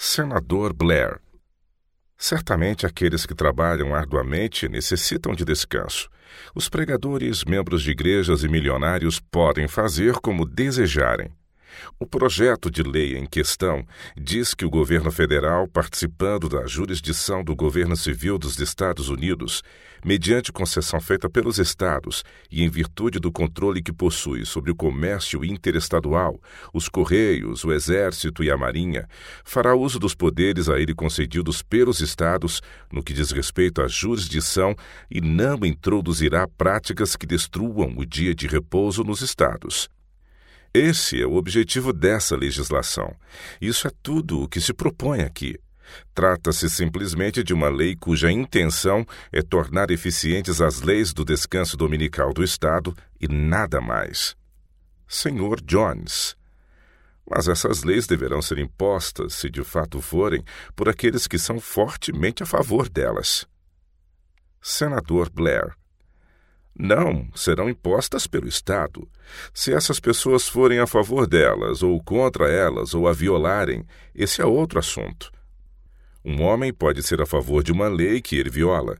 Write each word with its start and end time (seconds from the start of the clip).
Senador 0.00 0.72
Blair. 0.72 1.18
Certamente 2.16 2.86
aqueles 2.86 3.26
que 3.26 3.34
trabalham 3.34 3.92
arduamente 3.92 4.68
necessitam 4.68 5.34
de 5.34 5.44
descanso. 5.44 6.08
Os 6.54 6.68
pregadores, 6.68 7.44
membros 7.44 7.82
de 7.82 7.90
igrejas 7.90 8.44
e 8.44 8.48
milionários 8.48 9.18
podem 9.18 9.66
fazer 9.66 10.14
como 10.20 10.46
desejarem. 10.46 11.32
O 11.98 12.06
projeto 12.06 12.70
de 12.70 12.82
lei 12.82 13.16
em 13.16 13.26
questão 13.26 13.84
diz 14.16 14.54
que 14.54 14.64
o 14.64 14.70
governo 14.70 15.10
federal, 15.10 15.66
participando 15.66 16.48
da 16.48 16.66
jurisdição 16.66 17.42
do 17.42 17.54
governo 17.54 17.96
civil 17.96 18.38
dos 18.38 18.58
Estados 18.58 19.08
Unidos, 19.08 19.62
mediante 20.04 20.52
concessão 20.52 21.00
feita 21.00 21.28
pelos 21.28 21.58
estados 21.58 22.24
e 22.50 22.62
em 22.62 22.68
virtude 22.68 23.18
do 23.18 23.32
controle 23.32 23.82
que 23.82 23.92
possui 23.92 24.44
sobre 24.44 24.70
o 24.70 24.74
comércio 24.74 25.44
interestadual, 25.44 26.40
os 26.72 26.88
correios, 26.88 27.64
o 27.64 27.72
exército 27.72 28.44
e 28.44 28.50
a 28.50 28.56
marinha, 28.56 29.08
fará 29.44 29.74
uso 29.74 29.98
dos 29.98 30.14
poderes 30.14 30.68
a 30.68 30.78
ele 30.78 30.94
concedidos 30.94 31.62
pelos 31.62 32.00
estados 32.00 32.60
no 32.92 33.02
que 33.02 33.12
diz 33.12 33.30
respeito 33.30 33.82
à 33.82 33.88
jurisdição 33.88 34.74
e 35.10 35.20
não 35.20 35.64
introduzirá 35.64 36.46
práticas 36.46 37.16
que 37.16 37.26
destruam 37.26 37.94
o 37.96 38.06
dia 38.06 38.34
de 38.34 38.46
repouso 38.46 39.02
nos 39.02 39.20
estados. 39.20 39.88
Esse 40.72 41.20
é 41.20 41.26
o 41.26 41.34
objetivo 41.34 41.92
dessa 41.92 42.36
legislação. 42.36 43.14
Isso 43.60 43.88
é 43.88 43.90
tudo 44.02 44.42
o 44.42 44.48
que 44.48 44.60
se 44.60 44.72
propõe 44.72 45.22
aqui. 45.22 45.58
Trata-se 46.14 46.68
simplesmente 46.68 47.42
de 47.42 47.54
uma 47.54 47.68
lei 47.68 47.96
cuja 47.96 48.30
intenção 48.30 49.06
é 49.32 49.40
tornar 49.42 49.90
eficientes 49.90 50.60
as 50.60 50.82
leis 50.82 51.12
do 51.12 51.24
descanso 51.24 51.76
dominical 51.76 52.32
do 52.32 52.44
Estado 52.44 52.94
e 53.20 53.26
nada 53.26 53.80
mais. 53.80 54.36
Senhor 55.06 55.60
Jones. 55.62 56.36
Mas 57.30 57.48
essas 57.48 57.82
leis 57.82 58.06
deverão 58.06 58.40
ser 58.40 58.58
impostas, 58.58 59.34
se 59.34 59.50
de 59.50 59.62
fato 59.62 60.00
forem, 60.00 60.42
por 60.74 60.88
aqueles 60.88 61.26
que 61.26 61.38
são 61.38 61.60
fortemente 61.60 62.42
a 62.42 62.46
favor 62.46 62.88
delas. 62.88 63.46
Senador 64.60 65.30
Blair. 65.30 65.74
Não, 66.78 67.28
serão 67.34 67.68
impostas 67.68 68.28
pelo 68.28 68.46
Estado. 68.46 69.08
Se 69.52 69.72
essas 69.72 69.98
pessoas 69.98 70.48
forem 70.48 70.78
a 70.78 70.86
favor 70.86 71.26
delas, 71.26 71.82
ou 71.82 72.00
contra 72.00 72.48
elas, 72.48 72.94
ou 72.94 73.08
a 73.08 73.12
violarem, 73.12 73.84
esse 74.14 74.40
é 74.40 74.46
outro 74.46 74.78
assunto. 74.78 75.32
Um 76.24 76.40
homem 76.42 76.72
pode 76.72 77.02
ser 77.02 77.20
a 77.20 77.26
favor 77.26 77.64
de 77.64 77.72
uma 77.72 77.88
lei 77.88 78.20
que 78.20 78.36
ele 78.36 78.48
viola. 78.48 78.96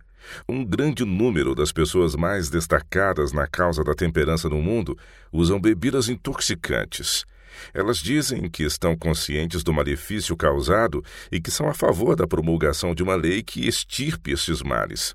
Um 0.49 0.65
grande 0.65 1.05
número 1.05 1.55
das 1.55 1.71
pessoas 1.71 2.17
mais 2.17 2.51
destacadas 2.51 3.33
na 3.33 3.47
causa 3.47 3.85
da 3.85 3.95
temperança 3.95 4.49
no 4.49 4.61
mundo 4.61 4.99
usam 5.33 5.61
bebidas 5.61 6.09
intoxicantes. 6.09 7.25
Elas 7.73 7.99
dizem 7.99 8.49
que 8.51 8.65
estão 8.65 8.97
conscientes 8.97 9.63
do 9.63 9.73
malefício 9.73 10.37
causado 10.37 11.03
e 11.31 11.41
que 11.41 11.51
são 11.51 11.69
a 11.69 11.75
favor 11.75 12.17
da 12.17 12.27
promulgação 12.27 12.95
de 12.95 13.05
uma 13.05 13.15
lei 13.15 13.43
que 13.43 13.67
extirpe 13.67 14.33
estes 14.33 14.63
males. 14.63 15.15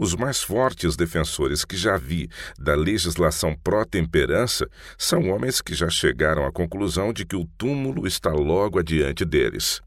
Os 0.00 0.14
mais 0.14 0.42
fortes 0.42 0.96
defensores 0.96 1.62
que 1.62 1.76
já 1.76 1.98
vi 1.98 2.26
da 2.58 2.74
legislação 2.74 3.54
pró-temperança 3.54 4.66
são 4.96 5.28
homens 5.28 5.60
que 5.60 5.74
já 5.74 5.90
chegaram 5.90 6.46
à 6.46 6.50
conclusão 6.50 7.12
de 7.12 7.26
que 7.26 7.36
o 7.36 7.44
túmulo 7.58 8.06
está 8.06 8.30
logo 8.30 8.78
adiante 8.78 9.26
deles. 9.26 9.82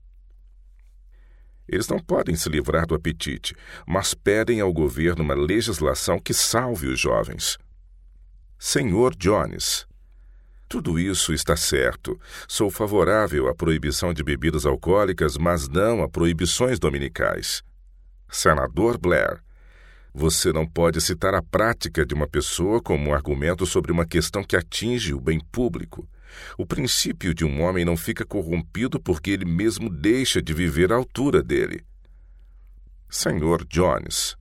Eles 1.67 1.88
não 1.88 1.97
podem 1.97 2.36
se 2.36 2.47
livrar 2.47 2.86
do 2.86 2.94
apetite, 2.94 3.55
mas 3.88 4.14
pedem 4.14 4.61
ao 4.61 4.72
governo 4.72 5.23
uma 5.23 5.33
legislação 5.33 6.20
que 6.20 6.31
salve 6.31 6.86
os 6.86 7.00
jovens. 7.00 7.58
Senhor 8.59 9.16
Jones, 9.16 9.88
tudo 10.70 11.00
isso 11.00 11.33
está 11.33 11.58
certo. 11.58 12.22
Sou 12.48 12.70
favorável 12.70 13.48
à 13.48 13.55
proibição 13.55 14.14
de 14.14 14.23
bebidas 14.23 14.67
alcoólicas, 14.67 15.39
mas 15.39 15.67
não 15.67 16.03
a 16.03 16.08
proibições 16.08 16.77
dominicais. 16.77 17.64
Senador 18.30 19.00
Blair, 19.00 19.42
você 20.14 20.53
não 20.53 20.67
pode 20.67 21.02
citar 21.02 21.33
a 21.33 21.42
prática 21.42 22.06
de 22.06 22.14
uma 22.14 22.28
pessoa 22.28 22.82
como 22.82 23.10
um 23.10 23.14
argumento 23.14 23.65
sobre 23.65 23.92
uma 23.92 24.05
questão 24.05 24.43
que 24.43 24.55
atinge 24.55 25.14
o 25.14 25.20
bem 25.20 25.39
público. 25.39 26.08
O 26.58 26.65
princípio 26.65 27.33
de 27.33 27.43
um 27.43 27.61
homem 27.61 27.83
não 27.83 27.98
fica 27.98 28.26
corrompido 28.26 28.99
porque 28.99 29.32
ele 29.32 29.45
mesmo 29.45 29.89
deixa 29.89 30.42
de 30.42 30.54
viver 30.54 30.92
à 30.92 30.95
altura 30.95 31.42
dele. 31.42 31.83
Senhor 33.10 33.65
Jones, 33.65 34.36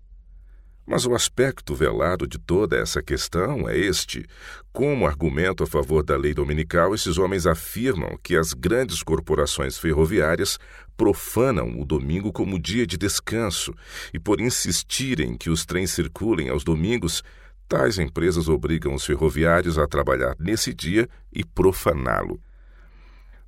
mas 0.87 1.06
o 1.06 1.15
aspecto 1.15 1.75
velado 1.75 2.26
de 2.26 2.38
toda 2.38 2.76
essa 2.76 3.03
questão 3.03 3.69
é 3.69 3.76
este: 3.78 4.26
como 4.72 5.06
argumento 5.06 5.62
a 5.62 5.66
favor 5.66 6.03
da 6.03 6.16
lei 6.16 6.34
dominical, 6.34 6.94
esses 6.94 7.19
homens 7.19 7.47
afirmam 7.47 8.19
que 8.22 8.37
as 8.37 8.53
grandes 8.53 9.03
corporações 9.03 9.78
ferroviárias 9.78 10.59
profanam 10.97 11.81
o 11.81 11.84
domingo 11.84 12.32
como 12.32 12.59
dia 12.59 12.87
de 12.87 12.97
descanso, 12.97 13.75
e 14.12 14.19
por 14.19 14.41
insistirem 14.41 15.37
que 15.37 15.50
os 15.50 15.65
trens 15.65 15.91
circulem 15.91 16.48
aos 16.48 16.65
domingos, 16.65 17.22
tais 17.69 17.99
empresas 17.99 18.49
obrigam 18.49 18.94
os 18.94 19.04
ferroviários 19.04 19.78
a 19.78 19.87
trabalhar 19.87 20.37
nesse 20.38 20.75
dia 20.75 21.09
e 21.32 21.44
profaná-lo. 21.44 22.41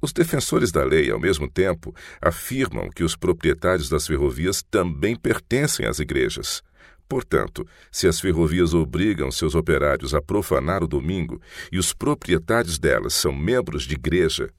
Os 0.00 0.12
defensores 0.12 0.70
da 0.70 0.84
lei, 0.84 1.10
ao 1.10 1.18
mesmo 1.18 1.48
tempo, 1.48 1.94
afirmam 2.20 2.90
que 2.90 3.02
os 3.02 3.16
proprietários 3.16 3.88
das 3.88 4.06
ferrovias 4.06 4.62
também 4.62 5.16
pertencem 5.16 5.86
às 5.86 5.98
igrejas. 5.98 6.62
Portanto, 7.08 7.66
se 7.92 8.08
as 8.08 8.18
ferrovias 8.18 8.74
obrigam 8.74 9.30
seus 9.30 9.54
operários 9.54 10.14
a 10.14 10.22
profanar 10.22 10.82
o 10.82 10.88
domingo 10.88 11.40
e 11.70 11.78
os 11.78 11.92
proprietários 11.92 12.78
delas 12.78 13.14
são 13.14 13.32
membros 13.32 13.84
de 13.84 13.94
igreja, 13.94 14.50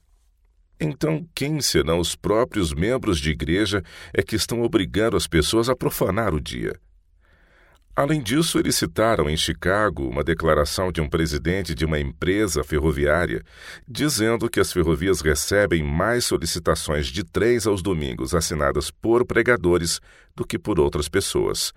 então 0.78 1.26
quem 1.34 1.60
senão 1.60 1.98
os 1.98 2.14
próprios 2.14 2.72
membros 2.72 3.18
de 3.18 3.30
igreja 3.30 3.82
é 4.12 4.22
que 4.22 4.36
estão 4.36 4.62
obrigando 4.62 5.16
as 5.16 5.26
pessoas 5.26 5.68
a 5.68 5.76
profanar 5.76 6.34
o 6.34 6.40
dia? 6.40 6.78
Além 7.96 8.22
disso, 8.22 8.58
eles 8.58 8.76
citaram 8.76 9.26
em 9.30 9.38
Chicago 9.38 10.06
uma 10.06 10.22
declaração 10.22 10.92
de 10.92 11.00
um 11.00 11.08
presidente 11.08 11.74
de 11.74 11.86
uma 11.86 11.98
empresa 11.98 12.62
ferroviária 12.62 13.42
dizendo 13.88 14.50
que 14.50 14.60
as 14.60 14.70
ferrovias 14.70 15.22
recebem 15.22 15.82
mais 15.82 16.26
solicitações 16.26 17.06
de 17.06 17.24
três 17.24 17.66
aos 17.66 17.80
domingos 17.80 18.34
assinadas 18.34 18.90
por 18.90 19.24
pregadores 19.24 19.98
do 20.36 20.46
que 20.46 20.58
por 20.58 20.78
outras 20.78 21.08
pessoas. 21.08 21.72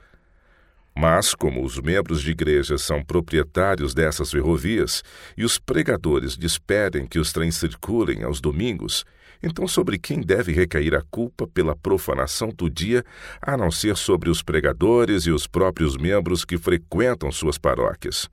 Mas, 1.01 1.33
como 1.33 1.63
os 1.63 1.79
membros 1.79 2.21
de 2.21 2.31
igreja 2.31 2.77
são 2.77 3.01
proprietários 3.01 3.93
dessas 3.93 4.31
ferrovias 4.31 5.01
e 5.37 5.45
os 5.45 5.57
pregadores 5.57 6.35
despedem 6.35 7.07
que 7.07 7.17
os 7.17 7.31
trens 7.31 7.55
circulem 7.55 8.21
aos 8.21 8.41
domingos, 8.41 9.05
então 9.41 9.65
sobre 9.65 9.97
quem 9.97 10.19
deve 10.19 10.51
recair 10.51 10.93
a 10.93 11.01
culpa 11.01 11.47
pela 11.47 11.73
profanação 11.73 12.49
do 12.49 12.69
dia, 12.69 13.01
a 13.41 13.55
não 13.55 13.71
ser 13.71 13.95
sobre 13.95 14.29
os 14.29 14.43
pregadores 14.43 15.23
e 15.23 15.31
os 15.31 15.47
próprios 15.47 15.95
membros 15.95 16.43
que 16.43 16.57
frequentam 16.57 17.31
suas 17.31 17.57
paróquias? 17.57 18.29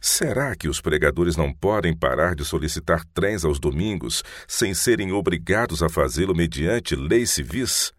Será 0.00 0.56
que 0.56 0.70
os 0.70 0.80
pregadores 0.80 1.36
não 1.36 1.52
podem 1.52 1.94
parar 1.94 2.34
de 2.34 2.46
solicitar 2.46 3.04
trens 3.12 3.44
aos 3.44 3.60
domingos 3.60 4.24
sem 4.48 4.72
serem 4.72 5.12
obrigados 5.12 5.82
a 5.82 5.90
fazê-lo 5.90 6.34
mediante 6.34 6.96
leis 6.96 7.30
civis? 7.30 7.92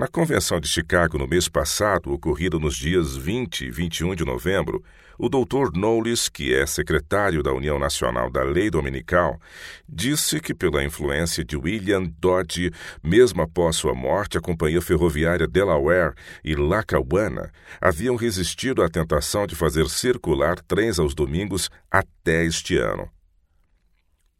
Na 0.00 0.06
Convenção 0.06 0.60
de 0.60 0.68
Chicago 0.68 1.18
no 1.18 1.26
mês 1.26 1.48
passado, 1.48 2.12
ocorrida 2.12 2.56
nos 2.56 2.76
dias 2.76 3.16
20 3.16 3.66
e 3.66 3.70
21 3.72 4.14
de 4.14 4.24
novembro, 4.24 4.80
o 5.18 5.28
Dr. 5.28 5.72
Knowles, 5.72 6.28
que 6.28 6.54
é 6.54 6.64
secretário 6.66 7.42
da 7.42 7.52
União 7.52 7.80
Nacional 7.80 8.30
da 8.30 8.44
Lei 8.44 8.70
Dominical, 8.70 9.40
disse 9.88 10.38
que, 10.38 10.54
pela 10.54 10.84
influência 10.84 11.44
de 11.44 11.56
William 11.56 12.04
Dodge, 12.20 12.70
mesmo 13.02 13.42
após 13.42 13.74
sua 13.74 13.92
morte, 13.92 14.38
a 14.38 14.40
Companhia 14.40 14.80
Ferroviária 14.80 15.48
Delaware 15.48 16.14
e 16.44 16.54
Lackawanna 16.54 17.50
haviam 17.80 18.14
resistido 18.14 18.84
à 18.84 18.88
tentação 18.88 19.48
de 19.48 19.56
fazer 19.56 19.88
circular 19.88 20.60
trens 20.60 21.00
aos 21.00 21.12
domingos 21.12 21.68
até 21.90 22.44
este 22.44 22.76
ano. 22.76 23.10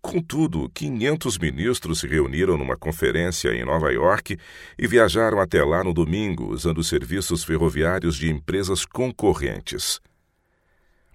Contudo, 0.01 0.71
500 0.73 1.39
ministros 1.39 2.01
se 2.01 2.07
reuniram 2.07 2.57
numa 2.57 2.77
conferência 2.77 3.53
em 3.53 3.65
Nova 3.65 3.91
York 3.93 4.39
e 4.79 4.87
viajaram 4.87 5.41
até 5.41 5.63
lá 5.63 5.83
no 5.83 5.93
domingo, 5.93 6.53
usando 6.53 6.83
serviços 6.85 7.43
ferroviários 7.45 8.17
de 8.17 8.31
empresas 8.31 8.85
concorrentes. 8.87 10.01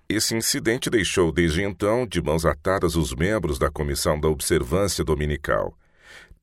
Esse 0.08 0.36
incidente 0.36 0.90
deixou 0.90 1.32
desde 1.32 1.64
então 1.64 2.06
de 2.06 2.22
mãos 2.22 2.46
atadas 2.46 2.96
os 2.96 3.16
membros 3.16 3.58
da 3.58 3.72
Comissão 3.72 4.20
da 4.20 4.28
Observância 4.28 5.04
Dominical. 5.04 5.78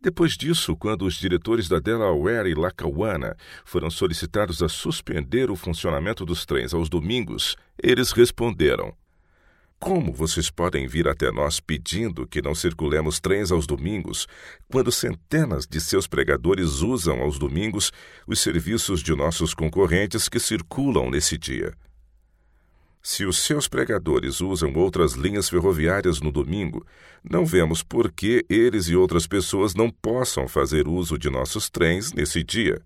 Depois 0.00 0.32
disso, 0.32 0.74
quando 0.74 1.04
os 1.04 1.14
diretores 1.14 1.68
da 1.68 1.78
Delaware 1.78 2.48
e 2.48 2.54
Lackawanna 2.54 3.36
foram 3.66 3.90
solicitados 3.90 4.62
a 4.62 4.68
suspender 4.68 5.50
o 5.50 5.56
funcionamento 5.56 6.24
dos 6.24 6.46
trens 6.46 6.72
aos 6.72 6.88
domingos, 6.88 7.54
eles 7.80 8.10
responderam: 8.10 8.94
como 9.80 10.12
vocês 10.12 10.50
podem 10.50 10.86
vir 10.86 11.08
até 11.08 11.32
nós 11.32 11.58
pedindo 11.58 12.26
que 12.26 12.42
não 12.42 12.54
circulemos 12.54 13.18
trens 13.18 13.50
aos 13.50 13.66
domingos, 13.66 14.28
quando 14.70 14.92
centenas 14.92 15.66
de 15.66 15.80
seus 15.80 16.06
pregadores 16.06 16.82
usam 16.82 17.22
aos 17.22 17.38
domingos 17.38 17.90
os 18.26 18.40
serviços 18.40 19.02
de 19.02 19.16
nossos 19.16 19.54
concorrentes 19.54 20.28
que 20.28 20.38
circulam 20.38 21.10
nesse 21.10 21.38
dia? 21.38 21.72
Se 23.02 23.24
os 23.24 23.38
seus 23.38 23.66
pregadores 23.66 24.42
usam 24.42 24.74
outras 24.74 25.14
linhas 25.14 25.48
ferroviárias 25.48 26.20
no 26.20 26.30
domingo, 26.30 26.86
não 27.24 27.46
vemos 27.46 27.82
por 27.82 28.12
que 28.12 28.44
eles 28.50 28.88
e 28.88 28.94
outras 28.94 29.26
pessoas 29.26 29.74
não 29.74 29.88
possam 29.90 30.46
fazer 30.46 30.86
uso 30.86 31.18
de 31.18 31.30
nossos 31.30 31.70
trens 31.70 32.12
nesse 32.12 32.44
dia. 32.44 32.82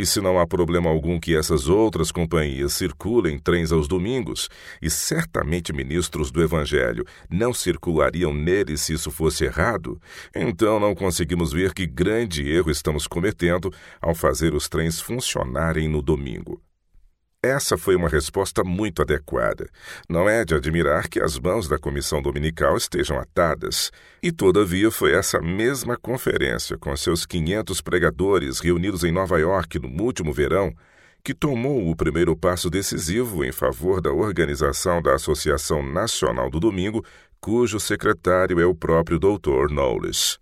E 0.00 0.06
se 0.06 0.18
não 0.18 0.38
há 0.38 0.46
problema 0.46 0.88
algum 0.88 1.20
que 1.20 1.36
essas 1.36 1.68
outras 1.68 2.10
companhias 2.10 2.72
circulem 2.72 3.38
trens 3.38 3.70
aos 3.70 3.86
domingos, 3.86 4.48
e 4.80 4.88
certamente 4.88 5.74
ministros 5.74 6.30
do 6.30 6.42
Evangelho 6.42 7.04
não 7.28 7.52
circulariam 7.52 8.32
neles 8.32 8.80
se 8.80 8.94
isso 8.94 9.10
fosse 9.10 9.44
errado, 9.44 10.00
então 10.34 10.80
não 10.80 10.94
conseguimos 10.94 11.52
ver 11.52 11.74
que 11.74 11.86
grande 11.86 12.50
erro 12.50 12.70
estamos 12.70 13.06
cometendo 13.06 13.70
ao 14.00 14.14
fazer 14.14 14.54
os 14.54 14.70
trens 14.70 14.98
funcionarem 15.02 15.86
no 15.86 16.00
domingo. 16.00 16.62
Essa 17.42 17.78
foi 17.78 17.96
uma 17.96 18.08
resposta 18.08 18.62
muito 18.62 19.00
adequada. 19.00 19.70
Não 20.06 20.28
é 20.28 20.44
de 20.44 20.54
admirar 20.54 21.08
que 21.08 21.18
as 21.18 21.38
mãos 21.38 21.66
da 21.66 21.78
comissão 21.78 22.20
dominical 22.20 22.76
estejam 22.76 23.18
atadas. 23.18 23.90
E, 24.22 24.30
todavia, 24.30 24.90
foi 24.90 25.14
essa 25.14 25.40
mesma 25.40 25.96
conferência, 25.96 26.76
com 26.76 26.94
seus 26.94 27.24
500 27.24 27.80
pregadores 27.80 28.60
reunidos 28.60 29.04
em 29.04 29.10
Nova 29.10 29.38
York 29.38 29.78
no 29.78 30.02
último 30.02 30.34
verão, 30.34 30.74
que 31.24 31.32
tomou 31.32 31.88
o 31.88 31.96
primeiro 31.96 32.36
passo 32.36 32.68
decisivo 32.68 33.42
em 33.42 33.52
favor 33.52 34.02
da 34.02 34.12
organização 34.12 35.00
da 35.00 35.14
Associação 35.14 35.82
Nacional 35.82 36.50
do 36.50 36.60
Domingo, 36.60 37.02
cujo 37.40 37.80
secretário 37.80 38.60
é 38.60 38.66
o 38.66 38.74
próprio 38.74 39.18
Dr. 39.18 39.70
Knowles. 39.70 40.38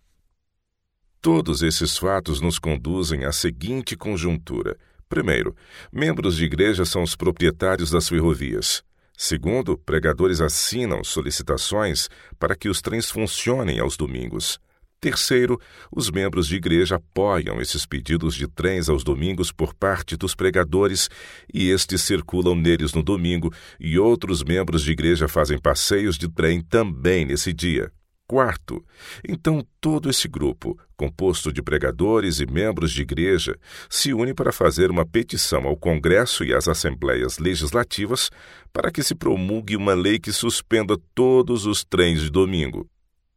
Todos 1.23 1.63
esses 1.63 1.97
fatos 1.97 2.41
nos 2.41 2.59
conduzem 2.59 3.25
à 3.25 3.31
seguinte 3.31 3.97
conjuntura. 3.97 4.77
Primeiro, 5.09 5.57
membros 5.93 6.37
de 6.37 6.45
igreja 6.45 6.85
são 6.85 7.03
os 7.03 7.17
proprietários 7.17 7.91
das 7.91 8.09
ferrovias. 8.09 8.83
Segundo, 9.17 9.77
pregadores 9.77 10.41
assinam 10.41 11.03
solicitações 11.03 12.09
para 12.39 12.55
que 12.55 12.69
os 12.69 12.81
trens 12.81 13.11
funcionem 13.11 13.81
aos 13.81 13.97
domingos. 13.97 14.61
Terceiro, 15.01 15.61
os 15.93 16.11
membros 16.11 16.49
de 16.49 16.57
igreja 16.57 16.97
apoiam 16.97 17.61
esses 17.61 17.87
pedidos 17.87 18.35
de 18.35 18.49
trens 18.49 18.89
aos 18.89 19.05
domingos 19.05 19.53
por 19.53 19.73
parte 19.73 20.17
dos 20.17 20.35
pregadores 20.35 21.09
e 21.53 21.71
estes 21.71 22.03
circulam 22.03 22.57
neles 22.57 22.93
no 22.93 23.03
domingo, 23.03 23.53
e 23.79 23.97
outros 23.97 24.43
membros 24.43 24.83
de 24.83 24.91
igreja 24.91 25.29
fazem 25.29 25.59
passeios 25.59 26.19
de 26.19 26.29
trem 26.29 26.61
também 26.61 27.25
nesse 27.25 27.53
dia. 27.53 27.93
Quarto, 28.31 28.85
então 29.27 29.67
todo 29.81 30.11
esse 30.11 30.29
grupo, 30.29 30.79
composto 30.99 31.51
de 31.51 31.63
pregadores 31.63 32.41
e 32.41 32.47
membros 32.47 32.93
de 32.93 33.01
igreja, 33.01 33.57
se 33.89 34.13
une 34.13 34.35
para 34.35 34.53
fazer 34.53 34.91
uma 34.91 35.07
petição 35.07 35.67
ao 35.67 35.75
Congresso 35.75 36.45
e 36.45 36.53
às 36.53 36.69
Assembleias 36.69 37.39
Legislativas 37.39 38.29
para 38.71 38.91
que 38.91 39.03
se 39.03 39.15
promulgue 39.15 39.77
uma 39.77 39.95
lei 39.95 40.19
que 40.19 40.31
suspenda 40.31 40.99
todos 41.15 41.65
os 41.65 41.83
trens 41.83 42.21
de 42.21 42.31
domingo. 42.31 42.87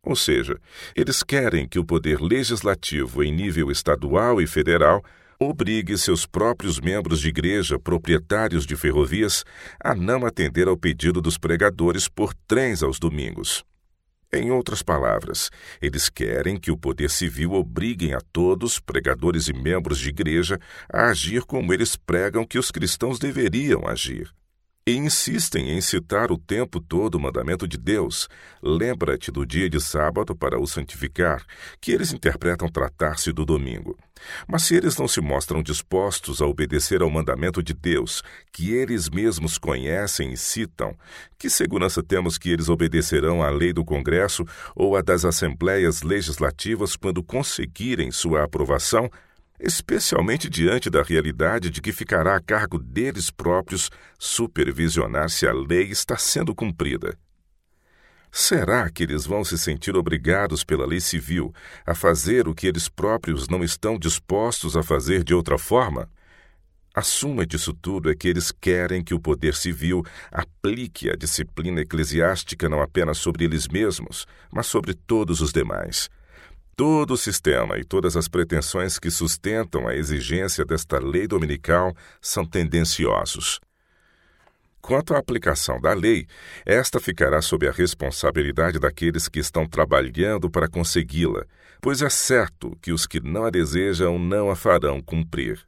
Ou 0.04 0.14
seja, 0.14 0.60
eles 0.94 1.24
querem 1.24 1.66
que 1.66 1.80
o 1.80 1.86
poder 1.86 2.20
legislativo 2.20 3.24
em 3.24 3.32
nível 3.32 3.72
estadual 3.72 4.42
e 4.42 4.46
federal 4.46 5.02
obrigue 5.40 5.98
seus 5.98 6.26
próprios 6.26 6.82
membros 6.82 7.22
de 7.22 7.30
igreja, 7.30 7.80
proprietários 7.80 8.66
de 8.66 8.76
ferrovias, 8.76 9.46
a 9.82 9.96
não 9.96 10.26
atender 10.26 10.68
ao 10.68 10.76
pedido 10.76 11.22
dos 11.22 11.38
pregadores 11.38 12.10
por 12.10 12.34
trens 12.46 12.84
aos 12.84 13.00
domingos. 13.00 13.64
Em 14.34 14.50
outras 14.50 14.82
palavras, 14.82 15.50
eles 15.82 16.10
querem 16.10 16.58
que 16.58 16.72
o 16.72 16.78
poder 16.78 17.10
civil 17.10 17.54
obriguem 17.54 18.14
a 18.14 18.22
todos, 18.32 18.80
pregadores 18.80 19.48
e 19.48 19.54
membros 19.54 20.00
de 20.00 20.10
igreja, 20.10 20.60
a 20.92 21.08
agir 21.08 21.44
como 21.44 21.74
eles 21.74 21.96
pregam 21.96 22.46
que 22.46 22.58
os 22.58 22.72
cristãos 22.72 23.20
deveriam 23.20 23.86
agir 23.88 24.32
e 24.86 24.96
insistem 24.96 25.72
em 25.72 25.82
citar 25.82 26.32
o 26.32 26.38
tempo 26.38 26.80
todo 26.80 27.16
o 27.16 27.20
mandamento 27.20 27.68
de 27.68 27.78
Deus. 27.78 28.28
Lembra-te 28.62 29.32
do 29.32 29.46
dia 29.46 29.70
de 29.70 29.80
sábado 29.80 30.36
para 30.36 30.60
o 30.60 30.66
santificar, 30.66 31.46
que 31.80 31.92
eles 31.92 32.12
interpretam 32.12 32.68
tratar-se 32.68 33.32
do 33.32 33.46
domingo. 33.46 33.98
Mas 34.48 34.64
se 34.64 34.76
eles 34.76 34.98
não 34.98 35.08
se 35.08 35.22
mostram 35.22 35.62
dispostos 35.62 36.42
a 36.42 36.46
obedecer 36.46 37.02
ao 37.02 37.10
mandamento 37.10 37.62
de 37.62 37.74
Deus, 37.74 38.24
que 38.52 38.72
eles 38.72 39.10
mesmos 39.10 39.58
conhecem 39.58 40.34
e 40.34 40.38
citam, 40.38 40.96
que 41.38 41.50
segurança 41.50 42.04
temos 42.04 42.38
que 42.38 42.50
eles 42.50 42.70
obedecerão 42.70 43.44
à 43.44 43.50
lei 43.50 43.74
do 43.74 43.86
Congresso 43.86 44.46
ou 44.76 44.96
à 44.96 45.02
das 45.02 45.26
assembleias 45.26 46.02
legislativas 46.02 46.96
quando 46.96 47.24
conseguirem 47.24 48.12
sua 48.12 48.44
aprovação? 48.44 49.10
Especialmente 49.62 50.50
diante 50.50 50.90
da 50.90 51.04
realidade 51.04 51.70
de 51.70 51.82
que 51.82 51.92
ficará 51.92 52.36
a 52.36 52.42
cargo 52.42 52.80
deles 52.80 53.30
próprios 53.30 53.90
supervisionar 54.18 55.30
se 55.30 55.48
a 55.48 55.54
lei 55.54 55.90
está 55.90 56.18
sendo 56.18 56.56
cumprida. 56.56 57.18
Será 58.32 58.90
que 58.90 59.04
eles 59.04 59.26
vão 59.26 59.44
se 59.44 59.58
sentir 59.58 59.96
obrigados 59.96 60.64
pela 60.64 60.86
lei 60.86 61.02
civil 61.02 61.54
a 61.86 61.94
fazer 61.94 62.48
o 62.48 62.56
que 62.56 62.66
eles 62.66 62.88
próprios 62.88 63.50
não 63.50 63.62
estão 63.64 64.00
dispostos 64.00 64.78
a 64.78 64.82
fazer 64.82 65.24
de 65.24 65.34
outra 65.34 65.58
forma? 65.58 66.10
A 66.94 67.02
suma 67.02 67.46
disso 67.46 67.74
tudo 67.74 68.10
é 68.10 68.16
que 68.16 68.28
eles 68.28 68.52
querem 68.52 69.04
que 69.04 69.14
o 69.14 69.20
poder 69.20 69.54
civil 69.54 70.04
aplique 70.32 71.10
a 71.10 71.16
disciplina 71.16 71.82
eclesiástica 71.82 72.68
não 72.68 72.82
apenas 72.82 73.18
sobre 73.18 73.46
eles 73.46 73.68
mesmos, 73.68 74.26
mas 74.52 74.68
sobre 74.68 74.94
todos 74.94 75.40
os 75.40 75.54
demais. 75.54 76.10
Todo 76.76 77.14
o 77.14 77.18
sistema 77.18 77.78
e 77.78 77.84
todas 77.84 78.16
as 78.16 78.28
pretensões 78.28 78.98
que 78.98 79.12
sustentam 79.12 79.88
a 79.88 79.96
exigência 79.96 80.66
desta 80.66 81.00
lei 81.00 81.28
dominical 81.28 81.94
são 82.22 82.46
tendenciosos. 82.46 83.60
Quanto 84.82 85.14
à 85.14 85.20
aplicação 85.20 85.80
da 85.80 85.94
lei, 85.94 86.26
esta 86.66 87.00
ficará 87.00 87.40
sob 87.42 87.68
a 87.68 87.72
responsabilidade 87.72 88.80
daqueles 88.80 89.28
que 89.28 89.40
estão 89.40 89.68
trabalhando 89.68 90.50
para 90.50 90.68
consegui-la, 90.68 91.46
pois 91.80 92.02
é 92.02 92.10
certo 92.10 92.76
que 92.82 92.92
os 92.92 93.06
que 93.06 93.20
não 93.20 93.46
a 93.46 93.52
desejam 93.52 94.18
não 94.18 94.50
a 94.50 94.56
farão 94.56 95.00
cumprir. 95.00 95.60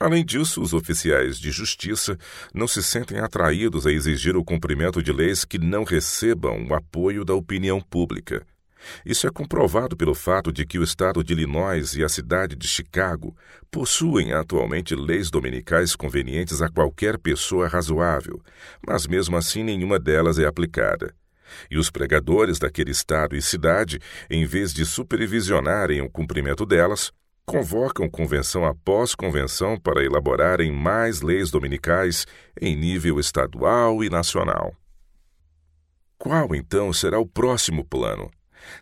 Além 0.00 0.24
disso, 0.24 0.62
os 0.62 0.72
oficiais 0.72 1.38
de 1.38 1.50
justiça 1.50 2.16
não 2.54 2.66
se 2.66 2.82
sentem 2.82 3.18
atraídos 3.18 3.86
a 3.86 3.92
exigir 3.92 4.34
o 4.34 4.44
cumprimento 4.44 5.02
de 5.02 5.12
leis 5.12 5.44
que 5.44 5.58
não 5.58 5.84
recebam 5.84 6.66
o 6.66 6.74
apoio 6.74 7.24
da 7.24 7.34
opinião 7.34 7.80
pública. 7.80 8.46
Isso 9.04 9.26
é 9.26 9.30
comprovado 9.30 9.96
pelo 9.96 10.14
fato 10.14 10.52
de 10.52 10.64
que 10.64 10.78
o 10.78 10.82
estado 10.82 11.22
de 11.22 11.32
Illinois 11.32 11.94
e 11.94 12.04
a 12.04 12.08
cidade 12.08 12.56
de 12.56 12.66
Chicago 12.66 13.36
possuem 13.70 14.32
atualmente 14.32 14.94
leis 14.94 15.30
dominicais 15.30 15.94
convenientes 15.96 16.62
a 16.62 16.68
qualquer 16.68 17.18
pessoa 17.18 17.68
razoável, 17.68 18.40
mas 18.86 19.06
mesmo 19.06 19.36
assim 19.36 19.62
nenhuma 19.62 19.98
delas 19.98 20.38
é 20.38 20.46
aplicada. 20.46 21.14
E 21.70 21.78
os 21.78 21.90
pregadores 21.90 22.58
daquele 22.58 22.90
estado 22.90 23.34
e 23.34 23.42
cidade, 23.42 23.98
em 24.28 24.44
vez 24.44 24.72
de 24.72 24.84
supervisionarem 24.84 26.00
o 26.00 26.10
cumprimento 26.10 26.66
delas, 26.66 27.10
convocam 27.46 28.10
convenção 28.10 28.66
após 28.66 29.14
convenção 29.14 29.78
para 29.80 30.04
elaborarem 30.04 30.70
mais 30.70 31.22
leis 31.22 31.50
dominicais 31.50 32.26
em 32.60 32.76
nível 32.76 33.18
estadual 33.18 34.04
e 34.04 34.10
nacional. 34.10 34.74
Qual 36.18 36.54
então 36.54 36.92
será 36.92 37.18
o 37.18 37.26
próximo 37.26 37.84
plano? 37.84 38.30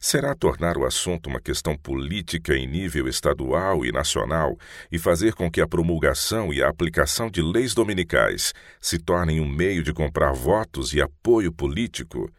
Será 0.00 0.34
tornar 0.34 0.76
o 0.76 0.84
assunto 0.84 1.28
uma 1.28 1.40
questão 1.40 1.76
política 1.76 2.56
em 2.56 2.66
nível 2.66 3.08
estadual 3.08 3.84
e 3.84 3.92
nacional 3.92 4.56
e 4.90 4.98
fazer 4.98 5.34
com 5.34 5.50
que 5.50 5.60
a 5.60 5.66
promulgação 5.66 6.52
e 6.52 6.62
a 6.62 6.68
aplicação 6.68 7.30
de 7.30 7.42
leis 7.42 7.74
dominicais 7.74 8.52
se 8.80 8.98
tornem 8.98 9.40
um 9.40 9.48
meio 9.48 9.82
de 9.82 9.92
comprar 9.92 10.32
votos 10.32 10.92
e 10.94 11.00
apoio 11.00 11.52
político. 11.52 12.30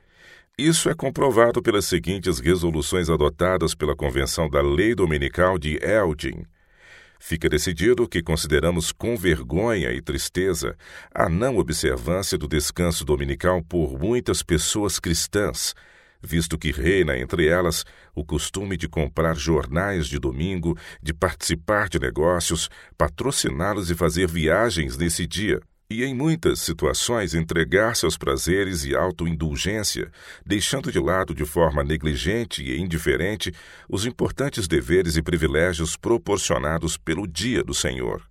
Isso 0.58 0.90
é 0.90 0.96
comprovado 0.96 1.62
pelas 1.62 1.86
seguintes 1.86 2.40
resoluções 2.40 3.10
adotadas 3.10 3.76
pela 3.76 3.96
Convenção 3.96 4.50
da 4.50 4.62
Lei 4.62 4.96
Dominical 4.96 5.60
de 5.60 5.78
Elgin. 5.84 6.46
Fica 7.20 7.50
decidido 7.50 8.08
que 8.08 8.22
consideramos 8.22 8.92
com 8.92 9.16
vergonha 9.16 9.92
e 9.92 10.02
tristeza 10.02 10.76
a 11.14 11.28
não 11.28 11.58
observância 11.58 12.38
do 12.38 12.48
descanso 12.48 13.04
dominical 13.04 13.64
por 13.64 14.00
muitas 14.00 14.44
pessoas 14.44 15.00
cristãs 15.00 15.74
visto 16.22 16.58
que 16.58 16.72
reina 16.72 17.18
entre 17.18 17.48
elas 17.48 17.86
o 18.16 18.24
costume 18.24 18.78
de 18.78 18.88
comprar 18.88 19.36
jornais 19.36 20.08
de 20.08 20.20
domingo, 20.20 20.78
de 21.02 21.14
participar 21.14 21.90
de 21.90 22.00
negócios, 22.00 22.70
patrociná-los 22.98 23.90
e 23.92 23.96
fazer 23.96 24.28
viagens 24.28 24.98
nesse 24.98 25.26
dia, 25.28 25.60
e 25.90 26.04
em 26.04 26.14
muitas 26.14 26.60
situações 26.60 27.34
entregar-se 27.34 28.06
aos 28.06 28.18
prazeres 28.18 28.84
e 28.84 28.96
autoindulgência, 28.96 30.12
deixando 30.46 30.92
de 30.92 31.00
lado 31.00 31.34
de 31.34 31.46
forma 31.46 31.84
negligente 31.84 32.62
e 32.62 32.78
indiferente 32.78 33.54
os 33.90 34.06
importantes 34.06 34.68
deveres 34.68 35.16
e 35.16 35.22
privilégios 35.22 35.96
proporcionados 35.96 36.98
pelo 36.98 37.26
dia 37.26 37.64
do 37.64 37.74
Senhor. 37.74 38.22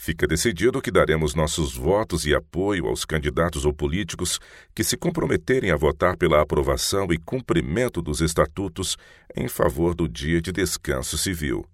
Fica 0.00 0.28
decidido 0.28 0.80
que 0.80 0.92
daremos 0.92 1.34
nossos 1.34 1.74
votos 1.76 2.24
e 2.24 2.32
apoio 2.32 2.86
aos 2.86 3.04
candidatos 3.04 3.64
ou 3.64 3.74
políticos 3.74 4.38
que 4.72 4.84
se 4.84 4.96
comprometerem 4.96 5.72
a 5.72 5.76
votar 5.76 6.16
pela 6.16 6.40
aprovação 6.40 7.08
e 7.10 7.18
cumprimento 7.18 8.00
dos 8.00 8.20
estatutos 8.20 8.96
em 9.34 9.48
favor 9.48 9.96
do 9.96 10.08
dia 10.08 10.40
de 10.40 10.52
descanso 10.52 11.18
civil. 11.18 11.66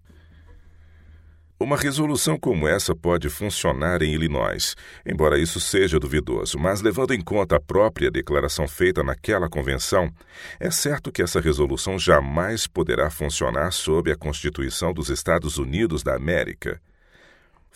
Uma 1.61 1.77
resolução 1.77 2.39
como 2.39 2.67
essa 2.67 2.97
pode 2.97 3.29
funcionar 3.29 4.01
em 4.01 4.15
Illinois, 4.15 4.75
embora 5.05 5.39
isso 5.39 5.61
seja 5.61 6.01
duvidoso, 6.01 6.59
mas 6.59 6.81
levando 6.81 7.13
em 7.13 7.21
conta 7.21 7.57
a 7.57 7.61
própria 7.61 8.11
declaração 8.11 8.67
feita 8.67 9.05
naquela 9.05 9.51
convenção, 9.51 10.11
é 10.59 10.71
certo 10.71 11.13
que 11.13 11.21
essa 11.21 11.43
resolução 11.43 11.99
jamais 11.99 12.67
poderá 12.67 13.11
funcionar 13.11 13.71
sob 13.71 14.11
a 14.11 14.17
Constituição 14.17 14.95
dos 14.95 15.11
Estados 15.11 15.59
Unidos 15.59 16.03
da 16.03 16.17
América. 16.17 16.81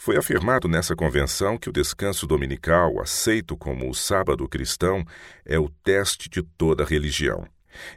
Foi 0.00 0.16
afirmado 0.16 0.68
nessa 0.68 0.94
convenção 0.94 1.58
que 1.58 1.68
o 1.68 1.72
descanso 1.72 2.24
dominical, 2.24 3.00
aceito 3.00 3.56
como 3.56 3.90
o 3.90 3.94
sábado 3.94 4.48
cristão, 4.48 5.04
é 5.44 5.58
o 5.58 5.68
teste 5.68 6.30
de 6.30 6.40
toda 6.40 6.84
religião. 6.84 7.44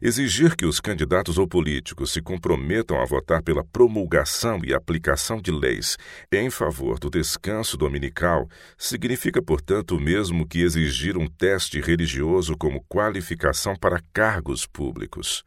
Exigir 0.02 0.56
que 0.56 0.66
os 0.66 0.80
candidatos 0.80 1.38
ou 1.38 1.48
políticos 1.48 2.12
se 2.12 2.20
comprometam 2.20 3.00
a 3.00 3.06
votar 3.06 3.44
pela 3.44 3.64
promulgação 3.64 4.60
e 4.66 4.74
aplicação 4.74 5.40
de 5.40 5.52
leis 5.52 5.96
em 6.32 6.50
favor 6.50 6.98
do 6.98 7.08
descanso 7.08 7.78
dominical 7.78 8.50
significa, 8.76 9.40
portanto, 9.40 9.96
o 9.96 10.02
mesmo 10.02 10.48
que 10.48 10.64
exigir 10.64 11.16
um 11.16 11.28
teste 11.28 11.80
religioso 11.80 12.58
como 12.58 12.84
qualificação 12.90 13.76
para 13.76 14.02
cargos 14.12 14.66
públicos. 14.66 15.46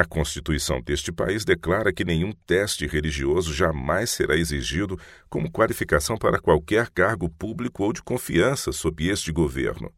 A 0.00 0.04
Constituição 0.06 0.80
deste 0.80 1.12
país 1.12 1.44
declara 1.44 1.92
que 1.92 2.06
nenhum 2.06 2.32
teste 2.46 2.86
religioso 2.86 3.52
jamais 3.52 4.08
será 4.08 4.34
exigido 4.34 4.98
como 5.28 5.50
qualificação 5.50 6.16
para 6.16 6.40
qualquer 6.40 6.88
cargo 6.88 7.28
público 7.28 7.84
ou 7.84 7.92
de 7.92 8.02
confiança 8.02 8.72
sob 8.72 9.06
este 9.06 9.30
governo. 9.30 9.92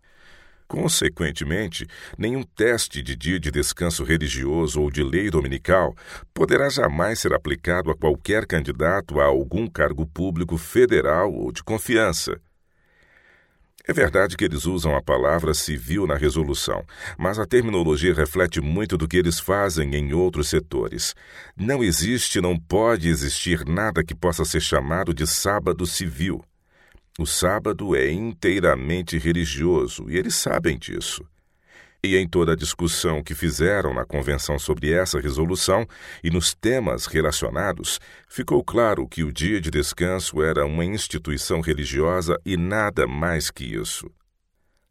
Consequentemente, 0.67 1.87
nenhum 2.19 2.43
teste 2.43 3.01
de 3.01 3.15
dia 3.15 3.39
de 3.39 3.53
descanso 3.53 4.03
religioso 4.03 4.83
ou 4.83 4.91
de 4.91 5.05
lei 5.05 5.31
dominical 5.31 5.95
poderá 6.35 6.69
jamais 6.69 7.21
ser 7.21 7.33
aplicado 7.33 7.89
a 7.89 7.95
qualquer 7.97 8.45
candidato 8.45 9.21
a 9.21 9.27
algum 9.27 9.69
cargo 9.69 10.05
público 10.05 10.59
federal 10.59 11.33
ou 11.33 11.53
de 11.53 11.63
confiança. 11.63 12.41
É 13.85 13.93
verdade 13.93 14.37
que 14.37 14.45
eles 14.45 14.65
usam 14.65 14.95
a 14.95 15.03
palavra 15.03 15.53
civil 15.53 16.07
na 16.07 16.15
resolução, 16.15 16.85
mas 17.19 17.39
a 17.39 17.45
terminologia 17.45 18.15
reflete 18.15 18.61
muito 18.61 18.97
do 18.97 19.09
que 19.09 19.17
eles 19.17 19.41
fazem 19.41 19.97
em 19.97 20.13
outros 20.13 20.49
setores. 20.49 21.17
Não 21.57 21.83
existe, 21.83 22.41
não 22.41 22.57
pode 22.57 23.09
existir 23.09 23.65
nada 23.67 24.05
que 24.05 24.15
possa 24.15 24.45
ser 24.45 24.61
chamado 24.61 25.13
de 25.13 25.27
sábado 25.27 25.85
civil. 25.85 26.45
O 27.19 27.27
sábado 27.27 27.97
é 27.97 28.11
inteiramente 28.11 29.19
religioso 29.19 30.09
e 30.09 30.17
eles 30.17 30.37
sabem 30.37 30.79
disso. 30.79 31.25
E 32.05 32.17
em 32.17 32.27
toda 32.27 32.53
a 32.53 32.57
discussão 32.57 33.23
que 33.23 33.33
fizeram 33.33 33.95
na 33.95 34.05
convenção 34.05 34.59
sobre 34.59 34.93
essa 34.93 35.21
resolução 35.21 35.87
e 36.23 36.31
nos 36.31 36.53
temas 36.53 37.07
relacionados, 37.07 38.01
ficou 38.29 38.65
claro 38.65 39.07
que 39.07 39.23
o 39.23 39.33
dia 39.33 39.61
de 39.61 39.71
descanso 39.71 40.43
era 40.43 40.67
uma 40.67 40.85
instituição 40.85 41.61
religiosa 41.61 42.37
e 42.45 42.57
nada 42.57 43.07
mais 43.07 43.53
que 43.53 43.65
isso. 43.65 44.11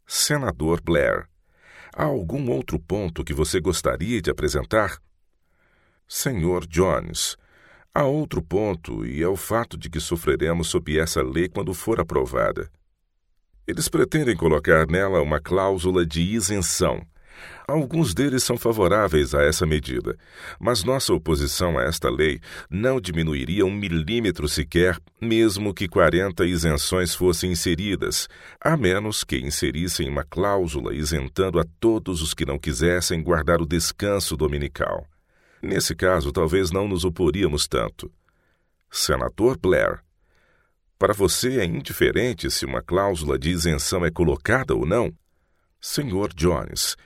Senador 0.06 0.80
Blair, 0.80 1.28
há 1.94 2.04
algum 2.04 2.50
outro 2.50 2.78
ponto 2.78 3.22
que 3.22 3.34
você 3.34 3.60
gostaria 3.60 4.22
de 4.22 4.30
apresentar? 4.30 4.96
Senhor 6.08 6.66
Jones, 6.66 7.36
Há 7.94 8.04
outro 8.04 8.40
ponto, 8.40 9.04
e 9.04 9.22
é 9.22 9.28
o 9.28 9.36
fato 9.36 9.76
de 9.76 9.90
que 9.90 10.00
sofreremos 10.00 10.68
sob 10.68 10.98
essa 10.98 11.22
lei 11.22 11.46
quando 11.46 11.74
for 11.74 12.00
aprovada. 12.00 12.70
Eles 13.66 13.88
pretendem 13.88 14.36
colocar 14.36 14.86
nela 14.88 15.22
uma 15.22 15.40
cláusula 15.40 16.04
de 16.04 16.20
isenção. 16.20 17.00
Alguns 17.66 18.12
deles 18.12 18.42
são 18.42 18.58
favoráveis 18.58 19.34
a 19.34 19.42
essa 19.42 19.64
medida, 19.64 20.16
mas 20.58 20.82
nossa 20.82 21.14
oposição 21.14 21.78
a 21.78 21.84
esta 21.84 22.10
lei 22.10 22.40
não 22.68 23.00
diminuiria 23.00 23.64
um 23.64 23.70
milímetro 23.70 24.48
sequer, 24.48 24.98
mesmo 25.20 25.72
que 25.72 25.88
40 25.88 26.44
isenções 26.44 27.14
fossem 27.14 27.52
inseridas, 27.52 28.28
a 28.60 28.76
menos 28.76 29.22
que 29.22 29.38
inserissem 29.38 30.08
uma 30.08 30.24
cláusula 30.24 30.94
isentando 30.94 31.58
a 31.58 31.64
todos 31.78 32.20
os 32.20 32.34
que 32.34 32.44
não 32.44 32.58
quisessem 32.58 33.22
guardar 33.22 33.60
o 33.60 33.66
descanso 33.66 34.36
dominical. 34.36 35.06
Nesse 35.62 35.94
caso, 35.94 36.32
talvez 36.32 36.72
não 36.72 36.88
nos 36.88 37.04
oporíamos 37.04 37.68
tanto. 37.68 38.10
Senador 38.90 39.56
Blair, 39.56 40.00
para 41.02 41.12
você 41.12 41.58
é 41.58 41.64
indiferente 41.64 42.48
se 42.48 42.64
uma 42.64 42.80
cláusula 42.80 43.36
de 43.36 43.50
isenção 43.50 44.06
é 44.06 44.10
colocada 44.12 44.72
ou 44.72 44.86
não? 44.86 45.12
Senhor 45.80 46.32
Jones, 46.32 46.96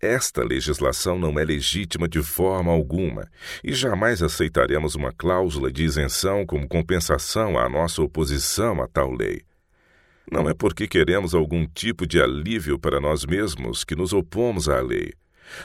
esta 0.00 0.42
legislação 0.42 1.18
não 1.18 1.38
é 1.38 1.44
legítima 1.44 2.08
de 2.08 2.22
forma 2.22 2.72
alguma 2.72 3.28
e 3.62 3.74
jamais 3.74 4.22
aceitaremos 4.22 4.94
uma 4.94 5.12
cláusula 5.12 5.70
de 5.70 5.84
isenção 5.84 6.46
como 6.46 6.66
compensação 6.66 7.58
à 7.58 7.68
nossa 7.68 8.00
oposição 8.00 8.80
a 8.80 8.88
tal 8.88 9.12
lei. 9.12 9.42
Não 10.30 10.48
é 10.48 10.54
porque 10.54 10.88
queremos 10.88 11.34
algum 11.34 11.66
tipo 11.66 12.06
de 12.06 12.22
alívio 12.22 12.78
para 12.78 13.00
nós 13.00 13.26
mesmos 13.26 13.84
que 13.84 13.94
nos 13.94 14.14
opomos 14.14 14.66
à 14.66 14.80
lei. 14.80 15.12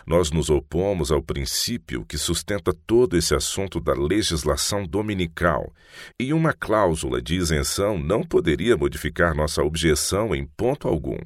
Nós 0.06 0.32
nos 0.32 0.50
opomos 0.50 1.12
ao 1.12 1.22
princípio 1.22 2.06
que 2.06 2.17
sustenta 2.17 2.74
todo 2.86 3.17
esse 3.17 3.36
assunto 3.36 3.79
da 3.79 3.94
legislação 3.94 4.86
dominical, 4.86 5.74
e 6.20 6.34
uma 6.34 6.53
cláusula 6.53 7.22
de 7.22 7.36
isenção 7.36 7.98
não 7.98 8.24
poderia 8.24 8.77
modificar 8.77 9.36
nossa 9.36 9.63
objeção 9.63 10.36
em 10.36 10.46
ponto 10.46 10.88
algum. 10.88 11.20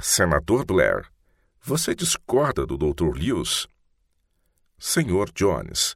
Senador 0.00 0.64
Blair, 0.64 1.06
você 1.62 1.94
discorda 1.94 2.64
do 2.66 2.78
Dr. 2.78 3.14
Lewis? 3.14 3.66
Senhor 4.78 5.30
Jones, 5.34 5.94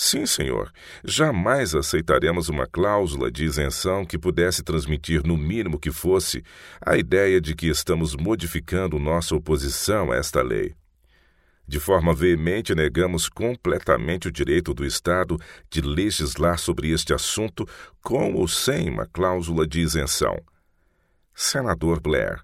Sim, 0.00 0.26
senhor. 0.26 0.70
Jamais 1.02 1.74
aceitaremos 1.74 2.48
uma 2.48 2.68
cláusula 2.68 3.32
de 3.32 3.44
isenção 3.44 4.06
que 4.06 4.16
pudesse 4.16 4.62
transmitir, 4.62 5.26
no 5.26 5.36
mínimo 5.36 5.76
que 5.76 5.90
fosse, 5.90 6.44
a 6.80 6.96
ideia 6.96 7.40
de 7.40 7.52
que 7.52 7.66
estamos 7.66 8.14
modificando 8.14 8.96
nossa 9.00 9.34
oposição 9.34 10.12
a 10.12 10.16
esta 10.16 10.40
lei. 10.40 10.72
De 11.66 11.80
forma 11.80 12.14
veemente, 12.14 12.76
negamos 12.76 13.28
completamente 13.28 14.28
o 14.28 14.30
direito 14.30 14.72
do 14.72 14.86
Estado 14.86 15.36
de 15.68 15.80
legislar 15.80 16.60
sobre 16.60 16.92
este 16.92 17.12
assunto 17.12 17.66
com 18.00 18.34
ou 18.34 18.46
sem 18.46 18.88
uma 18.88 19.04
cláusula 19.04 19.66
de 19.66 19.80
isenção. 19.80 20.40
Senador 21.34 21.98
Blair, 21.98 22.40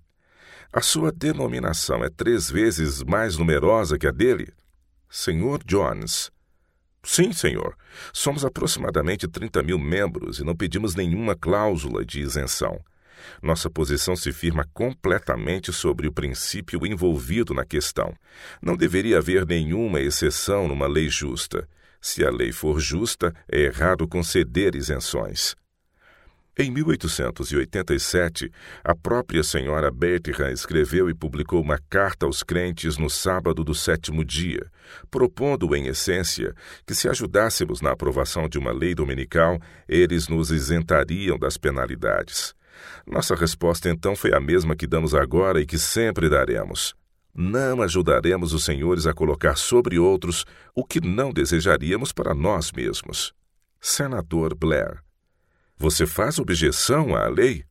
a 0.73 0.81
sua 0.81 1.13
denominação 1.13 2.03
é 2.03 2.11
três 2.11 2.51
vezes 2.51 3.05
mais 3.05 3.39
numerosa 3.39 3.97
que 3.97 4.09
a 4.09 4.11
dele? 4.11 4.53
Senhor 5.09 5.63
Jones, 5.65 6.33
Sim, 7.05 7.33
senhor. 7.33 7.77
Somos 8.13 8.45
aproximadamente 8.45 9.29
30 9.29 9.63
mil 9.63 9.79
membros 9.79 10.39
e 10.39 10.45
não 10.45 10.57
pedimos 10.57 10.95
nenhuma 10.95 11.37
cláusula 11.37 12.05
de 12.05 12.21
isenção. 12.21 12.81
Nossa 13.43 13.71
posição 13.71 14.17
se 14.17 14.33
firma 14.33 14.67
completamente 14.73 15.73
sobre 15.73 16.09
o 16.09 16.13
princípio 16.13 16.87
envolvido 16.87 17.55
na 17.55 17.65
questão. 17.65 18.15
Não 18.61 18.77
deveria 18.77 19.19
haver 19.19 19.47
nenhuma 19.47 20.01
exceção 20.01 20.67
numa 20.67 20.87
lei 20.87 21.09
justa. 21.09 21.69
Se 22.01 22.25
a 22.25 22.31
lei 22.31 22.53
for 22.53 22.81
justa, 22.81 23.35
é 23.51 23.61
errado 23.61 24.09
conceder 24.09 24.75
isenções. 24.75 25.55
Em 26.57 26.71
1887, 26.71 28.49
a 28.85 28.95
própria 28.95 29.43
senhora 29.43 29.91
Bertram 29.91 30.51
escreveu 30.51 31.11
e 31.11 31.15
publicou 31.15 31.61
uma 31.61 31.81
carta 31.91 32.27
aos 32.27 32.45
crentes 32.45 32.97
no 32.97 33.11
sábado 33.11 33.65
do 33.65 33.75
sétimo 33.75 34.25
dia, 34.25 34.71
propondo, 35.11 35.75
em 35.75 35.89
essência, 35.89 36.55
que 36.87 36.95
se 36.95 37.09
ajudássemos 37.09 37.81
na 37.81 37.91
aprovação 37.91 38.49
de 38.49 38.57
uma 38.57 38.71
lei 38.71 38.95
dominical, 38.95 39.59
eles 39.89 40.29
nos 40.29 40.53
isentariam 40.53 41.37
das 41.37 41.57
penalidades. 41.57 42.55
Nossa 43.05 43.35
resposta 43.35 43.91
então 43.91 44.15
foi 44.15 44.33
a 44.33 44.39
mesma 44.39 44.77
que 44.77 44.87
damos 44.87 45.13
agora 45.13 45.61
e 45.61 45.67
que 45.67 45.77
sempre 45.77 46.29
daremos. 46.29 46.95
Não 47.35 47.83
ajudaremos 47.83 48.53
os 48.53 48.65
senhores 48.65 49.09
a 49.09 49.13
colocar 49.13 49.57
sobre 49.57 49.99
outros 49.99 50.45
o 50.73 50.85
que 50.85 51.01
não 51.01 51.33
desejaríamos 51.33 52.13
para 52.13 52.33
nós 52.33 52.71
mesmos. 52.71 53.35
Senador 53.81 54.55
Blair 54.55 55.03
você 55.77 56.07
faz 56.07 56.39
objeção 56.39 57.15
à 57.15 57.29
lei? 57.29 57.65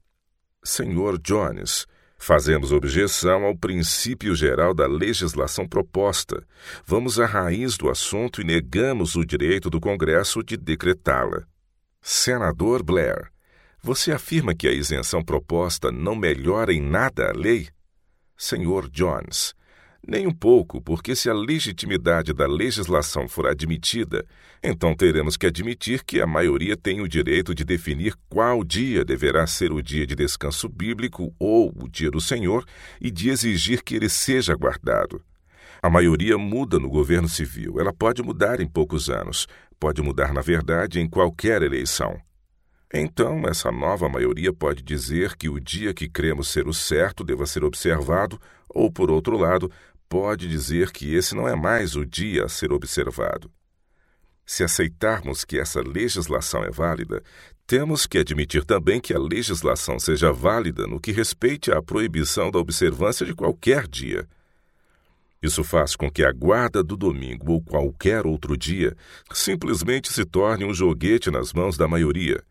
Senhor 0.63 1.19
Jones, 1.19 1.85
fazemos 2.17 2.71
objeção 2.71 3.43
ao 3.43 3.55
princípio 3.55 4.35
geral 4.35 4.73
da 4.73 4.87
legislação 4.87 5.67
proposta. 5.67 6.45
Vamos 6.85 7.19
à 7.19 7.25
raiz 7.25 7.77
do 7.77 7.89
assunto 7.89 8.41
e 8.41 8.43
negamos 8.43 9.15
o 9.15 9.25
direito 9.25 9.69
do 9.69 9.79
Congresso 9.79 10.43
de 10.43 10.55
decretá-la. 10.55 11.43
Senador 12.01 12.83
Blair, 12.83 13.31
você 13.81 14.11
afirma 14.11 14.53
que 14.55 14.67
a 14.67 14.71
isenção 14.71 15.23
proposta 15.23 15.91
não 15.91 16.15
melhora 16.15 16.73
em 16.73 16.81
nada 16.81 17.29
a 17.29 17.33
lei? 17.33 17.67
Senhor 18.37 18.89
Jones, 18.89 19.53
nem 20.05 20.27
um 20.27 20.33
pouco, 20.33 20.81
porque 20.81 21.15
se 21.15 21.29
a 21.29 21.33
legitimidade 21.33 22.33
da 22.33 22.45
legislação 22.45 23.27
for 23.27 23.47
admitida, 23.47 24.25
então 24.61 24.93
teremos 24.93 25.37
que 25.37 25.47
admitir 25.47 26.03
que 26.03 26.21
a 26.21 26.27
maioria 26.27 26.75
tem 26.75 27.01
o 27.01 27.07
direito 27.07 27.55
de 27.55 27.63
definir 27.63 28.13
qual 28.29 28.63
dia 28.63 29.05
deverá 29.05 29.47
ser 29.47 29.71
o 29.71 29.81
dia 29.81 30.05
de 30.05 30.13
descanso 30.13 30.67
bíblico 30.67 31.33
ou 31.39 31.73
o 31.75 31.87
dia 31.87 32.11
do 32.11 32.19
Senhor 32.19 32.65
e 32.99 33.09
de 33.09 33.29
exigir 33.29 33.81
que 33.81 33.95
ele 33.95 34.09
seja 34.09 34.53
guardado. 34.55 35.21
A 35.81 35.89
maioria 35.89 36.37
muda 36.37 36.79
no 36.79 36.89
governo 36.89 37.29
civil, 37.29 37.79
ela 37.79 37.93
pode 37.93 38.21
mudar 38.21 38.59
em 38.59 38.67
poucos 38.67 39.09
anos, 39.09 39.47
pode 39.79 40.01
mudar, 40.01 40.33
na 40.33 40.41
verdade, 40.41 40.99
em 40.99 41.09
qualquer 41.09 41.61
eleição. 41.61 42.19
Então, 42.93 43.41
essa 43.47 43.71
nova 43.71 44.07
maioria 44.07 44.53
pode 44.53 44.83
dizer 44.83 45.35
que 45.35 45.49
o 45.49 45.59
dia 45.59 45.93
que 45.93 46.07
cremos 46.07 46.49
ser 46.49 46.67
o 46.67 46.73
certo 46.73 47.23
deva 47.23 47.45
ser 47.47 47.63
observado, 47.63 48.39
ou, 48.69 48.91
por 48.91 49.09
outro 49.09 49.35
lado, 49.35 49.71
pode 50.13 50.47
dizer 50.47 50.91
que 50.91 51.15
esse 51.15 51.33
não 51.33 51.47
é 51.47 51.55
mais 51.55 51.95
o 51.95 52.05
dia 52.05 52.45
a 52.45 52.47
ser 52.47 52.71
observado. 52.71 53.51
Se 54.45 54.63
aceitarmos 54.63 55.43
que 55.43 55.57
essa 55.57 55.81
legislação 55.81 56.63
é 56.63 56.69
válida, 56.69 57.23
temos 57.65 58.05
que 58.05 58.19
admitir 58.19 58.63
também 58.63 59.01
que 59.01 59.11
a 59.11 59.17
legislação 59.17 59.97
seja 59.97 60.31
válida 60.31 60.85
no 60.85 60.99
que 60.99 61.11
respeite 61.11 61.71
à 61.71 61.81
proibição 61.81 62.51
da 62.51 62.59
observância 62.59 63.25
de 63.25 63.33
qualquer 63.33 63.87
dia. 63.87 64.27
Isso 65.41 65.63
faz 65.63 65.95
com 65.95 66.11
que 66.11 66.23
a 66.23 66.31
guarda 66.31 66.83
do 66.83 66.95
domingo 66.95 67.53
ou 67.53 67.63
qualquer 67.63 68.27
outro 68.27 68.55
dia 68.55 68.95
simplesmente 69.33 70.13
se 70.13 70.23
torne 70.23 70.63
um 70.63 70.75
joguete 70.75 71.31
nas 71.31 71.51
mãos 71.53 71.75
da 71.75 71.87
maioria 71.87 72.43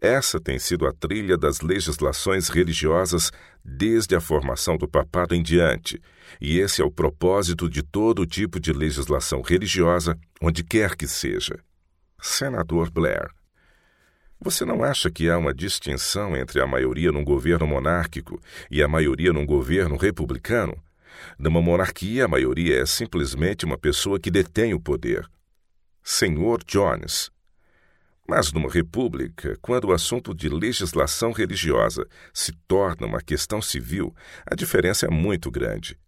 essa 0.00 0.40
tem 0.40 0.58
sido 0.58 0.86
a 0.86 0.92
trilha 0.92 1.36
das 1.36 1.60
legislações 1.60 2.48
religiosas 2.48 3.30
desde 3.64 4.16
a 4.16 4.20
formação 4.20 4.78
do 4.78 4.88
papado 4.88 5.34
em 5.34 5.42
diante, 5.42 6.00
e 6.40 6.58
esse 6.58 6.80
é 6.80 6.84
o 6.84 6.90
propósito 6.90 7.68
de 7.68 7.82
todo 7.82 8.26
tipo 8.26 8.58
de 8.58 8.72
legislação 8.72 9.42
religiosa, 9.42 10.18
onde 10.40 10.64
quer 10.64 10.96
que 10.96 11.06
seja. 11.06 11.58
Senador 12.20 12.90
Blair. 12.90 13.28
Você 14.40 14.64
não 14.64 14.82
acha 14.82 15.10
que 15.10 15.28
há 15.28 15.36
uma 15.36 15.52
distinção 15.52 16.34
entre 16.34 16.62
a 16.62 16.66
maioria 16.66 17.12
num 17.12 17.22
governo 17.22 17.66
monárquico 17.66 18.40
e 18.70 18.82
a 18.82 18.88
maioria 18.88 19.34
num 19.34 19.44
governo 19.44 19.98
republicano? 19.98 20.82
Numa 21.38 21.60
monarquia, 21.60 22.24
a 22.24 22.28
maioria 22.28 22.80
é 22.80 22.86
simplesmente 22.86 23.66
uma 23.66 23.76
pessoa 23.76 24.18
que 24.18 24.30
detém 24.30 24.72
o 24.72 24.80
poder. 24.80 25.28
Senhor 26.02 26.64
Jones. 26.66 27.30
Mas 28.30 28.52
numa 28.52 28.70
república, 28.70 29.58
quando 29.60 29.88
o 29.88 29.92
assunto 29.92 30.32
de 30.32 30.48
legislação 30.48 31.32
religiosa 31.32 32.06
se 32.32 32.52
torna 32.68 33.04
uma 33.04 33.20
questão 33.20 33.60
civil, 33.60 34.14
a 34.48 34.54
diferença 34.54 35.04
é 35.04 35.10
muito 35.10 35.50
grande. 35.50 35.98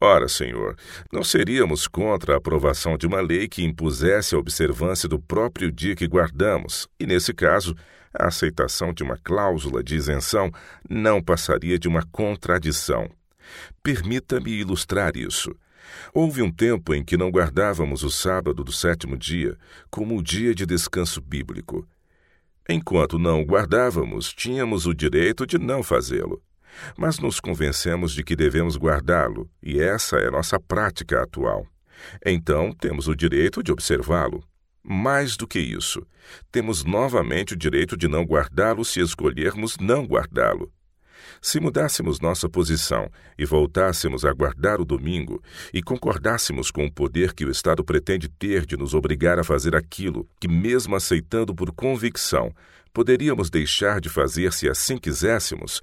Ora, 0.00 0.26
senhor, 0.26 0.74
não 1.12 1.22
seríamos 1.22 1.86
contra 1.86 2.32
a 2.32 2.38
aprovação 2.38 2.96
de 2.96 3.06
uma 3.06 3.20
lei 3.20 3.46
que 3.46 3.62
impusesse 3.62 4.34
a 4.34 4.38
observância 4.38 5.06
do 5.06 5.20
próprio 5.20 5.70
dia 5.70 5.94
que 5.94 6.08
guardamos, 6.08 6.88
e 6.98 7.04
nesse 7.04 7.34
caso, 7.34 7.74
a 8.18 8.28
aceitação 8.28 8.94
de 8.94 9.02
uma 9.02 9.18
cláusula 9.18 9.84
de 9.84 9.96
isenção 9.96 10.50
não 10.88 11.22
passaria 11.22 11.78
de 11.78 11.88
uma 11.88 12.06
contradição. 12.10 13.06
Permita-me 13.82 14.52
ilustrar 14.52 15.14
isso. 15.14 15.54
Houve 16.12 16.42
um 16.42 16.50
tempo 16.50 16.94
em 16.94 17.04
que 17.04 17.16
não 17.16 17.30
guardávamos 17.30 18.02
o 18.02 18.10
sábado 18.10 18.64
do 18.64 18.72
sétimo 18.72 19.16
dia 19.16 19.56
como 19.90 20.16
o 20.16 20.22
dia 20.22 20.54
de 20.54 20.66
descanso 20.66 21.20
bíblico. 21.20 21.86
Enquanto 22.68 23.18
não 23.18 23.40
o 23.40 23.44
guardávamos, 23.46 24.32
tínhamos 24.32 24.86
o 24.86 24.92
direito 24.92 25.46
de 25.46 25.58
não 25.58 25.82
fazê-lo. 25.82 26.42
Mas 26.96 27.18
nos 27.18 27.40
convencemos 27.40 28.12
de 28.12 28.22
que 28.22 28.36
devemos 28.36 28.76
guardá-lo, 28.76 29.48
e 29.62 29.80
essa 29.80 30.18
é 30.18 30.30
nossa 30.30 30.60
prática 30.60 31.22
atual. 31.22 31.66
Então, 32.24 32.72
temos 32.72 33.08
o 33.08 33.16
direito 33.16 33.62
de 33.62 33.72
observá-lo. 33.72 34.44
Mais 34.82 35.36
do 35.36 35.46
que 35.46 35.58
isso, 35.58 36.06
temos 36.52 36.84
novamente 36.84 37.54
o 37.54 37.56
direito 37.56 37.96
de 37.96 38.06
não 38.06 38.22
guardá-lo 38.22 38.84
se 38.84 39.00
escolhermos 39.00 39.76
não 39.78 40.06
guardá-lo. 40.06 40.72
Se 41.40 41.60
mudássemos 41.60 42.20
nossa 42.20 42.48
posição 42.48 43.10
e 43.38 43.44
voltássemos 43.44 44.24
a 44.24 44.32
guardar 44.32 44.80
o 44.80 44.84
domingo 44.84 45.42
e 45.72 45.82
concordássemos 45.82 46.70
com 46.70 46.86
o 46.86 46.92
poder 46.92 47.32
que 47.32 47.44
o 47.44 47.50
Estado 47.50 47.84
pretende 47.84 48.28
ter 48.28 48.66
de 48.66 48.76
nos 48.76 48.94
obrigar 48.94 49.38
a 49.38 49.44
fazer 49.44 49.76
aquilo 49.76 50.28
que, 50.40 50.48
mesmo 50.48 50.96
aceitando 50.96 51.54
por 51.54 51.72
convicção, 51.72 52.52
poderíamos 52.92 53.50
deixar 53.50 54.00
de 54.00 54.08
fazer 54.08 54.52
se 54.52 54.68
assim 54.68 54.96
quiséssemos, 54.98 55.80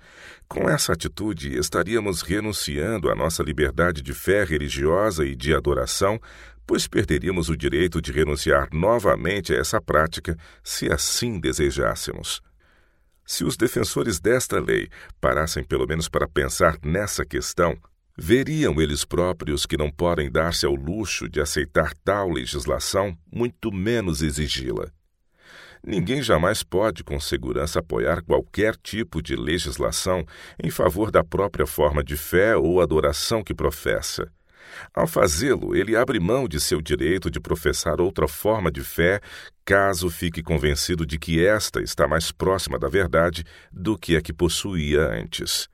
com 0.47 0.69
essa 0.69 0.93
atitude 0.93 1.57
estaríamos 1.57 2.21
renunciando 2.21 3.09
à 3.09 3.15
nossa 3.15 3.41
liberdade 3.41 4.01
de 4.01 4.13
fé 4.13 4.43
religiosa 4.43 5.25
e 5.25 5.35
de 5.35 5.55
adoração, 5.55 6.19
pois 6.67 6.88
perderíamos 6.88 7.50
o 7.50 7.55
direito 7.55 8.01
de 8.01 8.12
renunciar 8.12 8.67
novamente 8.74 9.53
a 9.53 9.57
essa 9.57 9.79
prática 9.79 10.38
se 10.63 10.91
assim 10.91 11.39
desejássemos. 11.39 12.41
Se 13.25 13.44
os 13.44 13.57
defensores 13.57 14.20
desta 14.20 14.59
lei 14.59 14.88
parassem 15.20 15.64
pelo 15.64 15.88
menos 15.88 16.07
para 16.07 16.27
pensar 16.27 16.77
nessa 16.83 17.25
questão, 17.25 17.75
veriam 18.18 18.79
eles 18.79 19.03
próprios 19.03 19.66
que 19.66 19.77
não 19.77 19.90
podem 19.90 20.31
dar-se 20.31 20.66
ao 20.66 20.75
luxo 20.75 21.27
de 21.27 21.42
aceitar 21.42 21.94
tal 22.03 22.29
legislação, 22.29 23.18
muito 23.31 23.72
menos 23.72 24.22
exigi-la. 24.22 24.92
Ninguém 25.85 26.22
jamais 26.22 26.64
pode 26.64 27.03
com 27.03 27.20
segurança 27.20 27.79
apoiar 27.79 28.24
qualquer 28.24 28.75
tipo 28.75 29.22
de 29.22 29.35
legislação 29.35 30.25
em 30.64 30.70
favor 30.72 31.11
da 31.11 31.24
própria 31.24 31.68
forma 31.68 32.03
de 32.03 32.18
fé 32.18 32.55
ou 32.55 32.81
adoração 32.81 33.44
que 33.44 33.53
professa. 33.53 34.31
Ao 34.94 35.07
fazê-lo, 35.07 35.75
ele 35.75 35.96
abre 35.96 36.20
mão 36.20 36.48
de 36.48 36.59
seu 36.59 36.81
direito 36.81 37.29
de 37.29 37.40
professar 37.40 38.00
outra 38.00 38.27
forma 38.27 38.72
de 38.72 38.81
fé, 38.81 39.20
caso 39.64 40.09
fique 40.09 40.42
convencido 40.42 41.05
de 41.05 41.18
que 41.18 41.46
esta 41.46 41.81
está 41.81 42.07
mais 42.07 42.31
próxima 42.31 42.77
da 42.77 42.88
verdade 42.88 43.44
do 43.72 43.98
que 43.98 44.16
a 44.16 44.22
que 44.22 44.33
possuía 44.33 45.07
antes. 45.07 45.68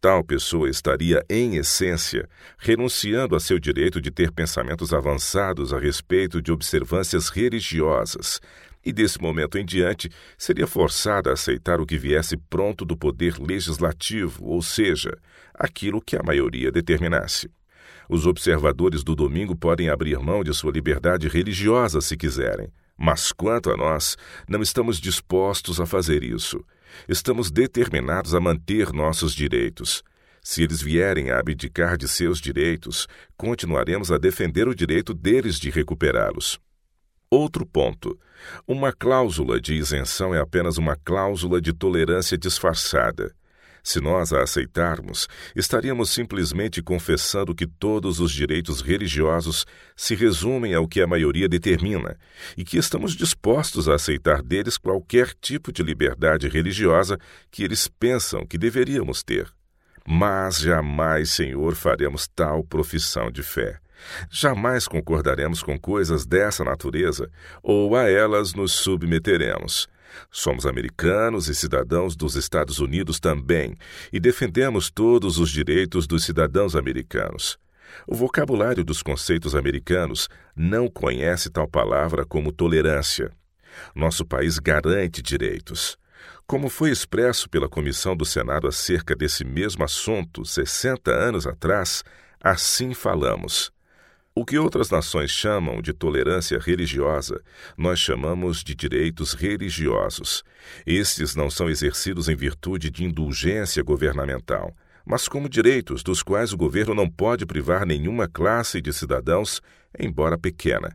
Tal 0.00 0.22
pessoa 0.22 0.68
estaria, 0.68 1.24
em 1.28 1.56
essência, 1.56 2.28
renunciando 2.58 3.34
a 3.34 3.40
seu 3.40 3.58
direito 3.58 4.00
de 4.00 4.10
ter 4.10 4.30
pensamentos 4.30 4.92
avançados 4.92 5.72
a 5.72 5.78
respeito 5.78 6.40
de 6.40 6.52
observâncias 6.52 7.28
religiosas, 7.28 8.40
e 8.84 8.92
desse 8.92 9.20
momento 9.20 9.58
em 9.58 9.64
diante 9.64 10.08
seria 10.38 10.66
forçada 10.66 11.30
a 11.30 11.32
aceitar 11.32 11.80
o 11.80 11.86
que 11.86 11.98
viesse 11.98 12.36
pronto 12.36 12.84
do 12.84 12.96
poder 12.96 13.36
legislativo, 13.40 14.44
ou 14.44 14.62
seja, 14.62 15.18
aquilo 15.52 16.00
que 16.00 16.14
a 16.14 16.22
maioria 16.22 16.70
determinasse. 16.70 17.50
Os 18.08 18.26
observadores 18.26 19.02
do 19.02 19.14
domingo 19.14 19.56
podem 19.56 19.88
abrir 19.88 20.18
mão 20.18 20.44
de 20.44 20.54
sua 20.54 20.72
liberdade 20.72 21.28
religiosa 21.28 22.00
se 22.00 22.16
quiserem, 22.16 22.68
mas 22.96 23.32
quanto 23.32 23.70
a 23.70 23.76
nós, 23.76 24.16
não 24.48 24.62
estamos 24.62 24.98
dispostos 24.98 25.80
a 25.80 25.86
fazer 25.86 26.22
isso. 26.22 26.64
Estamos 27.08 27.50
determinados 27.50 28.34
a 28.34 28.40
manter 28.40 28.92
nossos 28.92 29.34
direitos. 29.34 30.02
Se 30.40 30.62
eles 30.62 30.80
vierem 30.80 31.30
a 31.30 31.40
abdicar 31.40 31.96
de 31.96 32.06
seus 32.06 32.40
direitos, 32.40 33.08
continuaremos 33.36 34.12
a 34.12 34.18
defender 34.18 34.68
o 34.68 34.74
direito 34.74 35.12
deles 35.12 35.58
de 35.58 35.70
recuperá-los. 35.70 36.60
Outro 37.28 37.66
ponto. 37.66 38.16
Uma 38.66 38.92
cláusula 38.92 39.60
de 39.60 39.74
isenção 39.74 40.32
é 40.32 40.38
apenas 40.38 40.78
uma 40.78 40.94
cláusula 40.94 41.60
de 41.60 41.72
tolerância 41.72 42.38
disfarçada. 42.38 43.34
Se 43.86 44.00
nós 44.00 44.32
a 44.32 44.42
aceitarmos, 44.42 45.28
estaríamos 45.54 46.10
simplesmente 46.10 46.82
confessando 46.82 47.54
que 47.54 47.68
todos 47.68 48.18
os 48.18 48.32
direitos 48.32 48.80
religiosos 48.80 49.64
se 49.94 50.16
resumem 50.16 50.74
ao 50.74 50.88
que 50.88 51.00
a 51.00 51.06
maioria 51.06 51.48
determina 51.48 52.18
e 52.56 52.64
que 52.64 52.78
estamos 52.78 53.14
dispostos 53.14 53.88
a 53.88 53.94
aceitar 53.94 54.42
deles 54.42 54.76
qualquer 54.76 55.32
tipo 55.40 55.70
de 55.70 55.84
liberdade 55.84 56.48
religiosa 56.48 57.16
que 57.48 57.62
eles 57.62 57.86
pensam 57.86 58.44
que 58.44 58.58
deveríamos 58.58 59.22
ter. 59.22 59.48
Mas 60.04 60.58
jamais, 60.58 61.30
Senhor, 61.30 61.76
faremos 61.76 62.26
tal 62.26 62.64
profissão 62.64 63.30
de 63.30 63.44
fé. 63.44 63.78
Jamais 64.28 64.88
concordaremos 64.88 65.62
com 65.62 65.78
coisas 65.78 66.26
dessa 66.26 66.64
natureza 66.64 67.30
ou 67.62 67.94
a 67.94 68.10
elas 68.10 68.52
nos 68.52 68.72
submeteremos. 68.72 69.88
Somos 70.30 70.66
americanos 70.66 71.48
e 71.48 71.54
cidadãos 71.54 72.16
dos 72.16 72.36
Estados 72.36 72.78
Unidos 72.78 73.18
também, 73.20 73.76
e 74.12 74.20
defendemos 74.20 74.90
todos 74.90 75.38
os 75.38 75.50
direitos 75.50 76.06
dos 76.06 76.24
cidadãos 76.24 76.76
americanos. 76.76 77.58
O 78.06 78.14
vocabulário 78.14 78.84
dos 78.84 79.02
conceitos 79.02 79.54
americanos 79.54 80.28
não 80.54 80.88
conhece 80.88 81.50
tal 81.50 81.68
palavra 81.68 82.24
como 82.24 82.52
tolerância. 82.52 83.30
Nosso 83.94 84.24
país 84.24 84.58
garante 84.58 85.22
direitos. 85.22 85.96
Como 86.46 86.68
foi 86.68 86.90
expresso 86.90 87.48
pela 87.48 87.68
Comissão 87.68 88.16
do 88.16 88.24
Senado 88.24 88.68
acerca 88.68 89.14
desse 89.14 89.44
mesmo 89.44 89.84
assunto 89.84 90.44
60 90.44 91.10
anos 91.10 91.46
atrás, 91.46 92.04
assim 92.40 92.94
falamos. 92.94 93.72
O 94.38 94.44
que 94.44 94.58
outras 94.58 94.90
nações 94.90 95.30
chamam 95.30 95.80
de 95.80 95.94
tolerância 95.94 96.58
religiosa, 96.58 97.42
nós 97.74 97.98
chamamos 97.98 98.62
de 98.62 98.74
direitos 98.74 99.32
religiosos. 99.32 100.44
Estes 100.86 101.34
não 101.34 101.48
são 101.48 101.70
exercidos 101.70 102.28
em 102.28 102.36
virtude 102.36 102.90
de 102.90 103.02
indulgência 103.02 103.82
governamental, 103.82 104.76
mas 105.06 105.26
como 105.26 105.48
direitos 105.48 106.02
dos 106.02 106.22
quais 106.22 106.52
o 106.52 106.56
governo 106.58 106.94
não 106.94 107.08
pode 107.08 107.46
privar 107.46 107.86
nenhuma 107.86 108.28
classe 108.28 108.78
de 108.78 108.92
cidadãos, 108.92 109.62
embora 109.98 110.36
pequena. 110.36 110.94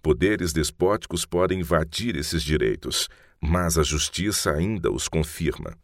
Poderes 0.00 0.52
despóticos 0.52 1.26
podem 1.26 1.58
invadir 1.58 2.14
esses 2.14 2.44
direitos, 2.44 3.08
mas 3.40 3.76
a 3.76 3.82
justiça 3.82 4.52
ainda 4.52 4.88
os 4.88 5.08
confirma. 5.08 5.76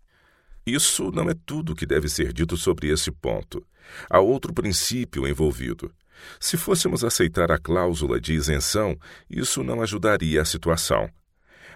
Isso 0.64 1.10
não 1.10 1.28
é 1.28 1.34
tudo 1.44 1.74
que 1.74 1.86
deve 1.86 2.08
ser 2.08 2.32
dito 2.32 2.56
sobre 2.56 2.88
esse 2.88 3.10
ponto. 3.10 3.66
Há 4.08 4.20
outro 4.20 4.54
princípio 4.54 5.26
envolvido. 5.26 5.92
Se 6.40 6.56
fôssemos 6.56 7.04
aceitar 7.04 7.50
a 7.50 7.58
cláusula 7.58 8.20
de 8.20 8.34
isenção, 8.34 8.96
isso 9.28 9.62
não 9.62 9.82
ajudaria 9.82 10.42
a 10.42 10.44
situação. 10.44 11.08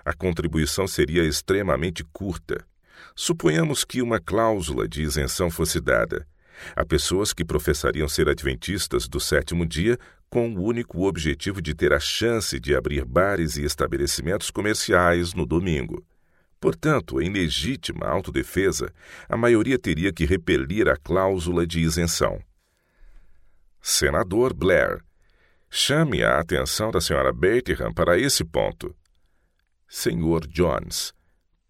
A 0.05 0.13
contribuição 0.13 0.87
seria 0.87 1.25
extremamente 1.25 2.05
curta. 2.13 2.65
Suponhamos 3.15 3.85
que 3.85 4.01
uma 4.01 4.21
cláusula 4.21 4.89
de 4.89 5.03
isenção 5.03 5.51
fosse 5.51 5.81
dada. 5.81 6.27
Há 6.75 6.85
pessoas 6.85 7.33
que 7.33 7.45
professariam 7.45 8.09
ser 8.09 8.29
adventistas 8.29 9.07
do 9.07 9.21
sétimo 9.21 9.67
dia 9.67 9.99
com 10.29 10.53
o 10.55 10.63
único 10.63 11.07
objetivo 11.07 11.63
de 11.63 11.75
ter 11.75 11.93
a 11.93 12.01
chance 12.01 12.59
de 12.59 12.75
abrir 12.75 13.05
bares 13.05 13.57
e 13.57 13.65
estabelecimentos 13.65 14.51
comerciais 14.51 15.35
no 15.35 15.47
domingo. 15.47 16.05
Portanto, 16.61 17.21
em 17.21 17.31
legítima 17.31 18.07
autodefesa, 18.07 18.93
a 19.29 19.37
maioria 19.37 19.79
teria 19.79 20.13
que 20.13 20.25
repelir 20.25 20.89
a 20.89 20.97
cláusula 20.97 21.67
de 21.67 21.81
isenção. 21.81 22.41
Senador 23.81 24.53
Blair, 24.53 25.01
chame 25.71 26.23
a 26.23 26.39
atenção 26.39 26.91
da 26.91 27.01
senhora 27.01 27.33
Bertram 27.33 27.93
para 27.93 28.19
esse 28.19 28.45
ponto. 28.45 28.95
Senhor 29.89 30.47
Jones, 30.47 31.15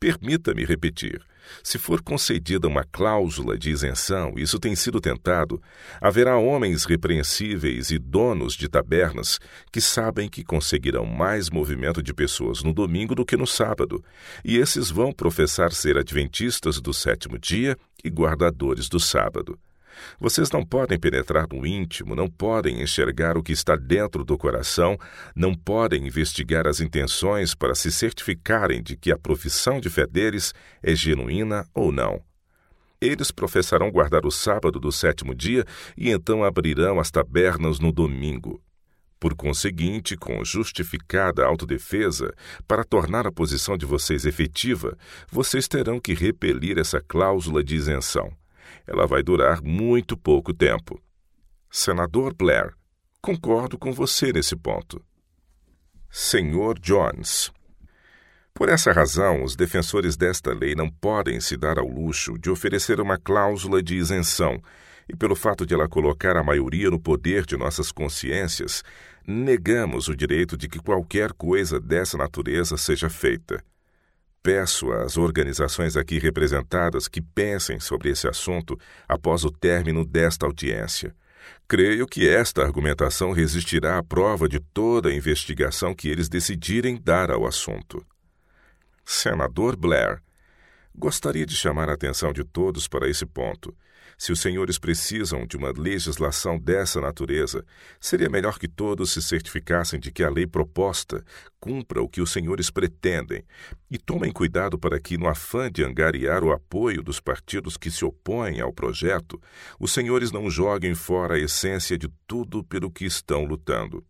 permita-me 0.00 0.64
repetir. 0.64 1.22
Se 1.62 1.78
for 1.78 2.02
concedida 2.02 2.68
uma 2.68 2.84
cláusula 2.84 3.56
de 3.56 3.70
isenção, 3.70 4.34
isso 4.36 4.58
tem 4.58 4.74
sido 4.74 5.00
tentado, 5.00 5.62
haverá 6.00 6.36
homens 6.36 6.84
repreensíveis 6.84 7.90
e 7.90 7.98
donos 7.98 8.54
de 8.54 8.68
tabernas 8.68 9.38
que 9.72 9.80
sabem 9.80 10.28
que 10.28 10.44
conseguirão 10.44 11.06
mais 11.06 11.48
movimento 11.48 12.02
de 12.02 12.12
pessoas 12.12 12.62
no 12.62 12.74
domingo 12.74 13.14
do 13.14 13.24
que 13.24 13.36
no 13.36 13.46
sábado, 13.46 14.04
e 14.44 14.58
esses 14.58 14.90
vão 14.90 15.12
professar 15.12 15.72
ser 15.72 15.96
adventistas 15.96 16.80
do 16.80 16.92
sétimo 16.92 17.38
dia 17.38 17.76
e 18.04 18.10
guardadores 18.10 18.88
do 18.88 19.00
sábado. 19.00 19.58
Vocês 20.20 20.50
não 20.50 20.64
podem 20.64 20.98
penetrar 20.98 21.46
no 21.52 21.66
íntimo, 21.66 22.14
não 22.14 22.28
podem 22.28 22.82
enxergar 22.82 23.36
o 23.36 23.42
que 23.42 23.52
está 23.52 23.76
dentro 23.76 24.24
do 24.24 24.36
coração, 24.36 24.98
não 25.34 25.54
podem 25.54 26.06
investigar 26.06 26.66
as 26.66 26.80
intenções 26.80 27.54
para 27.54 27.74
se 27.74 27.90
certificarem 27.90 28.82
de 28.82 28.96
que 28.96 29.12
a 29.12 29.18
profissão 29.18 29.80
de 29.80 29.88
fé 29.90 30.06
deles 30.06 30.52
é 30.82 30.94
genuína 30.94 31.66
ou 31.74 31.92
não. 31.92 32.22
Eles 33.00 33.30
professarão 33.30 33.90
guardar 33.90 34.26
o 34.26 34.30
sábado 34.30 34.80
do 34.80 34.90
sétimo 34.90 35.34
dia 35.34 35.64
e 35.96 36.10
então 36.10 36.42
abrirão 36.42 36.98
as 36.98 37.10
tabernas 37.10 37.78
no 37.78 37.92
domingo. 37.92 38.60
Por 39.20 39.34
conseguinte, 39.34 40.16
com 40.16 40.44
justificada 40.44 41.44
autodefesa, 41.44 42.32
para 42.66 42.84
tornar 42.84 43.26
a 43.26 43.32
posição 43.32 43.76
de 43.76 43.84
vocês 43.84 44.24
efetiva, 44.24 44.96
vocês 45.30 45.66
terão 45.66 45.98
que 45.98 46.14
repelir 46.14 46.78
essa 46.78 47.00
cláusula 47.00 47.62
de 47.62 47.74
isenção 47.74 48.32
ela 48.88 49.06
vai 49.06 49.22
durar 49.22 49.62
muito 49.62 50.16
pouco 50.16 50.54
tempo. 50.54 51.00
Senador 51.70 52.34
Blair, 52.34 52.72
concordo 53.20 53.78
com 53.78 53.92
você 53.92 54.32
nesse 54.32 54.56
ponto. 54.56 55.04
Senhor 56.10 56.78
Jones. 56.78 57.52
Por 58.54 58.70
essa 58.70 58.90
razão, 58.90 59.44
os 59.44 59.54
defensores 59.54 60.16
desta 60.16 60.52
lei 60.52 60.74
não 60.74 60.90
podem 60.90 61.38
se 61.38 61.56
dar 61.56 61.78
ao 61.78 61.86
luxo 61.86 62.38
de 62.38 62.50
oferecer 62.50 62.98
uma 62.98 63.18
cláusula 63.18 63.82
de 63.82 63.94
isenção, 63.94 64.60
e 65.08 65.14
pelo 65.14 65.36
fato 65.36 65.66
de 65.66 65.74
ela 65.74 65.88
colocar 65.88 66.36
a 66.36 66.42
maioria 66.42 66.90
no 66.90 66.98
poder 66.98 67.44
de 67.44 67.56
nossas 67.56 67.92
consciências, 67.92 68.82
negamos 69.26 70.08
o 70.08 70.16
direito 70.16 70.56
de 70.56 70.68
que 70.68 70.78
qualquer 70.78 71.32
coisa 71.34 71.78
dessa 71.78 72.16
natureza 72.16 72.76
seja 72.76 73.10
feita. 73.10 73.62
Peço 74.42 74.92
às 74.92 75.16
organizações 75.16 75.96
aqui 75.96 76.18
representadas 76.18 77.08
que 77.08 77.20
pensem 77.20 77.80
sobre 77.80 78.10
esse 78.10 78.28
assunto 78.28 78.78
após 79.06 79.44
o 79.44 79.50
término 79.50 80.04
desta 80.04 80.46
audiência. 80.46 81.14
Creio 81.66 82.06
que 82.06 82.28
esta 82.28 82.62
argumentação 82.62 83.32
resistirá 83.32 83.98
à 83.98 84.02
prova 84.02 84.48
de 84.48 84.60
toda 84.60 85.08
a 85.08 85.14
investigação 85.14 85.94
que 85.94 86.08
eles 86.08 86.28
decidirem 86.28 87.00
dar 87.00 87.30
ao 87.30 87.46
assunto. 87.46 88.04
Senador 89.04 89.76
Blair, 89.76 90.22
gostaria 90.94 91.44
de 91.44 91.54
chamar 91.54 91.88
a 91.88 91.94
atenção 91.94 92.32
de 92.32 92.44
todos 92.44 92.88
para 92.88 93.08
esse 93.08 93.26
ponto. 93.26 93.74
Se 94.18 94.32
os 94.32 94.40
senhores 94.40 94.80
precisam 94.80 95.46
de 95.46 95.56
uma 95.56 95.70
legislação 95.70 96.58
dessa 96.58 97.00
natureza, 97.00 97.64
seria 98.00 98.28
melhor 98.28 98.58
que 98.58 98.66
todos 98.66 99.12
se 99.12 99.22
certificassem 99.22 100.00
de 100.00 100.10
que 100.10 100.24
a 100.24 100.28
lei 100.28 100.44
proposta 100.44 101.24
cumpra 101.60 102.02
o 102.02 102.08
que 102.08 102.20
os 102.20 102.32
senhores 102.32 102.68
pretendem 102.68 103.44
e 103.88 103.96
tomem 103.96 104.32
cuidado 104.32 104.76
para 104.76 104.98
que, 104.98 105.16
no 105.16 105.28
afã 105.28 105.70
de 105.70 105.84
angariar 105.84 106.42
o 106.42 106.50
apoio 106.50 107.00
dos 107.00 107.20
partidos 107.20 107.76
que 107.76 107.92
se 107.92 108.04
opõem 108.04 108.60
ao 108.60 108.72
projeto, 108.72 109.40
os 109.78 109.92
senhores 109.92 110.32
não 110.32 110.50
joguem 110.50 110.96
fora 110.96 111.34
a 111.34 111.38
essência 111.38 111.96
de 111.96 112.08
tudo 112.26 112.64
pelo 112.64 112.90
que 112.90 113.04
estão 113.04 113.44
lutando. 113.44 114.04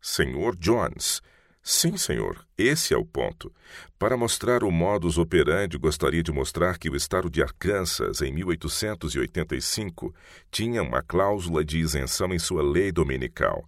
Senhor 0.00 0.54
Jones, 0.54 1.20
Sim, 1.66 1.96
senhor, 1.96 2.46
esse 2.58 2.92
é 2.92 2.96
o 2.96 3.06
ponto. 3.06 3.50
Para 3.98 4.18
mostrar 4.18 4.62
o 4.62 4.70
modus 4.70 5.16
operandi, 5.16 5.78
gostaria 5.78 6.22
de 6.22 6.30
mostrar 6.30 6.76
que 6.76 6.90
o 6.90 6.94
estado 6.94 7.30
de 7.30 7.42
Arkansas, 7.42 8.20
em 8.20 8.30
1885, 8.30 10.14
tinha 10.50 10.82
uma 10.82 11.00
cláusula 11.02 11.64
de 11.64 11.78
isenção 11.78 12.34
em 12.34 12.38
sua 12.38 12.62
lei 12.62 12.92
dominical. 12.92 13.66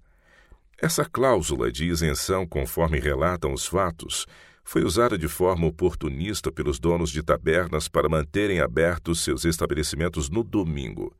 Essa 0.79 1.07
cláusula 1.07 1.73
de 1.73 1.87
isenção, 1.87 2.47
conforme 2.47 3.01
relatam 3.01 3.55
os 3.55 3.65
fatos, 3.65 4.27
foi 4.63 4.85
usada 4.85 5.17
de 5.17 5.27
forma 5.27 5.67
oportunista 5.67 6.53
pelos 6.53 6.79
donos 6.79 7.11
de 7.11 7.23
tabernas 7.23 7.89
para 7.89 8.11
manterem 8.11 8.61
abertos 8.61 9.25
seus 9.25 9.47
estabelecimentos 9.47 10.29
no 10.29 10.45
domingo. 10.45 11.17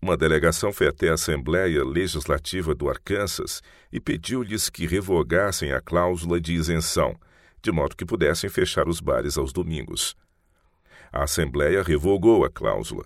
Uma 0.00 0.16
delegação 0.16 0.72
foi 0.72 0.88
até 0.88 1.08
a 1.08 1.14
Assembleia 1.14 1.82
Legislativa 1.84 2.74
do 2.74 2.88
Arkansas 2.88 3.62
e 3.90 3.98
pediu-lhes 3.98 4.68
que 4.68 4.86
revogassem 4.86 5.72
a 5.72 5.80
cláusula 5.80 6.40
de 6.40 6.52
isenção, 6.52 7.18
de 7.62 7.72
modo 7.72 7.96
que 7.96 8.04
pudessem 8.04 8.48
fechar 8.50 8.88
os 8.88 9.00
bares 9.00 9.38
aos 9.38 9.52
domingos. 9.52 10.14
A 11.12 11.24
Assembleia 11.24 11.82
revogou 11.82 12.44
a 12.44 12.50
cláusula. 12.50 13.04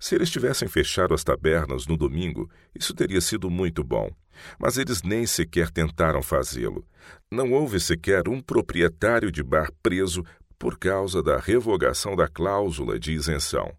Se 0.00 0.14
eles 0.14 0.30
tivessem 0.30 0.66
fechado 0.66 1.14
as 1.14 1.22
tabernas 1.22 1.86
no 1.86 1.96
domingo, 1.96 2.50
isso 2.74 2.94
teria 2.94 3.20
sido 3.20 3.50
muito 3.50 3.84
bom. 3.84 4.10
Mas 4.58 4.76
eles 4.78 5.02
nem 5.02 5.26
sequer 5.26 5.70
tentaram 5.70 6.22
fazê-lo. 6.22 6.84
Não 7.30 7.52
houve 7.52 7.78
sequer 7.78 8.28
um 8.28 8.40
proprietário 8.40 9.30
de 9.30 9.42
bar 9.42 9.70
preso 9.82 10.24
por 10.58 10.78
causa 10.78 11.22
da 11.22 11.38
revogação 11.38 12.16
da 12.16 12.26
cláusula 12.26 12.98
de 12.98 13.12
isenção. 13.12 13.72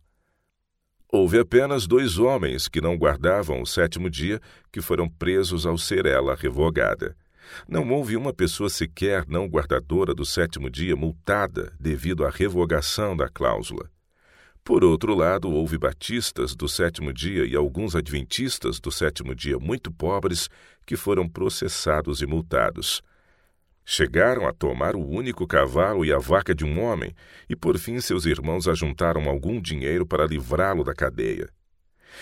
Houve 1.12 1.40
apenas 1.40 1.88
dois 1.88 2.18
homens 2.18 2.68
que 2.68 2.82
não 2.82 2.98
guardavam 2.98 3.62
o 3.62 3.66
sétimo 3.66 4.10
dia 4.10 4.40
que 4.72 4.82
foram 4.82 5.08
presos 5.08 5.66
ao 5.66 5.78
ser 5.78 6.06
ela 6.06 6.36
revogada. 6.36 7.16
Não 7.68 7.90
houve 7.92 8.18
uma 8.18 8.34
pessoa 8.34 8.70
sequer 8.70 9.26
não 9.28 9.48
guardadora 9.48 10.14
do 10.14 10.26
sétimo 10.26 10.70
dia 10.70 10.96
multada 10.96 11.74
devido 11.80 12.26
à 12.26 12.30
revogação 12.30 13.16
da 13.16 13.30
cláusula. 13.30 13.90
Por 14.64 14.84
outro 14.84 15.14
lado, 15.14 15.48
houve 15.52 15.78
batistas 15.78 16.56
do 16.56 16.68
sétimo 16.68 17.14
dia 17.14 17.46
e 17.46 17.56
alguns 17.56 17.96
adventistas 17.96 18.80
do 18.80 18.92
sétimo 18.92 19.36
dia 19.36 19.60
muito 19.60 19.92
pobres 19.92 20.50
que 20.88 20.96
foram 20.96 21.30
processados 21.30 22.20
e 22.22 22.26
multados. 22.26 23.04
Chegaram 23.86 24.48
a 24.48 24.52
tomar 24.52 24.96
o 24.96 25.08
único 25.08 25.46
cavalo 25.46 26.04
e 26.04 26.12
a 26.12 26.18
vaca 26.18 26.56
de 26.56 26.66
um 26.66 26.82
homem, 26.82 27.14
e 27.48 27.56
por 27.56 27.78
fim 27.78 28.02
seus 28.02 28.26
irmãos 28.26 28.68
ajuntaram 28.68 29.30
algum 29.30 29.62
dinheiro 29.62 30.08
para 30.08 30.26
livrá-lo 30.26 30.84
da 30.84 30.94
cadeia. 30.94 31.48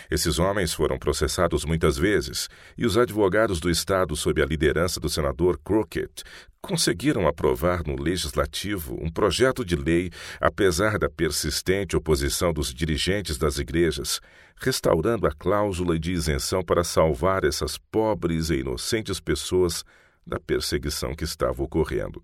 Esses 0.10 0.40
homens 0.40 0.74
foram 0.74 0.98
processados 0.98 1.64
muitas 1.64 1.98
vezes, 1.98 2.50
e 2.78 2.86
os 2.86 2.98
advogados 2.98 3.60
do 3.60 3.70
Estado, 3.70 4.16
sob 4.16 4.42
a 4.42 4.46
liderança 4.46 5.00
do 5.00 5.08
senador 5.08 5.58
Crockett, 5.64 6.24
conseguiram 6.62 7.28
aprovar 7.28 7.84
no 7.86 8.02
Legislativo 8.02 8.98
um 9.02 9.10
projeto 9.10 9.64
de 9.64 9.76
lei, 9.76 10.10
apesar 10.42 10.98
da 10.98 11.10
persistente 11.10 11.96
oposição 11.96 12.52
dos 12.52 12.74
dirigentes 12.74 13.38
das 13.38 13.58
igrejas, 13.58 14.20
restaurando 14.58 15.28
a 15.28 15.32
cláusula 15.32 15.98
de 15.98 16.12
isenção 16.12 16.64
para 16.64 16.84
salvar 16.84 17.44
essas 17.44 17.78
pobres 17.78 18.50
e 18.50 18.56
inocentes 18.56 19.20
pessoas 19.20 19.84
da 20.26 20.40
perseguição 20.40 21.16
que 21.16 21.24
estava 21.24 21.62
ocorrendo. 21.62 22.24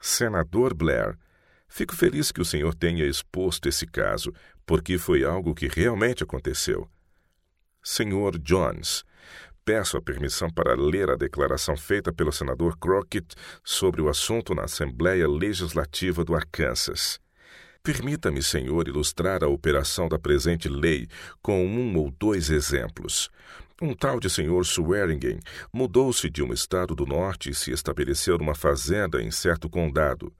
Senador 0.00 0.74
Blair, 0.74 1.16
fico 1.68 1.94
feliz 1.94 2.30
que 2.30 2.40
o 2.40 2.44
senhor 2.44 2.74
tenha 2.74 3.04
exposto 3.04 3.68
esse 3.68 3.86
caso, 3.86 4.32
porque 4.64 4.98
foi 4.98 5.24
algo 5.24 5.54
que 5.54 5.68
realmente 5.68 6.22
aconteceu. 6.22 6.88
Senhor 7.82 8.38
Jones, 8.38 9.04
peço 9.64 9.96
a 9.96 10.02
permissão 10.02 10.48
para 10.50 10.74
ler 10.74 11.10
a 11.10 11.16
declaração 11.16 11.76
feita 11.76 12.12
pelo 12.12 12.32
senador 12.32 12.78
Crockett 12.78 13.34
sobre 13.64 14.00
o 14.00 14.08
assunto 14.08 14.54
na 14.54 14.64
Assembleia 14.64 15.28
Legislativa 15.28 16.24
do 16.24 16.34
Arkansas. 16.34 17.20
Permita-me, 17.82 18.42
senhor, 18.42 18.88
ilustrar 18.88 19.44
a 19.44 19.48
operação 19.48 20.08
da 20.08 20.18
presente 20.18 20.68
lei 20.68 21.06
com 21.40 21.64
um 21.64 21.96
ou 21.96 22.10
dois 22.10 22.50
exemplos. 22.50 23.30
Um 23.80 23.92
tal 23.92 24.18
de 24.18 24.30
senhor 24.30 24.62
Swearingen 24.64 25.38
mudou-se 25.70 26.30
de 26.30 26.42
um 26.42 26.50
estado 26.50 26.94
do 26.94 27.04
norte 27.04 27.50
e 27.50 27.54
se 27.54 27.70
estabeleceu 27.70 28.38
numa 28.38 28.54
fazenda 28.54 29.20
em 29.20 29.30
certo 29.30 29.68
condado. 29.68 30.32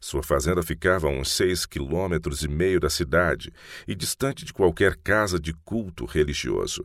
Sua 0.00 0.20
fazenda 0.20 0.64
ficava 0.64 1.06
a 1.06 1.10
uns 1.10 1.30
seis 1.30 1.64
quilômetros 1.64 2.42
e 2.42 2.48
meio 2.48 2.80
da 2.80 2.90
cidade 2.90 3.52
e 3.86 3.94
distante 3.94 4.44
de 4.44 4.52
qualquer 4.52 4.96
casa 4.96 5.38
de 5.38 5.52
culto 5.64 6.04
religioso. 6.04 6.84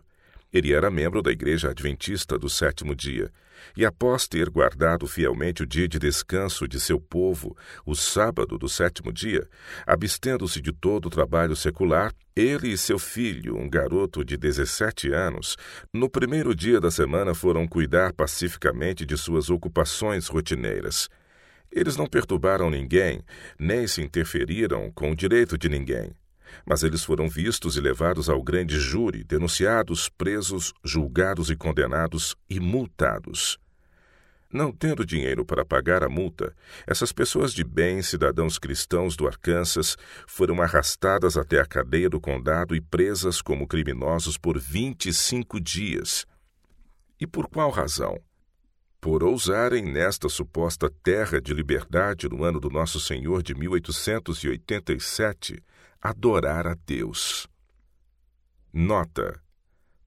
Ele 0.54 0.72
era 0.72 0.92
membro 0.92 1.20
da 1.20 1.32
Igreja 1.32 1.72
Adventista 1.72 2.38
do 2.38 2.48
Sétimo 2.48 2.96
Dia, 2.96 3.32
e 3.76 3.86
após 3.86 4.28
ter 4.28 4.50
guardado 4.50 5.08
fielmente 5.08 5.64
o 5.64 5.66
dia 5.66 5.88
de 5.88 6.00
descanso 6.00 6.68
de 6.68 6.80
seu 6.80 7.00
povo, 7.00 7.56
o 7.86 7.96
sábado 7.96 8.58
do 8.58 8.70
sétimo 8.70 9.12
dia, 9.12 9.48
abstendo-se 9.86 10.62
de 10.62 10.72
todo 10.72 11.08
o 11.08 11.10
trabalho 11.10 11.56
secular, 11.56 12.14
ele 12.36 12.70
e 12.70 12.78
seu 12.78 13.00
filho, 13.00 13.58
um 13.58 13.70
garoto 13.70 14.24
de 14.24 14.38
17 14.38 15.12
anos, 15.12 15.58
no 15.94 16.10
primeiro 16.10 16.54
dia 16.54 16.80
da 16.80 16.92
semana 16.92 17.34
foram 17.34 17.68
cuidar 17.68 18.14
pacificamente 18.14 19.06
de 19.06 19.18
suas 19.18 19.50
ocupações 19.50 20.28
rotineiras. 20.28 21.10
Eles 21.72 21.98
não 21.98 22.06
perturbaram 22.06 22.70
ninguém, 22.70 23.22
nem 23.60 23.88
se 23.88 24.02
interferiram 24.02 24.92
com 24.92 25.12
o 25.12 25.16
direito 25.16 25.58
de 25.58 25.68
ninguém. 25.68 26.12
Mas 26.66 26.84
eles 26.84 27.04
foram 27.04 27.30
vistos 27.30 27.78
e 27.78 27.82
levados 27.82 28.30
ao 28.30 28.42
grande 28.42 28.80
júri, 28.80 29.24
denunciados, 29.24 30.10
presos, 30.10 30.74
julgados 30.84 31.50
e 31.50 31.56
condenados 31.56 32.36
e 32.50 32.60
multados. 32.60 33.60
Não 34.52 34.72
tendo 34.72 35.06
dinheiro 35.06 35.46
para 35.46 35.64
pagar 35.66 36.04
a 36.04 36.10
multa, 36.10 36.56
essas 36.86 37.12
pessoas 37.12 37.54
de 37.54 37.66
bem, 37.66 38.02
cidadãos 38.02 38.58
cristãos 38.58 39.18
do 39.18 39.28
Arkansas, 39.28 39.98
foram 40.26 40.62
arrastadas 40.62 41.36
até 41.36 41.60
a 41.60 41.66
cadeia 41.66 42.10
do 42.10 42.18
condado 42.20 42.74
e 42.74 42.80
presas 42.80 43.42
como 43.42 43.68
criminosos 43.68 44.38
por 44.38 44.58
25 44.58 45.60
dias. 45.60 46.26
E 47.20 47.28
por 47.28 47.50
qual 47.50 47.70
razão? 47.70 48.18
Por 49.02 49.22
ousarem 49.22 49.84
nesta 49.84 50.30
suposta 50.30 50.90
terra 51.04 51.42
de 51.42 51.54
liberdade 51.54 52.30
no 52.30 52.46
ano 52.46 52.60
do 52.60 52.70
nosso 52.70 53.02
Senhor 53.02 53.44
de 53.44 53.54
1887 53.54 55.62
adorar 56.10 56.66
a 56.66 56.76
Deus. 56.86 57.48
Nota: 58.72 59.42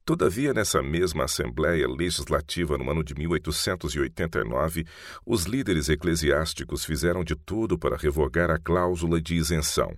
Todavia, 0.05 0.55
nessa 0.55 0.83
mesma 0.83 1.25
Assembleia 1.25 1.87
Legislativa 1.87 2.79
no 2.79 2.91
ano 2.91 3.05
de 3.05 3.15
1889, 3.15 4.87
os 5.27 5.45
líderes 5.45 5.89
eclesiásticos 5.89 6.85
fizeram 6.85 7.23
de 7.23 7.37
tudo 7.37 7.79
para 7.79 7.97
revogar 7.97 8.51
a 8.51 8.59
cláusula 8.59 9.21
de 9.21 9.35
isenção. 9.35 9.95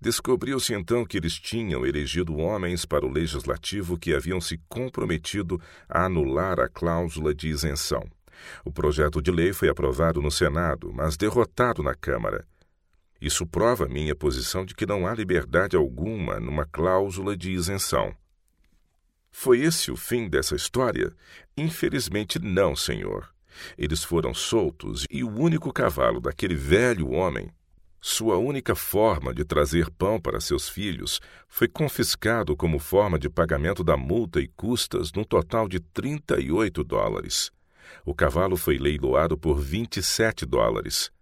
Descobriu-se 0.00 0.74
então 0.74 1.04
que 1.04 1.18
eles 1.18 1.34
tinham 1.34 1.86
elegido 1.86 2.36
homens 2.36 2.84
para 2.84 3.06
o 3.06 3.12
legislativo 3.12 3.98
que 3.98 4.14
haviam 4.14 4.40
se 4.40 4.58
comprometido 4.68 5.60
a 5.88 6.06
anular 6.06 6.58
a 6.58 6.68
cláusula 6.68 7.34
de 7.34 7.48
isenção. 7.48 8.02
O 8.64 8.72
projeto 8.72 9.22
de 9.22 9.30
lei 9.30 9.52
foi 9.52 9.68
aprovado 9.68 10.20
no 10.20 10.30
Senado, 10.30 10.90
mas 10.92 11.16
derrotado 11.16 11.82
na 11.82 11.94
Câmara. 11.94 12.49
Isso 13.20 13.46
prova 13.46 13.86
minha 13.86 14.14
posição 14.14 14.64
de 14.64 14.74
que 14.74 14.86
não 14.86 15.06
há 15.06 15.14
liberdade 15.14 15.76
alguma 15.76 16.40
numa 16.40 16.64
cláusula 16.64 17.36
de 17.36 17.50
isenção. 17.50 18.14
Foi 19.30 19.60
esse 19.60 19.90
o 19.90 19.96
fim 19.96 20.28
dessa 20.28 20.56
história? 20.56 21.14
Infelizmente 21.56 22.38
não, 22.38 22.74
senhor. 22.74 23.32
Eles 23.76 24.02
foram 24.02 24.32
soltos 24.32 25.04
e 25.10 25.22
o 25.22 25.30
único 25.30 25.72
cavalo 25.72 26.20
daquele 26.20 26.54
velho 26.54 27.10
homem, 27.10 27.50
sua 28.02 28.38
única 28.38 28.74
forma 28.74 29.34
de 29.34 29.44
trazer 29.44 29.90
pão 29.90 30.18
para 30.18 30.40
seus 30.40 30.70
filhos, 30.70 31.20
foi 31.46 31.68
confiscado 31.68 32.56
como 32.56 32.78
forma 32.78 33.18
de 33.18 33.28
pagamento 33.28 33.84
da 33.84 33.94
multa 33.94 34.40
e 34.40 34.48
custas 34.48 35.12
no 35.12 35.22
total 35.22 35.68
de 35.68 35.80
38 35.80 36.82
dólares. 36.82 37.52
O 38.02 38.14
cavalo 38.14 38.56
foi 38.56 38.78
leiloado 38.78 39.36
por 39.36 39.60
27 39.60 40.46
dólares. 40.46 41.12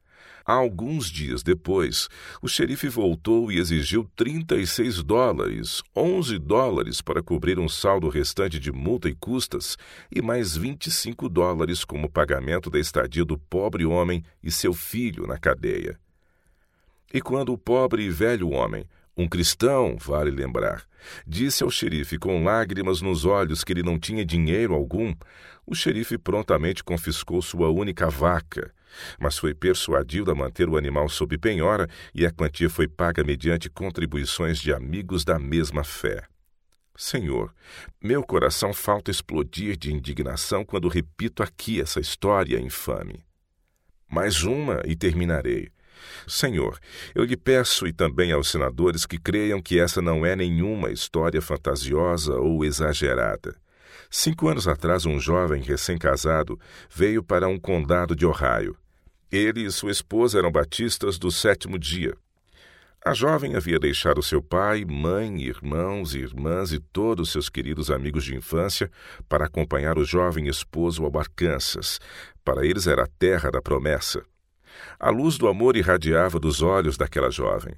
Alguns 0.49 1.11
dias 1.11 1.43
depois, 1.43 2.09
o 2.41 2.49
xerife 2.49 2.89
voltou 2.89 3.53
e 3.53 3.59
exigiu 3.59 4.11
36 4.17 5.03
dólares, 5.03 5.83
11 5.95 6.39
dólares 6.39 7.03
para 7.03 7.23
cobrir 7.23 7.59
um 7.59 7.69
saldo 7.69 8.09
restante 8.09 8.59
de 8.59 8.73
multa 8.73 9.11
e 9.11 9.15
custas 9.15 9.77
e 10.11 10.23
mais 10.23 10.57
25 10.57 11.29
dólares 11.29 11.85
como 11.85 12.09
pagamento 12.09 12.71
da 12.71 12.79
estadia 12.79 13.27
do 13.27 13.37
pobre 13.37 13.85
homem 13.85 14.25
e 14.43 14.51
seu 14.51 14.73
filho 14.73 15.27
na 15.27 15.37
cadeia. 15.37 16.01
E 17.13 17.21
quando 17.21 17.53
o 17.53 17.59
pobre 17.59 18.05
e 18.05 18.09
velho 18.09 18.49
homem, 18.49 18.87
um 19.15 19.29
cristão, 19.29 19.99
vale 19.99 20.31
lembrar, 20.31 20.83
disse 21.27 21.63
ao 21.63 21.71
xerife 21.71 22.17
com 22.17 22.43
lágrimas 22.43 23.03
nos 23.03 23.27
olhos 23.27 23.63
que 23.63 23.75
ele 23.75 23.83
não 23.83 23.99
tinha 23.99 24.25
dinheiro 24.25 24.73
algum, 24.73 25.15
o 25.67 25.75
xerife 25.75 26.17
prontamente 26.17 26.83
confiscou 26.83 27.43
sua 27.43 27.69
única 27.69 28.09
vaca 28.09 28.73
mas 29.19 29.39
foi 29.39 29.55
persuadido 29.55 30.31
a 30.31 30.35
manter 30.35 30.69
o 30.69 30.77
animal 30.77 31.09
sob 31.09 31.37
penhora 31.39 31.89
e 32.15 32.27
a 32.27 32.31
quantia 32.31 32.69
foi 32.69 32.89
paga 32.89 33.25
mediante 33.25 33.69
contribuições 33.69 34.59
de 34.59 34.73
amigos 34.73 35.25
da 35.25 35.39
mesma 35.39 35.85
fé. 35.85 36.25
Senhor, 36.97 37.55
meu 38.03 38.25
coração 38.25 38.75
falta 38.75 39.11
explodir 39.11 39.77
de 39.77 39.93
indignação 39.93 40.65
quando 40.65 40.89
repito 40.89 41.45
aqui 41.45 41.81
essa 41.81 42.01
história 42.01 42.59
infame. 42.59 43.25
Mais 44.11 44.43
uma 44.43 44.83
e 44.85 44.97
terminarei. 44.97 45.71
Senhor, 46.27 46.79
eu 47.15 47.25
lhe 47.25 47.37
peço 47.37 47.87
e 47.87 47.93
também 47.93 48.33
aos 48.33 48.51
senadores 48.51 49.07
que 49.07 49.19
creiam 49.19 49.63
que 49.63 49.79
essa 49.79 50.03
não 50.03 50.25
é 50.25 50.35
nenhuma 50.35 50.91
história 50.91 51.41
fantasiosa 51.41 52.35
ou 52.35 52.65
exagerada. 52.65 53.57
Cinco 54.11 54.49
anos 54.49 54.67
atrás, 54.67 55.05
um 55.05 55.19
jovem 55.19 55.63
recém-casado 55.63 56.59
veio 56.91 57.23
para 57.23 57.47
um 57.47 57.59
condado 57.59 58.17
de 58.17 58.25
Ohio. 58.25 58.77
Ele 59.31 59.65
e 59.65 59.71
sua 59.71 59.91
esposa 59.91 60.39
eram 60.39 60.51
batistas 60.51 61.19
do 61.19 61.31
sétimo 61.31 61.79
dia. 61.79 62.17
A 63.05 63.15
jovem 63.15 63.55
havia 63.55 63.79
deixado 63.79 64.23
seu 64.23 64.43
pai, 64.43 64.85
mãe, 64.85 65.43
irmãos 65.43 66.15
e 66.15 66.19
irmãs 66.19 66.73
e 66.73 66.81
todos 66.81 67.31
seus 67.31 67.49
queridos 67.49 67.91
amigos 67.91 68.25
de 68.25 68.35
infância 68.35 68.91
para 69.29 69.47
acompanhar 69.47 69.99
o 69.99 70.05
jovem 70.05 70.49
esposo 70.49 71.05
ao 71.05 71.19
Arkansas. 71.19 72.01
Para 72.45 72.67
eles 72.67 72.87
era 72.87 73.05
a 73.05 73.09
terra 73.19 73.51
da 73.51 73.63
promessa. 73.63 74.23
A 74.99 75.11
luz 75.11 75.39
do 75.39 75.47
amor 75.47 75.77
irradiava 75.77 76.41
dos 76.41 76.61
olhos 76.61 76.97
daquela 76.97 77.31
jovem. 77.31 77.75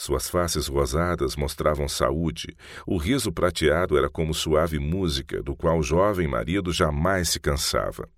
Suas 0.00 0.30
faces 0.30 0.66
rosadas 0.66 1.36
mostravam 1.36 1.86
saúde. 1.86 2.56
O 2.86 2.96
riso 2.96 3.30
prateado 3.30 3.98
era 3.98 4.08
como 4.08 4.32
suave 4.32 4.78
música, 4.78 5.42
do 5.42 5.54
qual 5.54 5.78
o 5.78 5.82
jovem 5.82 6.26
marido 6.26 6.72
jamais 6.72 7.28
se 7.28 7.38
cansava. 7.38 8.08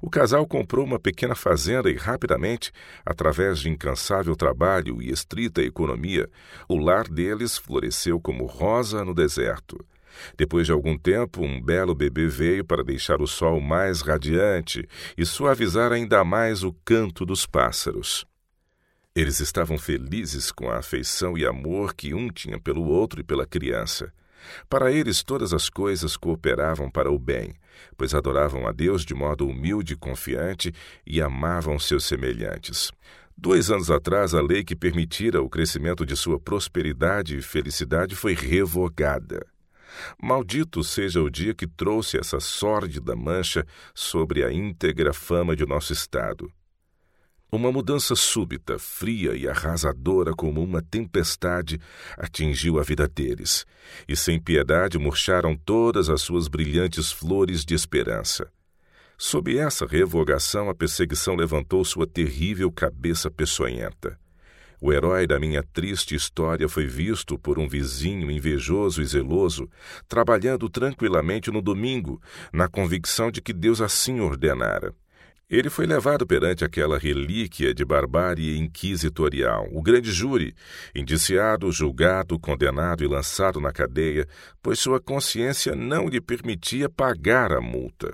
O 0.00 0.08
casal 0.08 0.46
comprou 0.46 0.86
uma 0.86 0.98
pequena 0.98 1.34
fazenda 1.34 1.90
e, 1.90 1.96
rapidamente, 1.96 2.72
através 3.04 3.58
de 3.58 3.68
incansável 3.68 4.34
trabalho 4.34 5.02
e 5.02 5.10
estrita 5.10 5.60
economia, 5.60 6.30
o 6.66 6.78
lar 6.78 7.06
deles 7.06 7.58
floresceu 7.58 8.18
como 8.18 8.46
rosa 8.46 9.04
no 9.04 9.12
deserto. 9.12 9.84
Depois 10.34 10.64
de 10.64 10.72
algum 10.72 10.96
tempo, 10.96 11.44
um 11.44 11.60
belo 11.60 11.94
bebê 11.94 12.26
veio 12.26 12.64
para 12.64 12.82
deixar 12.82 13.20
o 13.20 13.26
sol 13.26 13.60
mais 13.60 14.00
radiante 14.00 14.88
e 15.14 15.26
suavizar 15.26 15.92
ainda 15.92 16.24
mais 16.24 16.62
o 16.62 16.72
canto 16.86 17.26
dos 17.26 17.44
pássaros. 17.44 18.31
Eles 19.14 19.40
estavam 19.40 19.76
felizes 19.76 20.50
com 20.50 20.70
a 20.70 20.78
afeição 20.78 21.36
e 21.36 21.44
amor 21.44 21.94
que 21.94 22.14
um 22.14 22.30
tinha 22.30 22.58
pelo 22.58 22.82
outro 22.84 23.20
e 23.20 23.24
pela 23.24 23.46
criança. 23.46 24.10
Para 24.70 24.90
eles, 24.90 25.22
todas 25.22 25.52
as 25.52 25.68
coisas 25.68 26.16
cooperavam 26.16 26.90
para 26.90 27.12
o 27.12 27.18
bem, 27.18 27.54
pois 27.94 28.14
adoravam 28.14 28.66
a 28.66 28.72
Deus 28.72 29.04
de 29.04 29.14
modo 29.14 29.46
humilde 29.46 29.92
e 29.92 29.96
confiante 29.96 30.72
e 31.06 31.20
amavam 31.20 31.78
seus 31.78 32.06
semelhantes. 32.06 32.90
Dois 33.36 33.70
anos 33.70 33.90
atrás, 33.90 34.34
a 34.34 34.40
lei 34.40 34.64
que 34.64 34.74
permitira 34.74 35.42
o 35.42 35.48
crescimento 35.48 36.06
de 36.06 36.16
sua 36.16 36.40
prosperidade 36.40 37.36
e 37.36 37.42
felicidade 37.42 38.16
foi 38.16 38.32
revogada. 38.32 39.46
Maldito 40.20 40.82
seja 40.82 41.20
o 41.20 41.30
dia 41.30 41.52
que 41.52 41.66
trouxe 41.66 42.18
essa 42.18 42.40
sórdida 42.40 43.14
mancha 43.14 43.66
sobre 43.94 44.42
a 44.42 44.50
íntegra 44.50 45.12
fama 45.12 45.54
de 45.54 45.66
nosso 45.66 45.92
Estado. 45.92 46.50
Uma 47.54 47.70
mudança 47.70 48.16
súbita, 48.16 48.78
fria 48.78 49.36
e 49.36 49.46
arrasadora 49.46 50.32
como 50.32 50.62
uma 50.62 50.80
tempestade 50.80 51.78
atingiu 52.16 52.80
a 52.80 52.82
vida 52.82 53.06
deles, 53.06 53.66
e 54.08 54.16
sem 54.16 54.40
piedade 54.40 54.98
murcharam 54.98 55.54
todas 55.54 56.08
as 56.08 56.22
suas 56.22 56.48
brilhantes 56.48 57.12
flores 57.12 57.62
de 57.62 57.74
esperança. 57.74 58.50
Sob 59.18 59.54
essa 59.54 59.84
revogação, 59.84 60.70
a 60.70 60.74
perseguição 60.74 61.36
levantou 61.36 61.84
sua 61.84 62.06
terrível 62.06 62.72
cabeça 62.72 63.30
peçonhenta. 63.30 64.18
O 64.80 64.90
herói 64.90 65.26
da 65.26 65.38
minha 65.38 65.62
triste 65.62 66.14
história 66.14 66.66
foi 66.70 66.86
visto 66.86 67.38
por 67.38 67.58
um 67.58 67.68
vizinho 67.68 68.30
invejoso 68.30 69.02
e 69.02 69.04
zeloso, 69.04 69.68
trabalhando 70.08 70.70
tranquilamente 70.70 71.50
no 71.50 71.60
domingo, 71.60 72.18
na 72.50 72.66
convicção 72.66 73.30
de 73.30 73.42
que 73.42 73.52
Deus 73.52 73.82
assim 73.82 74.20
ordenara. 74.20 74.94
Ele 75.48 75.68
foi 75.68 75.86
levado 75.86 76.26
perante 76.26 76.64
aquela 76.64 76.98
relíquia 76.98 77.74
de 77.74 77.84
barbárie 77.84 78.58
inquisitorial, 78.58 79.68
o 79.70 79.82
grande 79.82 80.10
júri, 80.10 80.54
indiciado, 80.94 81.70
julgado, 81.70 82.38
condenado 82.38 83.04
e 83.04 83.06
lançado 83.06 83.60
na 83.60 83.70
cadeia, 83.70 84.26
pois 84.62 84.78
sua 84.78 85.00
consciência 85.00 85.74
não 85.74 86.08
lhe 86.08 86.20
permitia 86.20 86.88
pagar 86.88 87.52
a 87.52 87.60
multa. 87.60 88.12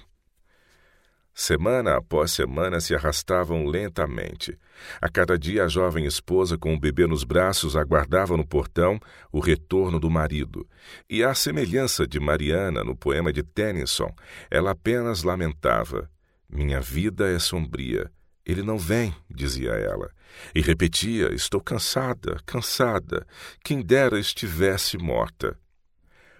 Semana 1.40 1.96
após 1.96 2.32
semana 2.32 2.80
se 2.80 2.96
arrastavam 2.96 3.64
lentamente. 3.64 4.58
A 5.00 5.08
cada 5.08 5.38
dia 5.38 5.66
a 5.66 5.68
jovem 5.68 6.04
esposa, 6.04 6.58
com 6.58 6.74
o 6.74 6.80
bebê 6.80 7.06
nos 7.06 7.22
braços, 7.22 7.76
aguardava 7.76 8.36
no 8.36 8.44
portão 8.44 8.98
o 9.30 9.38
retorno 9.38 10.00
do 10.00 10.10
marido. 10.10 10.68
E 11.08 11.22
à 11.22 11.32
semelhança 11.34 12.08
de 12.08 12.18
Mariana 12.18 12.82
no 12.82 12.96
poema 12.96 13.32
de 13.32 13.44
Tennyson, 13.44 14.12
ela 14.50 14.72
apenas 14.72 15.22
lamentava: 15.22 16.10
Minha 16.50 16.80
vida 16.80 17.28
é 17.28 17.38
sombria. 17.38 18.10
Ele 18.44 18.62
não 18.62 18.78
vem, 18.78 19.14
dizia 19.30 19.72
ela. 19.72 20.10
E 20.54 20.60
repetia: 20.60 21.34
Estou 21.34 21.60
cansada, 21.60 22.40
cansada. 22.46 23.26
Quem 23.62 23.82
dera 23.82 24.18
estivesse 24.18 24.96
morta. 24.96 25.58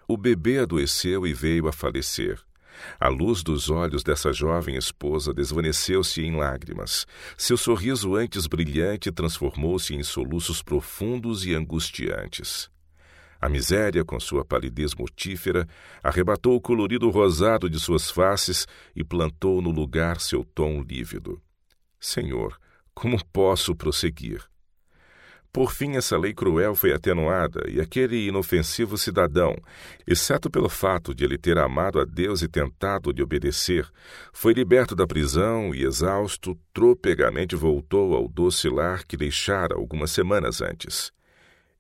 O 0.07 0.17
bebê 0.17 0.61
adoeceu 0.61 1.27
e 1.27 1.35
veio 1.35 1.69
a 1.69 1.73
falecer. 1.73 2.41
A 2.99 3.09
luz 3.09 3.43
dos 3.43 3.69
olhos 3.69 4.03
dessa 4.03 4.33
jovem 4.33 4.77
esposa 4.77 5.35
desvaneceu-se 5.35 6.23
em 6.23 6.37
lágrimas. 6.37 7.07
Seu 7.37 7.57
sorriso 7.57 8.15
antes 8.15 8.47
brilhante 8.47 9.13
transformou-se 9.13 9.95
em 9.95 10.03
soluços 10.03 10.63
profundos 10.63 11.45
e 11.45 11.55
angustiantes. 11.55 12.71
A 13.41 13.49
miséria, 13.49 14.05
com 14.05 14.19
sua 14.19 14.45
palidez 14.45 14.95
mortífera, 14.95 15.67
arrebatou 16.03 16.57
o 16.57 16.61
colorido 16.61 17.09
rosado 17.09 17.71
de 17.71 17.79
suas 17.79 18.11
faces 18.11 18.67
e 18.97 19.05
plantou 19.05 19.63
no 19.63 19.71
lugar 19.71 20.21
seu 20.21 20.45
tom 20.45 20.83
lívido. 20.83 21.41
Senhor, 22.01 22.59
como 22.95 23.25
posso 23.33 23.77
prosseguir? 23.77 24.45
Por 25.53 25.73
fim, 25.73 25.97
essa 25.97 26.19
lei 26.19 26.35
cruel 26.35 26.75
foi 26.75 26.93
atenuada 26.93 27.65
e 27.69 27.81
aquele 27.81 28.27
inofensivo 28.27 28.99
cidadão, 28.99 29.57
exceto 30.07 30.51
pelo 30.51 30.69
fato 30.69 31.15
de 31.15 31.25
ele 31.25 31.39
ter 31.39 31.59
amado 31.59 31.99
a 31.99 32.05
Deus 32.05 32.43
e 32.43 32.49
tentado 32.49 33.11
lhe 33.11 33.23
obedecer, 33.23 33.89
foi 34.33 34.53
liberto 34.53 34.95
da 34.95 35.07
prisão 35.07 35.75
e, 35.75 35.85
exausto, 35.85 36.57
tropegamente 36.73 37.57
voltou 37.57 38.15
ao 38.15 38.29
doce 38.29 38.69
lar 38.69 39.05
que 39.05 39.17
deixara 39.17 39.75
algumas 39.75 40.11
semanas 40.11 40.61
antes. 40.61 41.11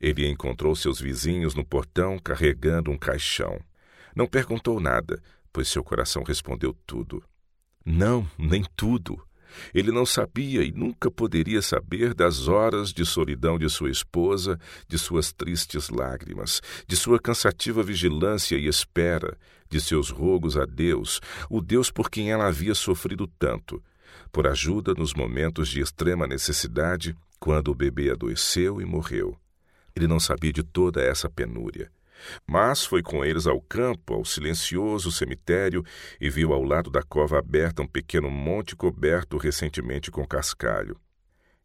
Ele 0.00 0.26
encontrou 0.28 0.74
seus 0.76 1.00
vizinhos 1.00 1.54
no 1.54 1.64
portão 1.64 2.18
carregando 2.18 2.90
um 2.90 2.98
caixão. 2.98 3.60
Não 4.14 4.26
perguntou 4.26 4.80
nada, 4.80 5.20
pois 5.52 5.68
seu 5.68 5.82
coração 5.82 6.22
respondeu 6.22 6.76
tudo. 6.86 7.22
Não, 7.84 8.28
nem 8.38 8.64
tudo. 8.76 9.20
Ele 9.74 9.90
não 9.90 10.04
sabia 10.04 10.62
e 10.62 10.70
nunca 10.70 11.10
poderia 11.10 11.62
saber 11.62 12.14
das 12.14 12.48
horas 12.48 12.92
de 12.92 13.04
solidão 13.04 13.58
de 13.58 13.68
sua 13.68 13.90
esposa, 13.90 14.58
de 14.86 14.98
suas 14.98 15.32
tristes 15.32 15.88
lágrimas, 15.88 16.60
de 16.86 16.96
sua 16.96 17.18
cansativa 17.18 17.82
vigilância 17.82 18.56
e 18.56 18.66
espera, 18.66 19.36
de 19.70 19.80
seus 19.80 20.10
rogos 20.10 20.56
a 20.56 20.64
Deus, 20.64 21.20
o 21.50 21.60
Deus 21.60 21.90
por 21.90 22.10
quem 22.10 22.30
ela 22.30 22.46
havia 22.46 22.74
sofrido 22.74 23.26
tanto, 23.38 23.82
por 24.30 24.46
ajuda 24.46 24.94
nos 24.94 25.14
momentos 25.14 25.68
de 25.68 25.80
extrema 25.80 26.26
necessidade, 26.26 27.16
quando 27.38 27.68
o 27.68 27.74
bebê 27.74 28.10
adoeceu 28.10 28.80
e 28.80 28.84
morreu. 28.84 29.38
Ele 29.98 30.06
não 30.06 30.20
sabia 30.20 30.52
de 30.52 30.62
toda 30.62 31.02
essa 31.02 31.28
penúria. 31.28 31.90
Mas 32.46 32.84
foi 32.84 33.02
com 33.02 33.24
eles 33.24 33.48
ao 33.48 33.60
campo, 33.60 34.14
ao 34.14 34.24
silencioso 34.24 35.10
cemitério, 35.10 35.84
e 36.20 36.30
viu 36.30 36.52
ao 36.52 36.62
lado 36.62 36.88
da 36.88 37.02
cova 37.02 37.36
aberta 37.36 37.82
um 37.82 37.86
pequeno 37.86 38.30
monte 38.30 38.76
coberto 38.76 39.36
recentemente 39.36 40.08
com 40.08 40.24
cascalho. 40.24 40.96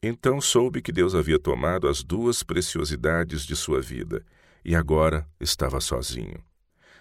Então 0.01 0.41
soube 0.41 0.81
que 0.81 0.91
Deus 0.91 1.13
havia 1.13 1.37
tomado 1.37 1.87
as 1.87 2.01
duas 2.01 2.41
preciosidades 2.41 3.43
de 3.43 3.55
sua 3.55 3.79
vida, 3.79 4.25
e 4.65 4.75
agora 4.75 5.27
estava 5.39 5.79
sozinho. 5.79 6.43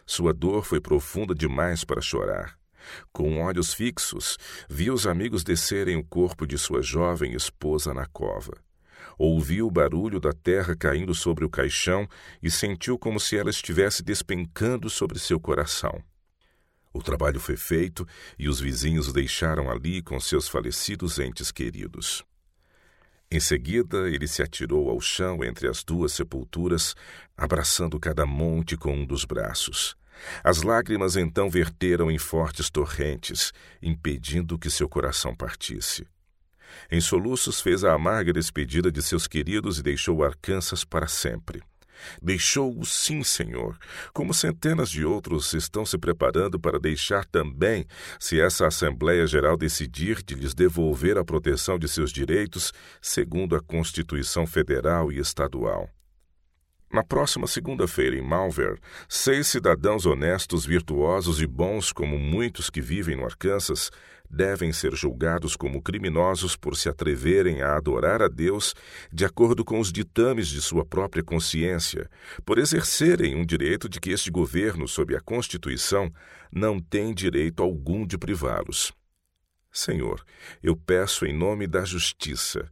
Sua 0.04 0.34
dor 0.34 0.64
foi 0.64 0.82
profunda 0.82 1.34
demais 1.34 1.82
para 1.82 2.02
chorar. 2.02 2.58
Com 3.10 3.40
olhos 3.40 3.72
fixos, 3.72 4.36
viu 4.68 4.92
os 4.92 5.06
amigos 5.06 5.42
descerem 5.42 5.96
o 5.96 6.04
corpo 6.04 6.46
de 6.46 6.58
sua 6.58 6.82
jovem 6.82 7.32
esposa 7.32 7.94
na 7.94 8.04
cova. 8.04 8.52
Ouviu 9.18 9.66
o 9.66 9.70
barulho 9.70 10.18
da 10.18 10.32
terra 10.32 10.74
caindo 10.74 11.14
sobre 11.14 11.44
o 11.44 11.50
caixão 11.50 12.08
e 12.42 12.50
sentiu 12.50 12.98
como 12.98 13.20
se 13.20 13.36
ela 13.36 13.50
estivesse 13.50 14.02
despencando 14.02 14.88
sobre 14.88 15.18
seu 15.18 15.38
coração. 15.38 16.02
O 16.92 17.02
trabalho 17.02 17.40
foi 17.40 17.56
feito 17.56 18.06
e 18.38 18.48
os 18.48 18.60
vizinhos 18.60 19.08
o 19.08 19.12
deixaram 19.12 19.70
ali 19.70 20.02
com 20.02 20.20
seus 20.20 20.48
falecidos 20.48 21.18
entes 21.18 21.50
queridos. 21.50 22.22
Em 23.30 23.40
seguida, 23.40 24.10
ele 24.10 24.28
se 24.28 24.42
atirou 24.42 24.90
ao 24.90 25.00
chão 25.00 25.42
entre 25.42 25.66
as 25.66 25.82
duas 25.82 26.12
sepulturas, 26.12 26.94
abraçando 27.34 27.98
cada 27.98 28.26
monte 28.26 28.76
com 28.76 28.94
um 28.94 29.06
dos 29.06 29.24
braços. 29.24 29.96
As 30.44 30.62
lágrimas 30.62 31.16
então 31.16 31.48
verteram 31.48 32.10
em 32.10 32.18
fortes 32.18 32.68
torrentes, 32.68 33.50
impedindo 33.80 34.58
que 34.58 34.68
seu 34.68 34.86
coração 34.86 35.34
partisse. 35.34 36.06
Em 36.90 37.00
soluços 37.00 37.60
fez 37.60 37.84
a 37.84 37.92
amarga 37.92 38.32
despedida 38.32 38.90
de 38.90 39.02
seus 39.02 39.26
queridos 39.26 39.78
e 39.78 39.82
deixou 39.82 40.22
Arkansas 40.24 40.84
para 40.84 41.06
sempre. 41.06 41.62
Deixou-o 42.20 42.84
sim, 42.84 43.22
Senhor, 43.22 43.78
como 44.12 44.34
centenas 44.34 44.90
de 44.90 45.04
outros 45.04 45.52
estão 45.54 45.84
se 45.84 45.96
preparando 45.98 46.58
para 46.58 46.78
deixar 46.78 47.24
também, 47.24 47.86
se 48.18 48.40
essa 48.40 48.66
Assembleia 48.66 49.26
Geral 49.26 49.56
decidir 49.56 50.22
de 50.22 50.34
lhes 50.34 50.54
devolver 50.54 51.16
a 51.16 51.24
proteção 51.24 51.78
de 51.78 51.88
seus 51.88 52.12
direitos, 52.12 52.72
segundo 53.00 53.56
a 53.56 53.60
Constituição 53.60 54.46
Federal 54.46 55.12
e 55.12 55.18
Estadual. 55.18 55.88
Na 56.92 57.02
próxima 57.02 57.46
segunda-feira, 57.46 58.16
em 58.16 58.20
Malver, 58.20 58.78
seis 59.08 59.46
cidadãos 59.46 60.04
honestos, 60.04 60.66
virtuosos 60.66 61.40
e 61.40 61.46
bons, 61.46 61.90
como 61.90 62.18
muitos 62.18 62.68
que 62.68 62.82
vivem 62.82 63.16
no 63.16 63.24
Arkansas, 63.24 63.90
devem 64.32 64.72
ser 64.72 64.94
julgados 64.94 65.54
como 65.54 65.82
criminosos 65.82 66.56
por 66.56 66.74
se 66.74 66.88
atreverem 66.88 67.60
a 67.60 67.76
adorar 67.76 68.22
a 68.22 68.28
Deus 68.28 68.74
de 69.12 69.24
acordo 69.24 69.64
com 69.64 69.78
os 69.78 69.92
ditames 69.92 70.48
de 70.48 70.62
sua 70.62 70.84
própria 70.84 71.22
consciência, 71.22 72.08
por 72.44 72.58
exercerem 72.58 73.36
um 73.36 73.44
direito 73.44 73.88
de 73.88 74.00
que 74.00 74.10
este 74.10 74.30
governo, 74.30 74.88
sob 74.88 75.14
a 75.14 75.20
Constituição, 75.20 76.10
não 76.50 76.80
tem 76.80 77.12
direito 77.12 77.62
algum 77.62 78.06
de 78.06 78.16
privá-los. 78.16 78.92
Senhor, 79.70 80.24
eu 80.62 80.74
peço 80.76 81.26
em 81.26 81.36
nome 81.36 81.66
da 81.66 81.84
justiça 81.84 82.70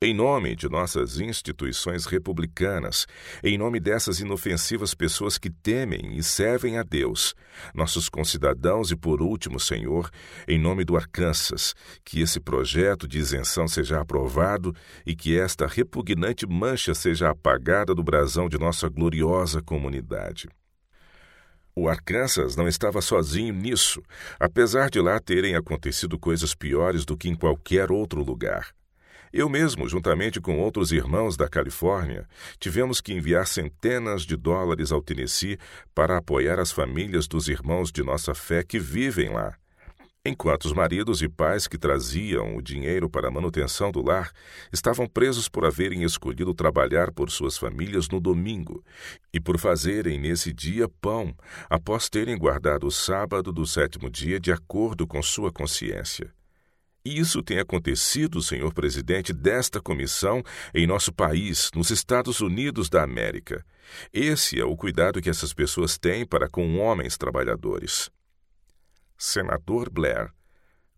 em 0.00 0.14
nome 0.14 0.54
de 0.54 0.68
nossas 0.68 1.18
instituições 1.18 2.06
republicanas, 2.06 3.04
em 3.42 3.58
nome 3.58 3.80
dessas 3.80 4.20
inofensivas 4.20 4.94
pessoas 4.94 5.38
que 5.38 5.50
temem 5.50 6.16
e 6.16 6.22
servem 6.22 6.78
a 6.78 6.84
Deus, 6.84 7.34
nossos 7.74 8.08
concidadãos 8.08 8.92
e, 8.92 8.96
por 8.96 9.20
último, 9.20 9.58
Senhor, 9.58 10.08
em 10.46 10.56
nome 10.56 10.84
do 10.84 10.96
Arkansas, 10.96 11.74
que 12.04 12.20
esse 12.20 12.38
projeto 12.38 13.08
de 13.08 13.18
isenção 13.18 13.66
seja 13.66 14.00
aprovado 14.00 14.72
e 15.04 15.16
que 15.16 15.36
esta 15.36 15.66
repugnante 15.66 16.46
mancha 16.46 16.94
seja 16.94 17.30
apagada 17.30 17.92
do 17.92 18.02
brasão 18.04 18.48
de 18.48 18.56
nossa 18.56 18.88
gloriosa 18.88 19.60
comunidade. 19.60 20.48
O 21.74 21.88
Arkansas 21.88 22.54
não 22.54 22.68
estava 22.68 23.00
sozinho 23.00 23.52
nisso, 23.52 24.00
apesar 24.38 24.90
de 24.90 25.00
lá 25.00 25.18
terem 25.18 25.56
acontecido 25.56 26.16
coisas 26.20 26.54
piores 26.54 27.04
do 27.04 27.16
que 27.16 27.28
em 27.28 27.34
qualquer 27.34 27.90
outro 27.90 28.22
lugar. 28.22 28.77
Eu 29.32 29.48
mesmo, 29.48 29.88
juntamente 29.88 30.40
com 30.40 30.58
outros 30.58 30.92
irmãos 30.92 31.36
da 31.36 31.48
Califórnia, 31.48 32.26
tivemos 32.58 33.00
que 33.00 33.12
enviar 33.12 33.46
centenas 33.46 34.22
de 34.22 34.36
dólares 34.36 34.90
ao 34.90 35.02
Tennessee 35.02 35.58
para 35.94 36.16
apoiar 36.16 36.58
as 36.58 36.72
famílias 36.72 37.26
dos 37.26 37.48
irmãos 37.48 37.92
de 37.92 38.02
nossa 38.02 38.34
fé 38.34 38.62
que 38.62 38.78
vivem 38.78 39.28
lá. 39.30 39.54
Enquanto 40.24 40.66
os 40.66 40.72
maridos 40.72 41.22
e 41.22 41.28
pais 41.28 41.66
que 41.66 41.78
traziam 41.78 42.56
o 42.56 42.60
dinheiro 42.60 43.08
para 43.08 43.28
a 43.28 43.30
manutenção 43.30 43.90
do 43.90 44.04
lar 44.04 44.30
estavam 44.72 45.06
presos 45.06 45.48
por 45.48 45.64
haverem 45.64 46.02
escolhido 46.02 46.52
trabalhar 46.52 47.12
por 47.12 47.30
suas 47.30 47.56
famílias 47.56 48.08
no 48.08 48.20
domingo 48.20 48.84
e 49.32 49.40
por 49.40 49.58
fazerem 49.58 50.18
nesse 50.18 50.52
dia 50.52 50.88
pão, 51.00 51.34
após 51.70 52.10
terem 52.10 52.36
guardado 52.36 52.86
o 52.86 52.90
sábado 52.90 53.52
do 53.52 53.64
sétimo 53.64 54.10
dia 54.10 54.38
de 54.38 54.52
acordo 54.52 55.06
com 55.06 55.22
sua 55.22 55.50
consciência. 55.52 56.37
Isso 57.08 57.42
tem 57.42 57.58
acontecido, 57.58 58.42
senhor 58.42 58.74
presidente, 58.74 59.32
desta 59.32 59.80
comissão 59.80 60.42
em 60.74 60.86
nosso 60.86 61.10
país, 61.10 61.70
nos 61.74 61.90
Estados 61.90 62.42
Unidos 62.42 62.90
da 62.90 63.02
América. 63.02 63.64
Esse 64.12 64.60
é 64.60 64.64
o 64.64 64.76
cuidado 64.76 65.22
que 65.22 65.30
essas 65.30 65.54
pessoas 65.54 65.96
têm 65.96 66.26
para 66.26 66.50
com 66.50 66.78
homens 66.78 67.16
trabalhadores. 67.16 68.10
Senador 69.16 69.88
Blair. 69.88 70.30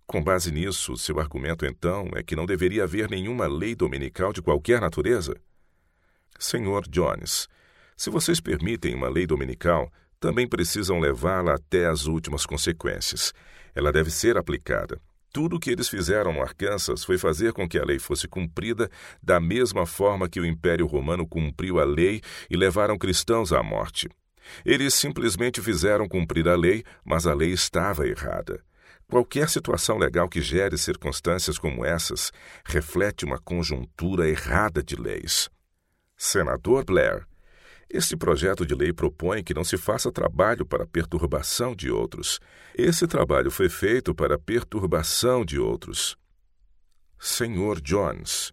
Com 0.05 0.21
base 0.21 0.51
nisso, 0.51 0.97
seu 0.97 1.21
argumento 1.21 1.65
então 1.65 2.11
é 2.17 2.25
que 2.25 2.35
não 2.35 2.45
deveria 2.45 2.83
haver 2.83 3.09
nenhuma 3.09 3.47
lei 3.47 3.77
dominical 3.77 4.33
de 4.33 4.43
qualquer 4.43 4.81
natureza? 4.81 5.37
Senhor 6.41 6.89
Jones, 6.89 7.47
se 7.97 8.11
vocês 8.11 8.41
permitem 8.41 8.97
uma 8.97 9.09
lei 9.09 9.29
dominical, 9.29 9.93
também 10.19 10.49
precisam 10.49 10.99
levá-la 10.99 11.55
até 11.55 11.87
as 11.87 12.07
últimas 12.07 12.45
consequências. 12.45 13.33
Ela 13.77 13.93
deve 13.93 14.11
ser 14.11 14.37
aplicada. 14.37 15.01
Tudo 15.33 15.57
o 15.57 15.61
que 15.61 15.71
eles 15.71 15.89
fizeram 15.89 16.33
no 16.33 16.43
Arkansas 16.43 17.05
foi 17.05 17.17
fazer 17.17 17.53
com 17.53 17.69
que 17.69 17.79
a 17.79 17.85
lei 17.85 18.01
fosse 18.01 18.27
cumprida 18.27 18.91
da 19.23 19.39
mesma 19.39 19.87
forma 19.87 20.29
que 20.29 20.41
o 20.41 20.47
Império 20.47 20.87
Romano 20.87 21.27
cumpriu 21.27 21.79
a 21.79 21.85
lei 21.85 22.21
e 22.51 22.57
levaram 22.57 22.99
cristãos 22.99 23.53
à 23.53 23.63
morte. 23.63 24.09
Eles 24.65 24.95
simplesmente 24.95 25.63
fizeram 25.63 26.09
cumprir 26.09 26.49
a 26.49 26.57
lei, 26.57 26.83
mas 27.05 27.27
a 27.27 27.35
lei 27.35 27.53
estava 27.53 28.09
errada. 28.09 28.61
Qualquer 29.09 29.49
situação 29.49 29.99
legal 29.99 30.29
que 30.29 30.41
gere 30.41 30.77
circunstâncias 30.77 31.59
como 31.59 31.85
essas 31.85 32.33
reflete 32.65 33.25
uma 33.25 33.39
conjuntura 33.39 34.29
errada 34.29 34.83
de 34.83 34.97
leis. 34.97 35.49
Senador 36.17 36.85
Blair, 36.85 37.27
este 37.93 38.17
projeto 38.17 38.65
de 38.65 38.73
lei 38.73 38.93
propõe 38.93 39.43
que 39.43 39.53
não 39.53 39.65
se 39.65 39.77
faça 39.77 40.13
trabalho 40.13 40.65
para 40.65 40.87
perturbação 40.87 41.75
de 41.75 41.91
outros. 41.91 42.39
Esse 42.73 43.07
trabalho 43.07 43.51
foi 43.51 43.69
feito 43.69 44.15
para 44.15 44.39
perturbação 44.39 45.45
de 45.45 45.59
outros. 45.59 46.17
Senhor 47.19 47.81
Jones, 47.81 48.53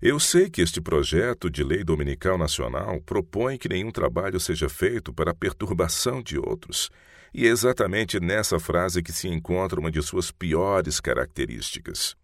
eu 0.00 0.20
sei 0.20 0.50
que 0.50 0.60
este 0.60 0.78
projeto 0.78 1.48
de 1.48 1.64
lei 1.64 1.82
dominical 1.82 2.36
nacional 2.36 3.00
propõe 3.00 3.56
que 3.56 3.68
nenhum 3.68 3.90
trabalho 3.90 4.38
seja 4.38 4.68
feito 4.68 5.10
para 5.10 5.34
perturbação 5.34 6.22
de 6.22 6.38
outros. 6.38 6.90
E 7.32 7.46
é 7.46 7.48
exatamente 7.48 8.20
nessa 8.20 8.58
frase 8.60 9.02
que 9.02 9.12
se 9.12 9.26
encontra 9.26 9.80
uma 9.80 9.90
de 9.90 10.02
suas 10.02 10.30
piores 10.30 11.00
características. 11.00 12.14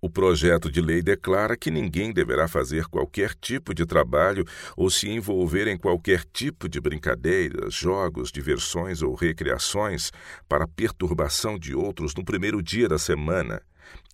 O 0.00 0.10
projeto 0.10 0.70
de 0.70 0.80
lei 0.80 1.02
declara 1.02 1.56
que 1.56 1.70
ninguém 1.70 2.12
deverá 2.12 2.46
fazer 2.46 2.86
qualquer 2.86 3.34
tipo 3.34 3.74
de 3.74 3.86
trabalho 3.86 4.44
ou 4.76 4.90
se 4.90 5.08
envolver 5.08 5.66
em 5.66 5.76
qualquer 5.76 6.22
tipo 6.32 6.68
de 6.68 6.80
brincadeiras, 6.80 7.72
jogos, 7.74 8.30
diversões 8.30 9.00
ou 9.00 9.14
recreações 9.14 10.10
para 10.48 10.68
perturbação 10.68 11.58
de 11.58 11.74
outros 11.74 12.14
no 12.14 12.24
primeiro 12.24 12.62
dia 12.62 12.88
da 12.88 12.98
semana, 12.98 13.62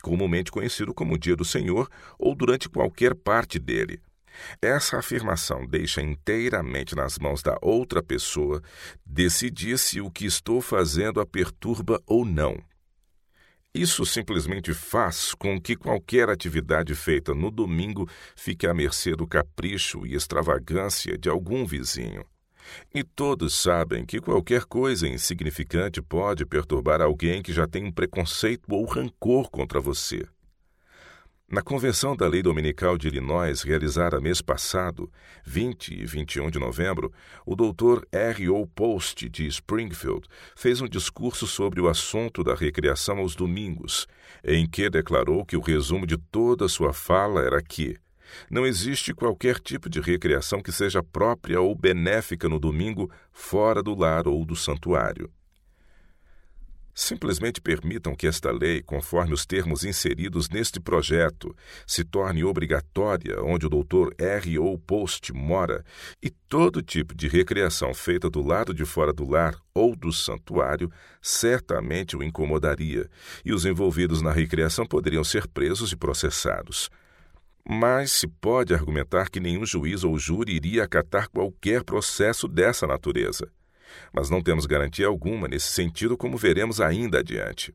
comumente 0.03 0.53
conhecido 0.53 0.95
como 0.95 1.19
Dia 1.19 1.35
do 1.35 1.45
Senhor, 1.45 1.89
ou 2.19 2.35
durante 2.35 2.69
qualquer 2.69 3.15
parte 3.15 3.59
dele. 3.59 4.01
Essa 4.61 4.99
afirmação 4.99 5.67
deixa 5.67 6.01
inteiramente 6.01 6.95
nas 6.95 7.19
mãos 7.19 7.43
da 7.43 7.59
outra 7.61 8.03
pessoa 8.03 8.63
decidir 9.05 9.79
se 9.79 10.01
o 10.01 10.11
que 10.11 10.25
estou 10.25 10.61
fazendo 10.61 11.21
a 11.21 11.27
perturba 11.27 12.01
ou 12.07 12.25
não. 12.25 12.57
Isso 13.75 14.05
simplesmente 14.05 14.75
faz 14.75 15.33
com 15.33 15.59
que 15.59 15.75
qualquer 15.75 16.29
atividade 16.29 16.95
feita 16.95 17.35
no 17.35 17.51
domingo 17.51 18.07
fique 18.37 18.67
à 18.67 18.75
mercê 18.75 19.17
do 19.17 19.27
capricho 19.27 20.07
e 20.07 20.15
extravagância 20.15 21.17
de 21.17 21.31
algum 21.31 21.65
vizinho. 21.65 22.23
E 22.95 23.03
todos 23.03 23.55
sabem 23.55 24.05
que 24.05 24.21
qualquer 24.21 24.65
coisa 24.67 25.09
insignificante 25.09 26.03
pode 26.03 26.45
perturbar 26.45 27.01
alguém 27.01 27.43
que 27.43 27.53
já 27.53 27.67
tem 27.67 27.85
um 27.85 27.91
preconceito 27.91 28.65
ou 28.69 28.85
rancor 28.85 29.51
contra 29.51 29.81
você. 29.81 30.27
Na 31.53 31.61
convenção 31.61 32.17
da 32.17 32.27
Lei 32.27 32.43
Dominical 32.43 32.97
de 32.97 33.09
Illinois, 33.09 33.61
realizada 33.61 34.19
mês 34.19 34.41
passado, 34.41 35.13
20 35.45 35.93
e 35.93 36.07
21 36.07 36.51
de 36.51 36.59
novembro, 36.59 37.13
o 37.45 37.55
Dr. 37.55 38.07
R. 38.11 38.49
O. 38.49 38.67
Post, 38.67 39.29
de 39.29 39.47
Springfield, 39.49 40.27
fez 40.57 40.81
um 40.81 40.89
discurso 40.89 41.47
sobre 41.47 41.79
o 41.79 41.89
assunto 41.89 42.43
da 42.43 42.55
recreação 42.55 43.19
aos 43.19 43.37
domingos, 43.37 44.07
em 44.43 44.67
que 44.67 44.89
declarou 44.89 45.45
que 45.45 45.55
o 45.55 45.61
resumo 45.61 46.07
de 46.07 46.17
toda 46.17 46.67
sua 46.69 46.95
fala 46.95 47.43
era 47.43 47.61
que 47.61 47.99
não 48.51 48.65
existe 48.65 49.13
qualquer 49.13 49.61
tipo 49.61 49.91
de 49.91 50.01
recreação 50.01 50.63
que 50.63 50.73
seja 50.73 51.03
própria 51.03 51.61
ou 51.61 51.75
benéfica 51.75 52.49
no 52.49 52.59
domingo 52.59 53.11
fora 53.31 53.83
do 53.83 53.95
lar 53.95 54.27
ou 54.27 54.43
do 54.47 54.57
santuário. 54.57 55.31
Simplesmente 56.95 57.59
permitam 57.59 58.15
que 58.15 58.27
esta 58.27 58.51
lei, 58.51 58.83
conforme 58.83 59.33
os 59.33 59.47
termos 59.47 59.83
inseridos 59.83 60.51
neste 60.51 60.79
projeto, 60.79 61.57
se 61.87 62.05
torne 62.05 62.45
obrigatória 62.45 63.43
onde 63.43 63.67
o 63.67 63.71
Dr. 63.71 64.13
R. 64.19 64.59
O. 64.59 64.79
Post 64.79 65.33
mora 65.33 65.83
e 66.23 66.29
todo 66.29 66.83
tipo 66.83 67.15
de 67.15 67.29
recreação 67.29 67.95
feita 67.95 68.29
do 68.29 68.43
lado 68.43 68.75
de 68.75 68.85
fora 68.85 69.13
do 69.13 69.27
lar 69.27 69.57
ou 69.73 69.97
do 69.97 70.13
santuário 70.13 70.91
certamente 71.23 72.15
o 72.15 72.23
incomodaria 72.23 73.09
e 73.43 73.55
os 73.55 73.65
envolvidos 73.65 74.21
na 74.21 74.33
recreação 74.33 74.85
poderiam 74.85 75.25
ser 75.25 75.47
presos 75.49 75.93
e 75.93 75.97
processados. 75.97 76.91
Mas 77.67 78.13
se 78.13 78.27
pode 78.27 78.75
argumentar 78.75 79.31
que 79.31 79.41
nenhum 79.41 79.65
juiz 79.65 80.05
ou 80.05 80.19
júri 80.19 80.57
iria 80.57 80.85
acatar 80.85 81.29
qualquer 81.31 81.85
processo 81.85 82.47
dessa 82.47 82.87
natureza 82.87 83.49
mas 84.13 84.31
não 84.31 84.43
temos 84.43 84.67
garantia 84.67 85.07
alguma 85.07 85.49
nesse 85.49 85.69
sentido, 85.69 86.17
como 86.17 86.37
veremos 86.37 86.81
ainda 86.81 87.19
adiante. 87.19 87.75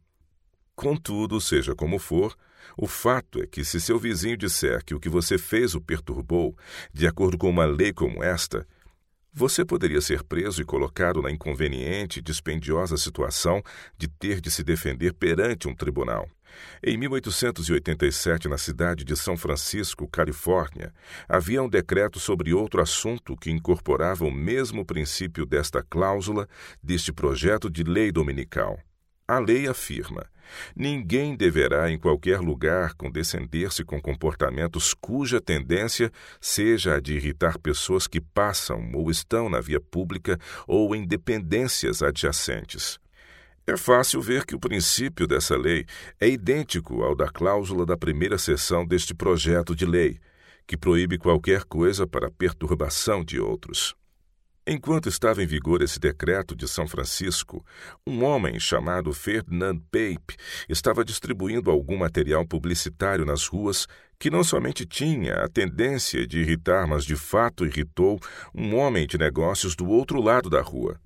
Contudo, 0.75 1.41
seja 1.41 1.73
como 1.73 1.97
for, 1.97 2.35
o 2.77 2.85
fato 2.85 3.41
é 3.41 3.47
que, 3.47 3.65
se 3.65 3.81
seu 3.81 3.97
vizinho 3.97 4.37
disser 4.37 4.83
que 4.85 4.93
o 4.93 4.99
que 4.99 5.09
você 5.09 5.37
fez 5.37 5.73
o 5.73 5.81
perturbou, 5.81 6.55
de 6.93 7.07
acordo 7.07 7.37
com 7.37 7.49
uma 7.49 7.65
lei 7.65 7.91
como 7.91 8.23
esta, 8.23 8.67
você 9.33 9.63
poderia 9.63 10.01
ser 10.01 10.23
preso 10.23 10.61
e 10.61 10.65
colocado 10.65 11.21
na 11.21 11.31
inconveniente 11.31 12.19
e 12.19 12.21
dispendiosa 12.21 12.97
situação 12.97 13.61
de 13.97 14.07
ter 14.07 14.41
de 14.41 14.49
se 14.49 14.63
defender 14.63 15.13
perante 15.13 15.67
um 15.67 15.75
tribunal. 15.75 16.27
Em 16.83 16.97
1887, 16.97 18.47
na 18.47 18.57
cidade 18.57 19.03
de 19.03 19.15
São 19.15 19.35
Francisco, 19.35 20.07
Califórnia, 20.07 20.93
havia 21.27 21.61
um 21.61 21.69
decreto 21.69 22.19
sobre 22.19 22.53
outro 22.53 22.81
assunto 22.81 23.35
que 23.35 23.51
incorporava 23.51 24.25
o 24.25 24.31
mesmo 24.31 24.85
princípio 24.85 25.45
desta 25.45 25.83
cláusula 25.83 26.47
deste 26.81 27.11
projeto 27.11 27.69
de 27.69 27.83
lei 27.83 28.11
dominical. 28.11 28.79
A 29.27 29.39
lei 29.39 29.67
afirma: 29.67 30.25
ninguém 30.73 31.35
deverá 31.35 31.91
em 31.91 31.99
qualquer 31.99 32.39
lugar 32.39 32.93
condescender-se 32.93 33.83
com 33.83 34.01
comportamentos 34.01 34.93
cuja 34.93 35.41
tendência 35.41 36.09
seja 36.39 36.95
a 36.95 36.99
de 37.01 37.15
irritar 37.15 37.57
pessoas 37.59 38.07
que 38.07 38.21
passam 38.21 38.91
ou 38.93 39.11
estão 39.11 39.49
na 39.49 39.59
via 39.59 39.81
pública 39.81 40.39
ou 40.65 40.95
em 40.95 41.05
dependências 41.05 42.01
adjacentes. 42.01 42.97
É 43.69 43.75
fácil 43.75 44.21
ver 44.21 44.45
que 44.45 44.55
o 44.55 44.59
princípio 44.59 45.27
dessa 45.27 45.57
lei 45.57 45.85
é 46.21 46.29
idêntico 46.29 47.03
ao 47.03 47.13
da 47.13 47.27
cláusula 47.27 47.85
da 47.85 47.97
primeira 47.97 48.37
seção 48.37 48.87
deste 48.87 49.13
projeto 49.13 49.75
de 49.75 49.85
lei, 49.85 50.21
que 50.65 50.77
proíbe 50.77 51.17
qualquer 51.17 51.65
coisa 51.65 52.07
para 52.07 52.31
perturbação 52.31 53.25
de 53.25 53.41
outros. 53.41 53.93
Enquanto 54.65 55.09
estava 55.09 55.43
em 55.43 55.45
vigor 55.45 55.81
esse 55.81 55.99
decreto 55.99 56.55
de 56.55 56.65
São 56.65 56.87
Francisco, 56.87 57.65
um 58.07 58.23
homem 58.23 58.57
chamado 58.57 59.11
Ferdinand 59.13 59.79
Pape 59.91 60.37
estava 60.69 61.03
distribuindo 61.03 61.69
algum 61.69 61.97
material 61.97 62.45
publicitário 62.47 63.25
nas 63.25 63.47
ruas 63.47 63.85
que 64.17 64.29
não 64.29 64.45
somente 64.45 64.85
tinha 64.85 65.43
a 65.43 65.49
tendência 65.49 66.25
de 66.25 66.39
irritar, 66.39 66.87
mas 66.87 67.03
de 67.03 67.17
fato 67.17 67.65
irritou 67.65 68.17
um 68.55 68.77
homem 68.77 69.05
de 69.05 69.17
negócios 69.17 69.75
do 69.75 69.89
outro 69.89 70.21
lado 70.21 70.49
da 70.49 70.61
rua. 70.61 70.97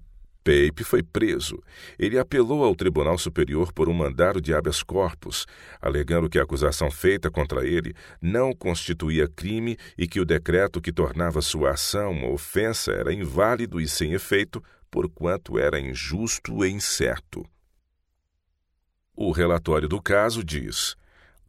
Pape 0.44 0.84
foi 0.84 1.04
preso. 1.04 1.62
Ele 1.98 2.18
apelou 2.18 2.64
ao 2.64 2.76
Tribunal 2.76 3.18
Superior 3.18 3.72
por 3.72 3.88
um 3.88 3.94
mandado 3.94 4.42
de 4.42 4.54
habeas 4.54 4.82
corpus, 4.82 5.46
alegando 5.80 6.30
que 6.30 6.40
a 6.40 6.44
acusação 6.44 6.90
feita 6.90 7.30
contra 7.30 7.66
ele 7.66 7.94
não 8.22 8.54
constituía 8.54 9.28
crime 9.28 9.78
e 9.98 10.08
que 10.08 10.20
o 10.20 10.26
decreto 10.26 10.82
que 10.82 10.92
tornava 10.92 11.42
sua 11.42 11.72
ação 11.72 12.12
uma 12.12 12.30
ofensa 12.30 12.92
era 12.92 13.14
inválido 13.14 13.80
e 13.80 13.88
sem 13.88 14.14
efeito, 14.14 14.64
porquanto 14.90 15.60
era 15.60 15.80
injusto 15.80 16.66
e 16.66 16.70
incerto. 16.70 17.46
O 19.16 19.32
relatório 19.32 19.88
do 19.88 20.02
caso 20.02 20.44
diz: 20.44 20.96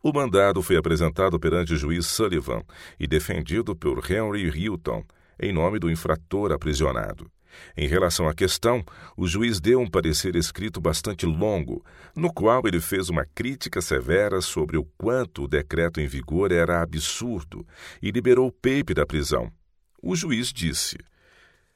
o 0.03 0.13
mandado 0.13 0.61
foi 0.63 0.77
apresentado 0.77 1.39
perante 1.39 1.73
o 1.73 1.77
juiz 1.77 2.07
Sullivan 2.07 2.63
e 2.99 3.07
defendido 3.07 3.75
por 3.75 3.99
Henry 4.11 4.49
Hilton, 4.49 5.05
em 5.41 5.53
nome 5.53 5.79
do 5.79 5.91
infrator 5.91 6.53
aprisionado. 6.53 7.31
Em 7.77 7.87
relação 7.87 8.29
à 8.29 8.35
questão, 8.35 8.85
o 9.17 9.27
juiz 9.27 9.61
deu 9.61 9.81
um 9.81 9.89
parecer 9.89 10.37
escrito 10.37 10.81
bastante 10.81 11.27
longo, 11.27 11.85
no 12.15 12.33
qual 12.33 12.63
ele 12.67 12.81
fez 12.81 13.09
uma 13.09 13.25
crítica 13.25 13.81
severa 13.81 14.41
sobre 14.41 14.77
o 14.77 14.85
quanto 14.97 15.45
o 15.45 15.49
decreto 15.49 16.01
em 16.01 16.07
vigor 16.07 16.53
era 16.53 16.83
absurdo 16.83 17.67
e 18.01 18.11
liberou 18.11 18.51
Pape 18.51 18.95
da 18.95 19.07
prisão. 19.07 19.51
O 20.03 20.17
juiz 20.17 20.53
disse: 20.53 20.97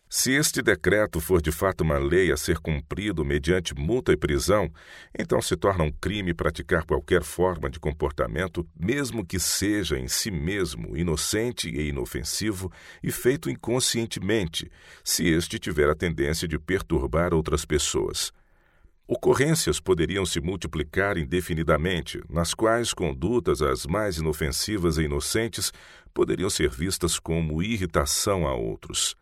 se 0.08 0.32
este 0.32 0.62
decreto 0.62 1.20
for 1.20 1.42
de 1.42 1.50
fato 1.50 1.80
uma 1.80 1.98
lei 1.98 2.30
a 2.30 2.36
ser 2.36 2.58
cumprido 2.58 3.24
mediante 3.24 3.74
multa 3.74 4.12
e 4.12 4.16
prisão, 4.16 4.70
então 5.18 5.42
se 5.42 5.56
torna 5.56 5.82
um 5.82 5.90
crime 5.90 6.32
praticar 6.32 6.84
qualquer 6.84 7.24
forma 7.24 7.68
de 7.68 7.80
comportamento, 7.80 8.64
mesmo 8.78 9.26
que 9.26 9.40
seja 9.40 9.98
em 9.98 10.06
si 10.06 10.30
mesmo 10.30 10.96
inocente 10.96 11.68
e 11.68 11.88
inofensivo 11.88 12.70
e 13.02 13.10
feito 13.10 13.50
inconscientemente, 13.50 14.70
se 15.02 15.26
este 15.26 15.58
tiver 15.58 15.90
a 15.90 15.94
tendência 15.94 16.46
de 16.46 16.56
perturbar 16.56 17.34
outras 17.34 17.64
pessoas. 17.64 18.32
Ocorrências 19.08 19.80
poderiam 19.80 20.24
se 20.24 20.40
multiplicar 20.40 21.18
indefinidamente, 21.18 22.20
nas 22.28 22.54
quais 22.54 22.92
condutas 22.94 23.60
as 23.60 23.86
mais 23.86 24.18
inofensivas 24.18 24.98
e 24.98 25.02
inocentes 25.02 25.72
poderiam 26.14 26.50
ser 26.50 26.70
vistas 26.70 27.18
como 27.18 27.62
irritação 27.62 28.46
a 28.46 28.54
outros. 28.54 29.16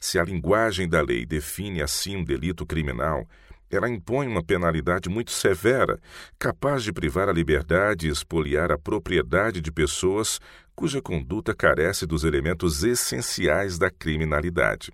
Se 0.00 0.18
a 0.18 0.24
linguagem 0.24 0.88
da 0.88 1.00
lei 1.00 1.24
define 1.24 1.82
assim 1.82 2.16
um 2.16 2.24
delito 2.24 2.66
criminal, 2.66 3.26
ela 3.70 3.88
impõe 3.88 4.26
uma 4.26 4.42
penalidade 4.42 5.08
muito 5.08 5.30
severa, 5.30 6.00
capaz 6.38 6.82
de 6.82 6.92
privar 6.92 7.28
a 7.28 7.32
liberdade 7.32 8.08
e 8.08 8.10
expoliar 8.10 8.72
a 8.72 8.78
propriedade 8.78 9.60
de 9.60 9.70
pessoas 9.70 10.40
cuja 10.74 11.02
conduta 11.02 11.54
carece 11.54 12.06
dos 12.06 12.24
elementos 12.24 12.84
essenciais 12.84 13.78
da 13.78 13.90
criminalidade. 13.90 14.92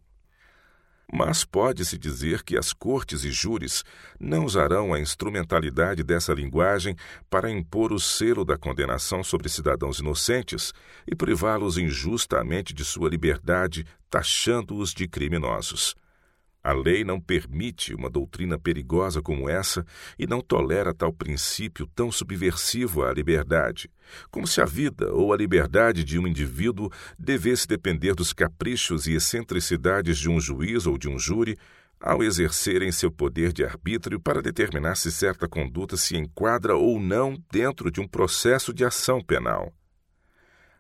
Mas 1.13 1.45
pode-se 1.45 1.99
dizer 1.99 2.43
que 2.43 2.57
as 2.57 2.73
cortes 2.73 3.25
e 3.25 3.31
júris 3.31 3.85
não 4.19 4.45
usarão 4.45 4.95
a 4.95 5.01
instrumentalidade 5.01 6.03
dessa 6.03 6.33
linguagem 6.33 6.97
para 7.29 7.51
impor 7.51 7.93
o 7.93 8.01
selo 8.01 8.45
da 8.45 8.57
condenação 8.57 9.23
sobre 9.23 9.49
cidadãos 9.49 9.99
inocentes 9.99 10.73
e 11.07 11.15
privá-los 11.15 11.79
injustamente 11.79 12.73
de 12.73 12.85
sua 12.85 13.09
liberdade, 13.09 13.87
taxando-os 14.11 14.93
de 14.93 15.07
criminosos. 15.07 15.95
A 16.65 16.73
lei 16.73 17.05
não 17.05 17.21
permite 17.21 17.95
uma 17.95 18.09
doutrina 18.09 18.59
perigosa 18.59 19.21
como 19.21 19.51
essa 19.51 19.85
e 20.19 20.27
não 20.27 20.41
tolera 20.41 20.95
tal 20.95 21.13
princípio 21.13 21.87
tão 21.95 22.11
subversivo 22.11 23.05
à 23.05 23.13
liberdade, 23.13 23.91
como 24.31 24.47
se 24.47 24.63
a 24.63 24.65
vida 24.65 25.13
ou 25.13 25.35
a 25.35 25.37
liberdade 25.37 26.03
de 26.03 26.19
um 26.19 26.27
indivíduo 26.27 26.91
devesse 27.19 27.69
depender 27.69 28.15
dos 28.15 28.33
caprichos 28.33 29.07
e 29.07 29.13
excentricidades 29.13 30.17
de 30.17 30.31
um 30.31 30.41
juiz 30.41 30.87
ou 30.87 30.97
de 30.97 31.07
um 31.07 31.19
júri 31.19 31.59
ao 32.01 32.23
exercerem 32.23 32.91
seu 32.91 33.11
poder 33.11 33.53
de 33.53 33.63
arbítrio 33.63 34.19
para 34.19 34.41
determinar 34.41 34.95
se 34.95 35.13
certa 35.13 35.47
conduta 35.47 35.99
se 35.99 36.17
enquadra 36.17 36.75
ou 36.75 36.99
não 36.99 37.37
dentro 37.53 37.91
de 37.91 38.01
um 38.01 38.09
processo 38.09 38.73
de 38.73 38.87
ação 38.87 39.21
penal. 39.21 39.71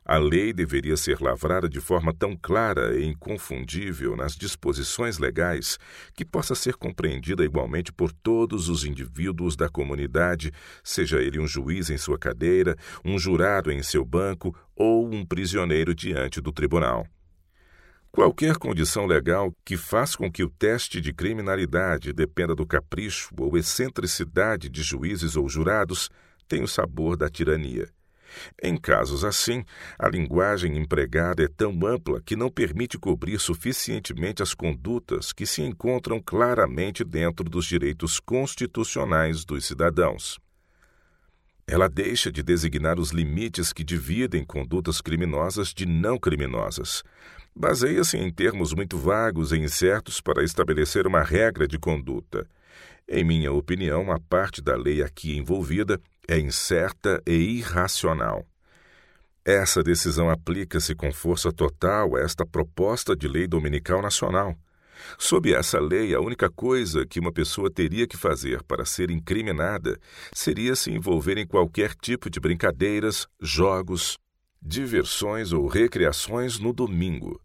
A 0.06 0.18
lei 0.18 0.52
deveria 0.52 0.98
ser 0.98 1.18
lavrada 1.18 1.66
de 1.66 1.80
forma 1.80 2.12
tão 2.12 2.36
clara 2.36 2.94
e 2.94 3.06
inconfundível 3.06 4.14
nas 4.14 4.36
disposições 4.36 5.16
legais 5.16 5.78
que 6.14 6.26
possa 6.26 6.54
ser 6.54 6.74
compreendida 6.76 7.42
igualmente 7.42 7.90
por 7.90 8.12
todos 8.12 8.68
os 8.68 8.84
indivíduos 8.84 9.56
da 9.56 9.66
comunidade, 9.66 10.52
seja 10.82 11.22
ele 11.22 11.40
um 11.40 11.46
juiz 11.46 11.88
em 11.88 11.96
sua 11.96 12.18
cadeira, 12.18 12.76
um 13.02 13.18
jurado 13.18 13.72
em 13.72 13.82
seu 13.82 14.04
banco 14.04 14.54
ou 14.76 15.10
um 15.10 15.24
prisioneiro 15.24 15.94
diante 15.94 16.38
do 16.38 16.52
tribunal. 16.52 17.06
Qualquer 18.12 18.56
condição 18.58 19.06
legal 19.06 19.54
que 19.64 19.78
faz 19.78 20.14
com 20.14 20.30
que 20.30 20.44
o 20.44 20.50
teste 20.50 21.00
de 21.00 21.14
criminalidade 21.14 22.12
dependa 22.12 22.54
do 22.54 22.66
capricho 22.66 23.30
ou 23.38 23.56
excentricidade 23.56 24.68
de 24.68 24.82
juízes 24.82 25.34
ou 25.34 25.48
jurados 25.48 26.10
tem 26.46 26.62
o 26.62 26.68
sabor 26.68 27.16
da 27.16 27.30
tirania. 27.30 27.88
Em 28.62 28.76
casos 28.76 29.24
assim, 29.24 29.64
a 29.98 30.08
linguagem 30.08 30.76
empregada 30.76 31.42
é 31.42 31.48
tão 31.48 31.78
ampla 31.86 32.20
que 32.20 32.36
não 32.36 32.50
permite 32.50 32.98
cobrir 32.98 33.38
suficientemente 33.38 34.42
as 34.42 34.54
condutas 34.54 35.32
que 35.32 35.46
se 35.46 35.62
encontram 35.62 36.20
claramente 36.20 37.04
dentro 37.04 37.48
dos 37.48 37.66
direitos 37.66 38.20
constitucionais 38.20 39.44
dos 39.44 39.66
cidadãos. 39.66 40.38
Ela 41.66 41.88
deixa 41.88 42.30
de 42.30 42.42
designar 42.42 43.00
os 43.00 43.10
limites 43.10 43.72
que 43.72 43.82
dividem 43.82 44.44
condutas 44.44 45.00
criminosas 45.00 45.72
de 45.72 45.86
não 45.86 46.18
criminosas. 46.18 47.02
Baseia-se 47.56 48.18
em 48.18 48.30
termos 48.30 48.74
muito 48.74 48.98
vagos 48.98 49.52
e 49.52 49.58
incertos 49.58 50.20
para 50.20 50.44
estabelecer 50.44 51.06
uma 51.06 51.22
regra 51.22 51.66
de 51.66 51.78
conduta. 51.78 52.46
Em 53.08 53.24
minha 53.24 53.52
opinião, 53.52 54.10
a 54.10 54.18
parte 54.18 54.60
da 54.60 54.76
lei 54.76 55.02
aqui 55.02 55.36
envolvida 55.38 56.00
é 56.28 56.38
incerta 56.38 57.22
e 57.26 57.32
irracional. 57.32 58.46
Essa 59.44 59.82
decisão 59.82 60.30
aplica-se 60.30 60.94
com 60.94 61.12
força 61.12 61.52
total 61.52 62.16
a 62.16 62.20
esta 62.20 62.46
proposta 62.46 63.14
de 63.14 63.28
lei 63.28 63.46
dominical 63.46 64.00
nacional. 64.00 64.56
Sob 65.18 65.52
essa 65.52 65.78
lei, 65.78 66.14
a 66.14 66.20
única 66.20 66.48
coisa 66.48 67.04
que 67.04 67.20
uma 67.20 67.32
pessoa 67.32 67.70
teria 67.70 68.06
que 68.06 68.16
fazer 68.16 68.62
para 68.62 68.86
ser 68.86 69.10
incriminada 69.10 69.98
seria 70.32 70.74
se 70.74 70.90
envolver 70.90 71.36
em 71.36 71.46
qualquer 71.46 71.94
tipo 71.94 72.30
de 72.30 72.40
brincadeiras, 72.40 73.26
jogos, 73.40 74.18
diversões 74.62 75.52
ou 75.52 75.66
recreações 75.66 76.58
no 76.58 76.72
domingo. 76.72 77.43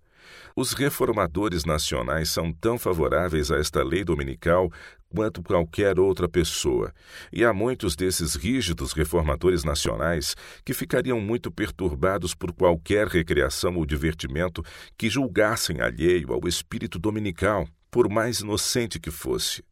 Os 0.60 0.74
reformadores 0.74 1.64
nacionais 1.64 2.32
são 2.32 2.51
tão 2.51 2.78
favoráveis 2.78 3.49
a 3.49 3.57
esta 3.57 3.82
lei 3.82 4.03
dominical 4.03 4.70
quanto 5.07 5.41
qualquer 5.41 5.97
outra 5.97 6.28
pessoa, 6.28 6.93
e 7.32 7.45
há 7.45 7.53
muitos 7.53 7.95
desses 7.95 8.36
rígidos 8.36 8.91
reformadores 8.91 9.64
nacionais 9.64 10.36
que 10.66 10.74
ficariam 10.74 11.22
muito 11.22 11.49
perturbados 11.49 12.36
por 12.36 12.51
qualquer 12.51 13.07
recreação 13.07 13.78
ou 13.78 13.86
divertimento 13.86 14.62
que 14.97 15.10
julgassem 15.10 15.80
alheio 15.80 16.34
ao 16.34 16.45
espírito 16.45 16.99
dominical, 16.99 17.66
por 17.89 18.10
mais 18.10 18.41
inocente 18.41 18.99
que 18.99 19.10
fosse 19.10 19.64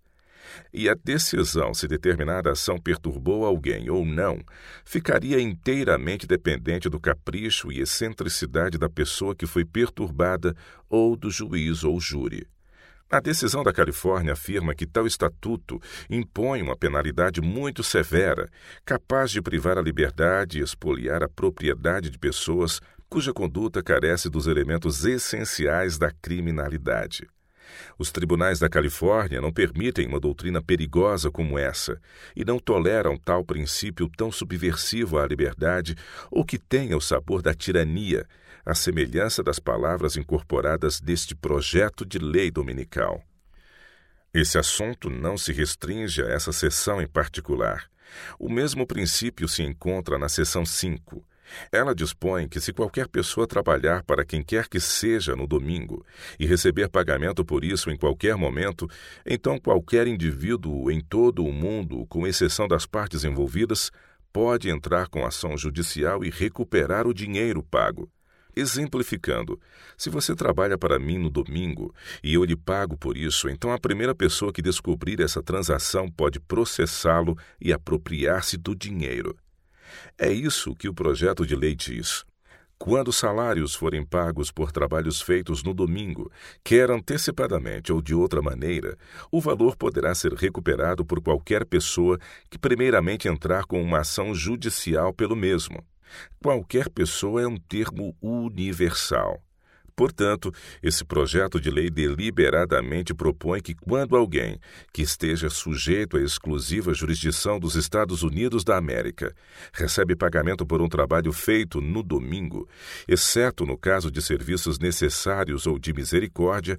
e 0.74 0.90
a 0.90 0.96
decisão 0.96 1.74
se 1.74 1.88
determinada 1.88 2.52
ação 2.52 2.78
perturbou 2.78 3.46
alguém 3.46 3.90
ou 3.90 4.06
não 4.06 4.40
ficaria 4.86 5.40
inteiramente 5.40 6.28
dependente 6.28 6.90
do 6.90 7.00
capricho 7.00 7.72
e 7.72 7.80
excentricidade 7.80 8.78
da 8.78 8.90
pessoa 8.90 9.36
que 9.36 9.46
foi 9.46 9.66
perturbada 9.66 10.56
ou 10.90 11.16
do 11.16 11.30
juiz 11.30 11.84
ou 11.84 12.00
júri. 12.00 12.48
A 13.10 13.22
decisão 13.22 13.64
da 13.64 13.72
Califórnia 13.72 14.34
afirma 14.34 14.76
que 14.76 14.86
tal 14.86 15.08
estatuto 15.08 15.80
impõe 16.10 16.62
uma 16.62 16.76
penalidade 16.76 17.40
muito 17.40 17.82
severa, 17.82 18.50
capaz 18.84 19.32
de 19.32 19.42
privar 19.42 19.78
a 19.78 19.82
liberdade 19.82 20.60
e 20.60 20.62
expoliar 20.62 21.24
a 21.24 21.30
propriedade 21.30 22.10
de 22.10 22.20
pessoas 22.20 22.82
cuja 23.10 23.32
conduta 23.32 23.82
carece 23.82 24.30
dos 24.30 24.46
elementos 24.46 25.06
essenciais 25.06 25.98
da 25.98 26.12
criminalidade. 26.22 27.26
Os 27.98 28.12
tribunais 28.12 28.60
da 28.60 28.70
Califórnia 28.70 29.42
não 29.42 29.52
permitem 29.52 30.08
uma 30.08 30.20
doutrina 30.20 30.62
perigosa 30.62 31.32
como 31.32 31.58
essa 31.58 32.00
e 32.36 32.46
não 32.46 32.60
toleram 32.60 33.18
tal 33.18 33.44
princípio 33.44 34.10
tão 34.16 34.32
subversivo 34.32 35.18
à 35.18 35.28
liberdade 35.28 35.96
ou 36.32 36.46
que 36.46 36.58
tenha 36.58 36.96
o 36.96 37.02
sabor 37.02 37.42
da 37.42 37.54
tirania, 37.54 38.26
à 38.66 38.76
semelhança 38.76 39.44
das 39.44 39.60
palavras 39.60 40.18
incorporadas 40.18 41.02
neste 41.02 41.36
projeto 41.36 42.06
de 42.06 42.20
lei 42.20 42.52
dominical. 42.52 43.24
Esse 44.34 44.58
assunto 44.58 45.10
não 45.10 45.38
se 45.38 45.52
restringe 45.52 46.22
a 46.22 46.28
essa 46.28 46.52
seção 46.52 47.02
em 47.02 47.08
particular. 47.08 47.90
O 48.38 48.50
mesmo 48.50 48.86
princípio 48.86 49.48
se 49.48 49.64
encontra 49.64 50.18
na 50.18 50.30
seção 50.30 50.66
5 50.66 51.26
ela 51.72 51.96
dispõe 51.96 52.48
que, 52.48 52.60
se 52.60 52.74
qualquer 52.74 53.08
pessoa 53.08 53.48
trabalhar 53.48 54.04
para 54.04 54.26
quem 54.26 54.44
quer 54.44 54.68
que 54.68 54.80
seja 54.80 55.36
no 55.36 55.48
domingo 55.48 56.06
e 56.40 56.46
receber 56.46 56.90
pagamento 56.90 57.44
por 57.46 57.64
isso 57.64 57.90
em 57.90 57.98
qualquer 57.98 58.36
momento, 58.36 58.88
então 59.26 59.60
qualquer 59.60 60.08
indivíduo 60.08 60.92
em 60.92 61.02
todo 61.02 61.44
o 61.46 61.52
mundo, 61.52 62.06
com 62.08 62.28
exceção 62.28 62.68
das 62.68 62.86
partes 62.86 63.24
envolvidas, 63.24 63.92
pode 64.32 64.70
entrar 64.70 65.08
com 65.08 65.26
ação 65.26 65.58
judicial 65.58 66.24
e 66.24 66.30
recuperar 66.30 67.08
o 67.08 67.14
dinheiro 67.14 67.64
pago. 67.64 68.10
Exemplificando, 68.56 69.60
se 69.96 70.10
você 70.10 70.36
trabalha 70.36 70.80
para 70.80 70.98
mim 70.98 71.20
no 71.20 71.30
domingo 71.30 71.94
e 72.24 72.34
eu 72.34 72.44
lhe 72.44 72.56
pago 72.56 72.98
por 72.98 73.16
isso, 73.16 73.48
então 73.50 73.72
a 73.72 73.80
primeira 73.80 74.16
pessoa 74.16 74.52
que 74.52 74.64
descobrir 74.64 75.22
essa 75.22 75.44
transação 75.44 76.10
pode 76.10 76.40
processá-lo 76.40 77.38
e 77.62 77.72
apropriar-se 77.72 78.58
do 78.58 78.76
dinheiro. 78.76 79.38
É 80.18 80.32
isso 80.32 80.76
que 80.76 80.90
o 80.90 80.94
projeto 80.94 81.46
de 81.46 81.56
lei 81.56 81.76
diz. 81.76 82.26
Quando 82.80 83.12
salários 83.12 83.74
forem 83.74 84.06
pagos 84.06 84.52
por 84.52 84.72
trabalhos 84.72 85.20
feitos 85.20 85.64
no 85.64 85.74
domingo, 85.74 86.32
quer 86.64 86.92
antecipadamente 86.92 87.92
ou 87.92 88.02
de 88.02 88.14
outra 88.14 88.40
maneira, 88.40 88.96
o 89.32 89.42
valor 89.42 89.76
poderá 89.76 90.14
ser 90.14 90.34
recuperado 90.34 91.04
por 91.04 91.20
qualquer 91.20 91.66
pessoa 91.66 92.20
que 92.50 92.58
primeiramente 92.58 93.28
entrar 93.28 93.66
com 93.66 93.82
uma 93.82 94.00
ação 94.02 94.34
judicial 94.36 95.12
pelo 95.12 95.36
mesmo. 95.36 95.84
Qualquer 96.42 96.88
pessoa 96.90 97.42
é 97.42 97.48
um 97.48 97.58
termo 97.58 98.16
universal. 98.22 99.42
Portanto, 99.98 100.54
esse 100.84 101.04
projeto 101.04 101.60
de 101.60 101.72
lei 101.72 101.90
deliberadamente 101.90 103.16
propõe 103.16 103.60
que, 103.60 103.74
quando 103.74 104.16
alguém 104.16 104.60
que 104.94 105.02
esteja 105.02 105.50
sujeito 105.50 106.18
à 106.18 106.22
exclusiva 106.22 106.94
jurisdição 106.94 107.60
dos 107.60 107.76
Estados 107.76 108.22
Unidos 108.22 108.64
da 108.64 108.78
América 108.78 109.34
recebe 109.74 110.16
pagamento 110.16 110.68
por 110.68 110.84
um 110.84 110.88
trabalho 110.88 111.34
feito 111.34 111.82
no 111.82 112.04
domingo, 112.04 112.70
exceto 113.08 113.66
no 113.66 113.76
caso 113.76 114.12
de 114.12 114.22
serviços 114.22 114.78
necessários 114.78 115.66
ou 115.66 115.80
de 115.80 115.92
misericórdia, 115.92 116.78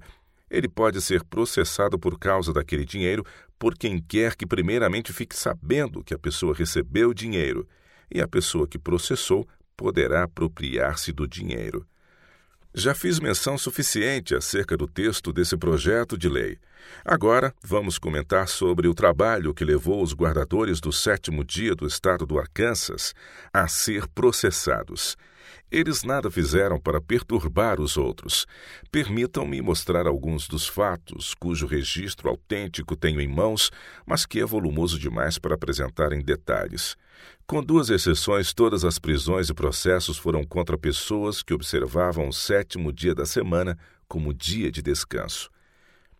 ele 0.49 0.69
pode 0.69 1.01
ser 1.01 1.21
processado 1.25 1.99
por 1.99 2.17
causa 2.17 2.53
daquele 2.53 2.85
dinheiro 2.85 3.25
por 3.59 3.75
quem 3.77 4.01
quer 4.01 4.33
que 4.33 4.47
primeiramente 4.47 5.11
fique 5.11 5.35
sabendo 5.35 6.01
que 6.05 6.13
a 6.13 6.17
pessoa 6.17 6.55
recebeu 6.55 7.09
o 7.09 7.13
dinheiro, 7.13 7.67
e 8.09 8.21
a 8.21 8.27
pessoa 8.29 8.65
que 8.65 8.79
processou 8.79 9.45
poderá 9.75 10.23
apropriar-se 10.23 11.11
do 11.11 11.27
dinheiro. 11.27 11.85
Já 12.73 12.93
fiz 12.93 13.19
menção 13.19 13.57
suficiente 13.57 14.35
acerca 14.35 14.77
do 14.77 14.87
texto 14.87 15.33
desse 15.33 15.57
projeto 15.57 16.15
de 16.15 16.29
lei. 16.29 16.59
Agora 17.03 17.53
vamos 17.63 17.97
comentar 17.97 18.47
sobre 18.47 18.87
o 18.87 18.93
trabalho 18.93 19.55
que 19.55 19.65
levou 19.65 20.03
os 20.03 20.13
guardadores 20.13 20.79
do 20.79 20.91
sétimo 20.91 21.43
dia 21.43 21.75
do 21.75 21.87
estado 21.87 22.27
do 22.27 22.37
Arkansas 22.37 23.15
a 23.51 23.67
ser 23.67 24.07
processados. 24.07 25.17
Eles 25.71 26.03
nada 26.03 26.31
fizeram 26.31 26.79
para 26.79 27.01
perturbar 27.01 27.79
os 27.79 27.97
outros. 27.97 28.45
Permitam-me 28.91 29.61
mostrar 29.61 30.07
alguns 30.07 30.47
dos 30.47 30.67
fatos, 30.67 31.33
cujo 31.33 31.67
registro 31.67 32.29
autêntico 32.29 32.95
tenho 32.95 33.21
em 33.21 33.27
mãos, 33.27 33.71
mas 34.05 34.25
que 34.25 34.39
é 34.39 34.45
volumoso 34.45 34.97
demais 34.97 35.37
para 35.37 35.55
apresentar 35.55 36.13
em 36.13 36.21
detalhes. 36.21 36.95
Com 37.45 37.63
duas 37.63 37.89
exceções, 37.89 38.53
todas 38.53 38.85
as 38.85 38.99
prisões 38.99 39.49
e 39.49 39.53
processos 39.53 40.17
foram 40.17 40.43
contra 40.43 40.77
pessoas 40.77 41.41
que 41.41 41.53
observavam 41.53 42.27
o 42.27 42.33
sétimo 42.33 42.91
dia 42.93 43.15
da 43.15 43.25
semana 43.25 43.77
como 44.07 44.33
dia 44.33 44.71
de 44.71 44.81
descanso. 44.81 45.49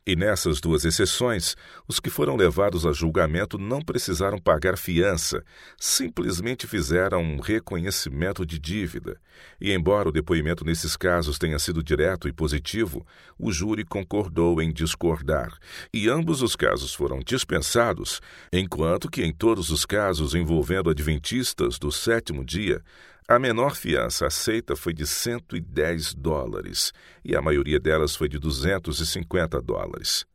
E 0.09 0.15
nessas 0.15 0.59
duas 0.59 0.85
exceções, 0.85 1.55
os 1.87 1.99
que 1.99 2.09
foram 2.09 2.35
levados 2.35 2.83
a 2.83 2.91
julgamento 2.91 3.59
não 3.59 3.79
precisaram 3.79 4.39
pagar 4.39 4.75
fiança, 4.75 5.43
simplesmente 5.77 6.65
fizeram 6.65 7.21
um 7.21 7.39
reconhecimento 7.39 8.43
de 8.43 8.57
dívida. 8.57 9.21
E, 9.61 9.71
embora 9.71 10.09
o 10.09 10.11
depoimento 10.11 10.65
nesses 10.65 10.97
casos 10.97 11.37
tenha 11.37 11.59
sido 11.59 11.83
direto 11.83 12.27
e 12.27 12.33
positivo, 12.33 13.05
o 13.37 13.51
júri 13.51 13.85
concordou 13.85 14.59
em 14.59 14.73
discordar, 14.73 15.55
e 15.93 16.09
ambos 16.09 16.41
os 16.41 16.55
casos 16.55 16.91
foram 16.91 17.19
dispensados, 17.19 18.19
enquanto 18.51 19.11
que 19.11 19.23
em 19.23 19.31
todos 19.31 19.69
os 19.69 19.85
casos 19.85 20.33
envolvendo 20.33 20.89
adventistas 20.89 21.77
do 21.77 21.91
sétimo 21.91 22.43
dia, 22.43 22.81
a 23.29 23.37
menor 23.37 23.75
fiança 23.75 24.25
aceita 24.25 24.75
foi 24.75 24.91
de 24.91 25.05
110 25.05 26.15
dólares 26.15 26.91
e 27.23 27.35
a 27.35 27.41
maioria 27.43 27.79
delas 27.79 28.15
foi 28.15 28.27
de 28.27 28.39
250 28.39 29.61
dólares. 29.61 30.25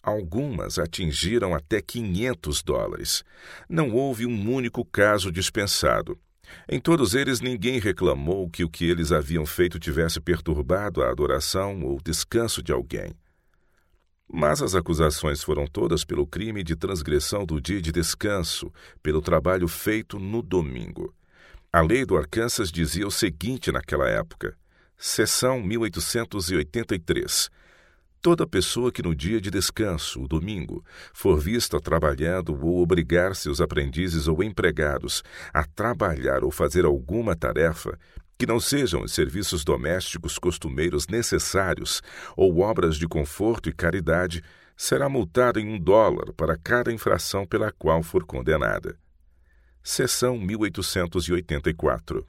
Algumas 0.00 0.78
atingiram 0.78 1.52
até 1.52 1.82
500 1.82 2.62
dólares. 2.62 3.24
Não 3.68 3.90
houve 3.90 4.26
um 4.26 4.54
único 4.54 4.84
caso 4.84 5.32
dispensado. 5.32 6.16
Em 6.68 6.78
todos 6.78 7.14
eles, 7.14 7.40
ninguém 7.40 7.80
reclamou 7.80 8.48
que 8.48 8.62
o 8.62 8.70
que 8.70 8.84
eles 8.88 9.10
haviam 9.10 9.44
feito 9.44 9.76
tivesse 9.76 10.20
perturbado 10.20 11.02
a 11.02 11.10
adoração 11.10 11.82
ou 11.82 12.00
descanso 12.00 12.62
de 12.62 12.70
alguém. 12.70 13.12
Mas 14.32 14.62
as 14.62 14.76
acusações 14.76 15.42
foram 15.42 15.66
todas 15.66 16.04
pelo 16.04 16.28
crime 16.28 16.62
de 16.62 16.76
transgressão 16.76 17.44
do 17.44 17.60
dia 17.60 17.82
de 17.82 17.90
descanso, 17.90 18.72
pelo 19.02 19.20
trabalho 19.20 19.66
feito 19.66 20.20
no 20.20 20.42
domingo. 20.42 21.12
A 21.74 21.80
lei 21.80 22.04
do 22.04 22.18
Arkansas 22.18 22.70
dizia 22.70 23.06
o 23.06 23.10
seguinte 23.10 23.72
naquela 23.72 24.06
época, 24.06 24.54
seção 24.94 25.62
1883. 25.62 27.48
Toda 28.20 28.46
pessoa 28.46 28.92
que 28.92 29.02
no 29.02 29.14
dia 29.14 29.40
de 29.40 29.50
descanso, 29.50 30.20
o 30.22 30.28
domingo, 30.28 30.84
for 31.14 31.40
vista 31.40 31.80
trabalhando 31.80 32.54
ou 32.62 32.82
obrigar 32.82 33.34
seus 33.34 33.58
aprendizes 33.58 34.28
ou 34.28 34.42
empregados 34.42 35.22
a 35.50 35.64
trabalhar 35.64 36.44
ou 36.44 36.50
fazer 36.50 36.84
alguma 36.84 37.34
tarefa, 37.34 37.98
que 38.36 38.44
não 38.44 38.60
sejam 38.60 39.04
os 39.04 39.12
serviços 39.12 39.64
domésticos 39.64 40.38
costumeiros 40.38 41.08
necessários 41.08 42.02
ou 42.36 42.60
obras 42.60 42.98
de 42.98 43.08
conforto 43.08 43.70
e 43.70 43.72
caridade, 43.72 44.44
será 44.76 45.08
multada 45.08 45.58
em 45.58 45.66
um 45.66 45.78
dólar 45.78 46.34
para 46.34 46.54
cada 46.54 46.92
infração 46.92 47.46
pela 47.46 47.72
qual 47.72 48.02
for 48.02 48.26
condenada. 48.26 48.94
Seção 49.84 50.38
1884. 50.38 52.24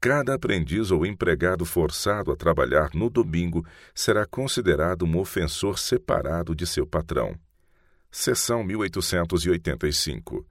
Cada 0.00 0.34
aprendiz 0.34 0.92
ou 0.92 1.04
empregado 1.04 1.64
forçado 1.64 2.30
a 2.30 2.36
trabalhar 2.36 2.90
no 2.94 3.10
domingo 3.10 3.66
será 3.92 4.24
considerado 4.24 5.04
um 5.04 5.18
ofensor 5.18 5.76
separado 5.76 6.54
de 6.54 6.64
seu 6.64 6.86
patrão. 6.86 7.34
Seção 8.12 8.62
1885. 8.62 10.46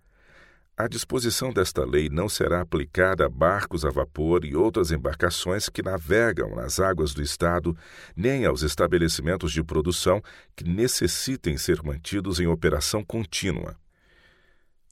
A 0.75 0.85
disposição 0.85 1.53
desta 1.53 1.85
lei 1.85 2.09
não 2.09 2.27
será 2.27 2.59
aplicada 2.59 3.25
a 3.25 3.29
barcos 3.29 3.85
a 3.85 3.89
vapor 3.89 4.43
e 4.43 4.53
outras 4.53 4.91
embarcações 4.91 5.69
que 5.69 5.81
navegam 5.81 6.55
nas 6.55 6.77
águas 6.77 7.13
do 7.13 7.21
Estado, 7.21 7.75
nem 8.17 8.45
aos 8.45 8.63
estabelecimentos 8.63 9.53
de 9.53 9.63
produção 9.63 10.21
que 10.57 10.65
necessitem 10.65 11.57
ser 11.57 11.81
mantidos 11.81 12.41
em 12.41 12.47
operação 12.47 13.01
contínua. 13.01 13.77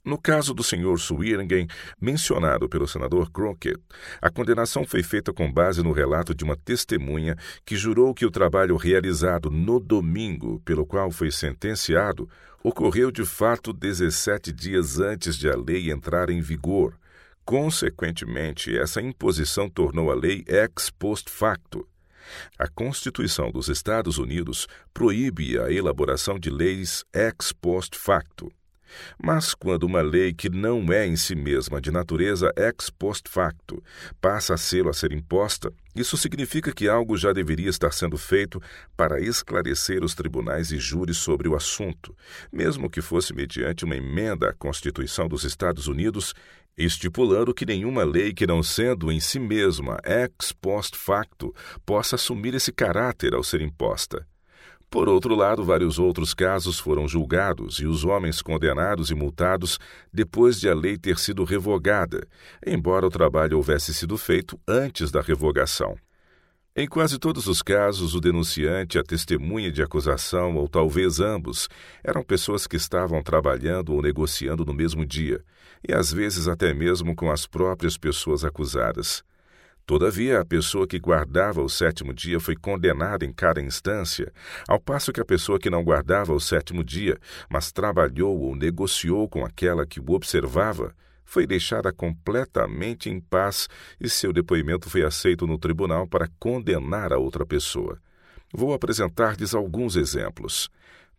No 0.06 0.16
caso 0.16 0.54
do 0.54 0.62
Sr. 0.62 1.00
Swearingen, 1.00 1.66
mencionado 2.00 2.68
pelo 2.68 2.86
senador 2.86 3.28
Crockett, 3.28 3.82
a 4.22 4.30
condenação 4.30 4.84
foi 4.84 5.02
feita 5.02 5.32
com 5.32 5.52
base 5.52 5.82
no 5.82 5.90
relato 5.90 6.32
de 6.32 6.44
uma 6.44 6.56
testemunha 6.56 7.36
que 7.64 7.74
jurou 7.74 8.14
que 8.14 8.24
o 8.24 8.30
trabalho 8.30 8.76
realizado 8.76 9.50
no 9.50 9.80
domingo, 9.80 10.60
pelo 10.64 10.86
qual 10.86 11.10
foi 11.10 11.32
sentenciado, 11.32 12.30
ocorreu 12.62 13.10
de 13.10 13.24
fato 13.24 13.72
17 13.72 14.52
dias 14.52 15.00
antes 15.00 15.36
de 15.36 15.50
a 15.50 15.56
lei 15.56 15.90
entrar 15.90 16.30
em 16.30 16.40
vigor. 16.40 16.96
Consequentemente, 17.44 18.78
essa 18.78 19.02
imposição 19.02 19.68
tornou 19.68 20.12
a 20.12 20.14
lei 20.14 20.44
ex 20.46 20.88
post 20.88 21.28
facto. 21.28 21.84
A 22.56 22.68
Constituição 22.68 23.50
dos 23.50 23.68
Estados 23.68 24.18
Unidos 24.18 24.68
proíbe 24.94 25.58
a 25.58 25.68
elaboração 25.68 26.38
de 26.38 26.48
leis 26.48 27.04
ex 27.12 27.52
post 27.52 27.98
facto. 27.98 28.52
Mas 29.22 29.54
quando 29.54 29.84
uma 29.84 30.02
lei 30.02 30.32
que 30.32 30.48
não 30.48 30.92
é 30.92 31.06
em 31.06 31.16
si 31.16 31.34
mesma 31.34 31.80
de 31.80 31.90
natureza 31.90 32.52
ex 32.56 32.90
post 32.90 33.30
facto 33.30 33.82
passa 34.20 34.54
a 34.54 34.56
sê-lo 34.56 34.88
a 34.88 34.92
ser 34.92 35.12
imposta, 35.12 35.72
isso 35.94 36.16
significa 36.16 36.72
que 36.72 36.88
algo 36.88 37.16
já 37.16 37.32
deveria 37.32 37.70
estar 37.70 37.92
sendo 37.92 38.18
feito 38.18 38.60
para 38.96 39.20
esclarecer 39.20 40.04
os 40.04 40.14
tribunais 40.14 40.70
e 40.70 40.78
júris 40.78 41.16
sobre 41.16 41.48
o 41.48 41.56
assunto, 41.56 42.14
mesmo 42.52 42.90
que 42.90 43.00
fosse 43.00 43.32
mediante 43.34 43.84
uma 43.84 43.96
emenda 43.96 44.50
à 44.50 44.52
Constituição 44.52 45.26
dos 45.26 45.44
Estados 45.44 45.86
Unidos, 45.86 46.34
estipulando 46.76 47.54
que 47.54 47.64
nenhuma 47.64 48.04
lei 48.04 48.34
que 48.34 48.46
não 48.46 48.62
sendo 48.62 49.10
em 49.10 49.18
si 49.18 49.38
mesma 49.38 49.98
ex 50.04 50.52
post 50.52 50.96
facto 50.98 51.54
possa 51.86 52.16
assumir 52.16 52.54
esse 52.54 52.70
caráter 52.70 53.34
ao 53.34 53.42
ser 53.42 53.62
imposta. 53.62 54.26
Por 54.88 55.08
outro 55.08 55.34
lado, 55.34 55.64
vários 55.64 55.98
outros 55.98 56.32
casos 56.32 56.78
foram 56.78 57.08
julgados 57.08 57.80
e 57.80 57.86
os 57.86 58.04
homens 58.04 58.40
condenados 58.40 59.10
e 59.10 59.14
multados 59.14 59.78
depois 60.12 60.60
de 60.60 60.68
a 60.68 60.74
lei 60.74 60.96
ter 60.96 61.18
sido 61.18 61.44
revogada, 61.44 62.26
embora 62.64 63.06
o 63.06 63.10
trabalho 63.10 63.56
houvesse 63.56 63.92
sido 63.92 64.16
feito 64.16 64.58
antes 64.66 65.10
da 65.10 65.20
revogação. 65.20 65.96
Em 66.78 66.86
quase 66.86 67.18
todos 67.18 67.46
os 67.46 67.62
casos, 67.62 68.14
o 68.14 68.20
denunciante, 68.20 68.98
a 68.98 69.02
testemunha 69.02 69.72
de 69.72 69.82
acusação 69.82 70.56
ou 70.56 70.68
talvez 70.68 71.20
ambos 71.20 71.68
eram 72.04 72.22
pessoas 72.22 72.66
que 72.66 72.76
estavam 72.76 73.22
trabalhando 73.22 73.94
ou 73.94 74.02
negociando 74.02 74.62
no 74.62 74.74
mesmo 74.74 75.04
dia, 75.06 75.42
e 75.86 75.94
às 75.94 76.12
vezes 76.12 76.46
até 76.46 76.74
mesmo 76.74 77.16
com 77.16 77.30
as 77.30 77.46
próprias 77.46 77.96
pessoas 77.96 78.44
acusadas. 78.44 79.24
Todavia, 79.86 80.40
a 80.40 80.44
pessoa 80.44 80.84
que 80.84 80.98
guardava 80.98 81.62
o 81.62 81.68
sétimo 81.68 82.12
dia 82.12 82.40
foi 82.40 82.56
condenada 82.56 83.24
em 83.24 83.32
cada 83.32 83.60
instância, 83.60 84.32
ao 84.66 84.80
passo 84.80 85.12
que 85.12 85.20
a 85.20 85.24
pessoa 85.24 85.60
que 85.60 85.70
não 85.70 85.84
guardava 85.84 86.32
o 86.32 86.40
sétimo 86.40 86.82
dia, 86.82 87.16
mas 87.48 87.70
trabalhou 87.70 88.36
ou 88.36 88.56
negociou 88.56 89.28
com 89.28 89.44
aquela 89.44 89.86
que 89.86 90.00
o 90.00 90.10
observava, 90.10 90.92
foi 91.24 91.46
deixada 91.46 91.92
completamente 91.92 93.08
em 93.08 93.20
paz 93.20 93.68
e 94.00 94.08
seu 94.08 94.32
depoimento 94.32 94.90
foi 94.90 95.04
aceito 95.04 95.46
no 95.46 95.56
tribunal 95.56 96.04
para 96.08 96.28
condenar 96.36 97.12
a 97.12 97.18
outra 97.18 97.46
pessoa. 97.46 98.00
Vou 98.52 98.74
apresentar-lhes 98.74 99.54
alguns 99.54 99.94
exemplos. 99.94 100.68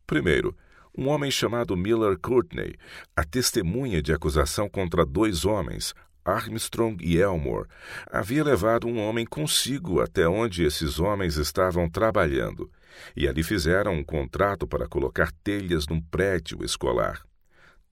Primeiro, 0.05 0.53
um 0.97 1.07
homem 1.07 1.31
chamado 1.31 1.77
Miller 1.77 2.17
Courtney, 2.19 2.75
a 3.15 3.23
testemunha 3.23 4.01
de 4.01 4.11
acusação 4.11 4.67
contra 4.67 5.05
dois 5.05 5.45
homens, 5.45 5.93
Armstrong 6.27 6.97
e 7.01 7.17
Elmore, 7.17 7.67
havia 8.11 8.43
levado 8.43 8.87
um 8.87 8.99
homem 8.99 9.25
consigo 9.25 10.01
até 10.01 10.27
onde 10.27 10.63
esses 10.63 10.99
homens 10.99 11.37
estavam 11.37 11.89
trabalhando, 11.89 12.69
e 13.15 13.27
ali 13.27 13.43
fizeram 13.43 13.93
um 13.93 14.03
contrato 14.03 14.67
para 14.67 14.87
colocar 14.87 15.31
telhas 15.43 15.87
num 15.87 16.01
prédio 16.01 16.63
escolar. 16.63 17.21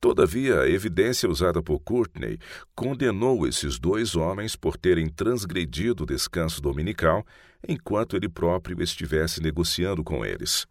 Todavia, 0.01 0.61
a 0.61 0.69
evidência 0.69 1.29
usada 1.29 1.63
por 1.63 1.79
Courtney 1.79 2.37
condenou 2.75 3.47
esses 3.47 3.79
dois 3.79 4.15
homens 4.15 4.55
por 4.55 4.77
terem 4.77 5.07
transgredido 5.09 6.03
o 6.03 6.05
descanso 6.05 6.61
dominical 6.61 7.25
enquanto 7.67 8.15
ele 8.15 8.29
próprio 8.29 8.83
estivesse 8.83 9.41
negociando 9.41 10.03
com 10.03 10.23
eles. 10.23 10.67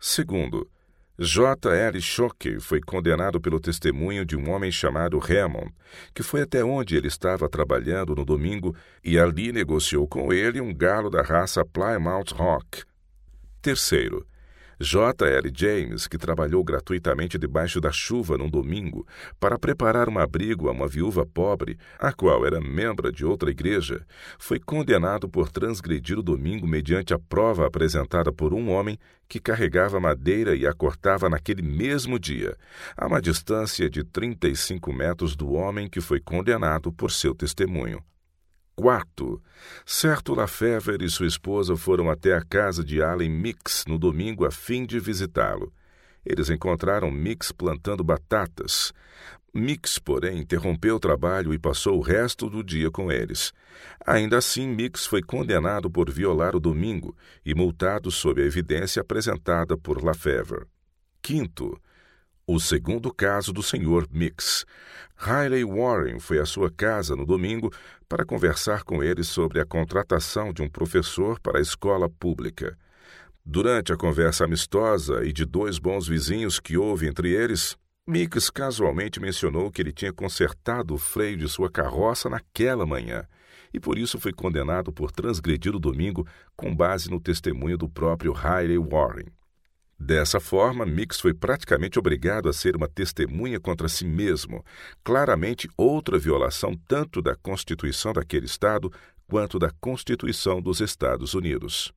Segundo, 0.00 0.70
J.L. 1.18 1.98
Schock 1.98 2.60
foi 2.60 2.78
condenado 2.80 3.40
pelo 3.40 3.58
testemunho 3.58 4.24
de 4.24 4.36
um 4.36 4.50
homem 4.50 4.70
chamado 4.70 5.18
Hammond, 5.18 5.72
que 6.12 6.22
foi 6.22 6.42
até 6.42 6.62
onde 6.62 6.94
ele 6.94 7.08
estava 7.08 7.48
trabalhando 7.48 8.14
no 8.14 8.22
domingo 8.22 8.76
e 9.02 9.18
ali 9.18 9.50
negociou 9.50 10.06
com 10.06 10.30
ele 10.30 10.60
um 10.60 10.74
galo 10.74 11.08
da 11.08 11.22
raça 11.22 11.64
Plymouth 11.64 12.34
Rock. 12.34 12.82
Terceiro, 13.62 14.26
J.L. 14.78 15.50
James, 15.54 16.06
que 16.06 16.18
trabalhou 16.18 16.62
gratuitamente 16.62 17.38
debaixo 17.38 17.80
da 17.80 17.90
chuva 17.90 18.36
num 18.36 18.50
domingo 18.50 19.06
para 19.40 19.58
preparar 19.58 20.08
um 20.08 20.18
abrigo 20.18 20.68
a 20.68 20.72
uma 20.72 20.86
viúva 20.86 21.24
pobre, 21.24 21.78
a 21.98 22.12
qual 22.12 22.44
era 22.44 22.60
membro 22.60 23.10
de 23.10 23.24
outra 23.24 23.50
igreja, 23.50 24.06
foi 24.38 24.60
condenado 24.60 25.28
por 25.28 25.50
transgredir 25.50 26.18
o 26.18 26.22
domingo 26.22 26.66
mediante 26.66 27.14
a 27.14 27.18
prova 27.18 27.66
apresentada 27.66 28.30
por 28.30 28.52
um 28.52 28.70
homem 28.70 28.98
que 29.26 29.40
carregava 29.40 29.98
madeira 29.98 30.54
e 30.54 30.66
a 30.66 30.74
cortava 30.74 31.28
naquele 31.28 31.62
mesmo 31.62 32.18
dia, 32.18 32.56
a 32.96 33.06
uma 33.06 33.20
distância 33.20 33.88
de 33.88 34.04
35 34.04 34.92
metros 34.92 35.34
do 35.34 35.52
homem 35.52 35.88
que 35.88 36.00
foi 36.00 36.20
condenado 36.20 36.92
por 36.92 37.10
seu 37.10 37.34
testemunho. 37.34 38.02
Quarto, 38.78 39.42
certo 39.86 40.34
Lafever 40.34 41.00
e 41.00 41.08
sua 41.08 41.26
esposa 41.26 41.74
foram 41.78 42.10
até 42.10 42.34
a 42.34 42.42
casa 42.42 42.84
de 42.84 43.02
Allen 43.02 43.30
Mix 43.30 43.86
no 43.88 43.98
domingo 43.98 44.44
a 44.44 44.50
fim 44.50 44.84
de 44.84 45.00
visitá-lo. 45.00 45.72
Eles 46.22 46.50
encontraram 46.50 47.10
Mix 47.10 47.50
plantando 47.50 48.04
batatas. 48.04 48.92
Mix, 49.54 49.98
porém, 49.98 50.40
interrompeu 50.40 50.96
o 50.96 51.00
trabalho 51.00 51.54
e 51.54 51.58
passou 51.58 51.96
o 51.96 52.02
resto 52.02 52.50
do 52.50 52.62
dia 52.62 52.90
com 52.90 53.10
eles. 53.10 53.50
Ainda 54.06 54.36
assim, 54.36 54.68
Mix 54.68 55.06
foi 55.06 55.22
condenado 55.22 55.90
por 55.90 56.10
violar 56.10 56.54
o 56.54 56.60
domingo 56.60 57.16
e 57.46 57.54
multado 57.54 58.10
sob 58.10 58.42
a 58.42 58.44
evidência 58.44 59.00
apresentada 59.00 59.74
por 59.78 60.04
Lafever. 60.04 60.66
Quinto, 61.22 61.80
o 62.46 62.60
segundo 62.60 63.12
caso 63.12 63.52
do 63.52 63.62
Sr. 63.62 64.06
Mix. 64.10 64.64
Riley 65.16 65.64
Warren 65.64 66.20
foi 66.20 66.38
à 66.38 66.46
sua 66.46 66.70
casa 66.70 67.16
no 67.16 67.26
domingo 67.26 67.72
para 68.08 68.24
conversar 68.24 68.84
com 68.84 69.02
ele 69.02 69.24
sobre 69.24 69.60
a 69.60 69.66
contratação 69.66 70.52
de 70.52 70.62
um 70.62 70.68
professor 70.68 71.40
para 71.40 71.58
a 71.58 71.62
escola 71.62 72.08
pública. 72.08 72.78
Durante 73.44 73.92
a 73.92 73.96
conversa 73.96 74.44
amistosa 74.44 75.24
e 75.24 75.32
de 75.32 75.44
dois 75.44 75.78
bons 75.78 76.06
vizinhos 76.06 76.60
que 76.60 76.76
houve 76.76 77.08
entre 77.08 77.32
eles, 77.32 77.76
Mix 78.06 78.50
casualmente 78.50 79.18
mencionou 79.18 79.70
que 79.70 79.82
ele 79.82 79.92
tinha 79.92 80.12
consertado 80.12 80.94
o 80.94 80.98
freio 80.98 81.36
de 81.36 81.48
sua 81.48 81.68
carroça 81.68 82.28
naquela 82.28 82.86
manhã 82.86 83.26
e 83.74 83.80
por 83.80 83.98
isso 83.98 84.18
foi 84.18 84.32
condenado 84.32 84.92
por 84.92 85.10
transgredir 85.10 85.74
o 85.74 85.80
domingo 85.80 86.26
com 86.56 86.74
base 86.74 87.10
no 87.10 87.20
testemunho 87.20 87.76
do 87.76 87.88
próprio 87.88 88.32
Riley 88.32 88.78
Warren. 88.78 89.26
Dessa 89.98 90.38
forma, 90.38 90.84
Mix 90.84 91.20
foi 91.20 91.32
praticamente 91.32 91.98
obrigado 91.98 92.48
a 92.48 92.52
ser 92.52 92.76
uma 92.76 92.86
testemunha 92.86 93.58
contra 93.58 93.88
si 93.88 94.04
mesmo, 94.04 94.62
claramente 95.02 95.68
outra 95.76 96.18
violação 96.18 96.78
tanto 96.86 97.22
da 97.22 97.34
Constituição 97.34 98.12
daquele 98.12 98.44
Estado 98.44 98.92
quanto 99.26 99.58
da 99.58 99.70
Constituição 99.80 100.60
dos 100.60 100.80
Estados 100.80 101.32
Unidos. 101.32 101.92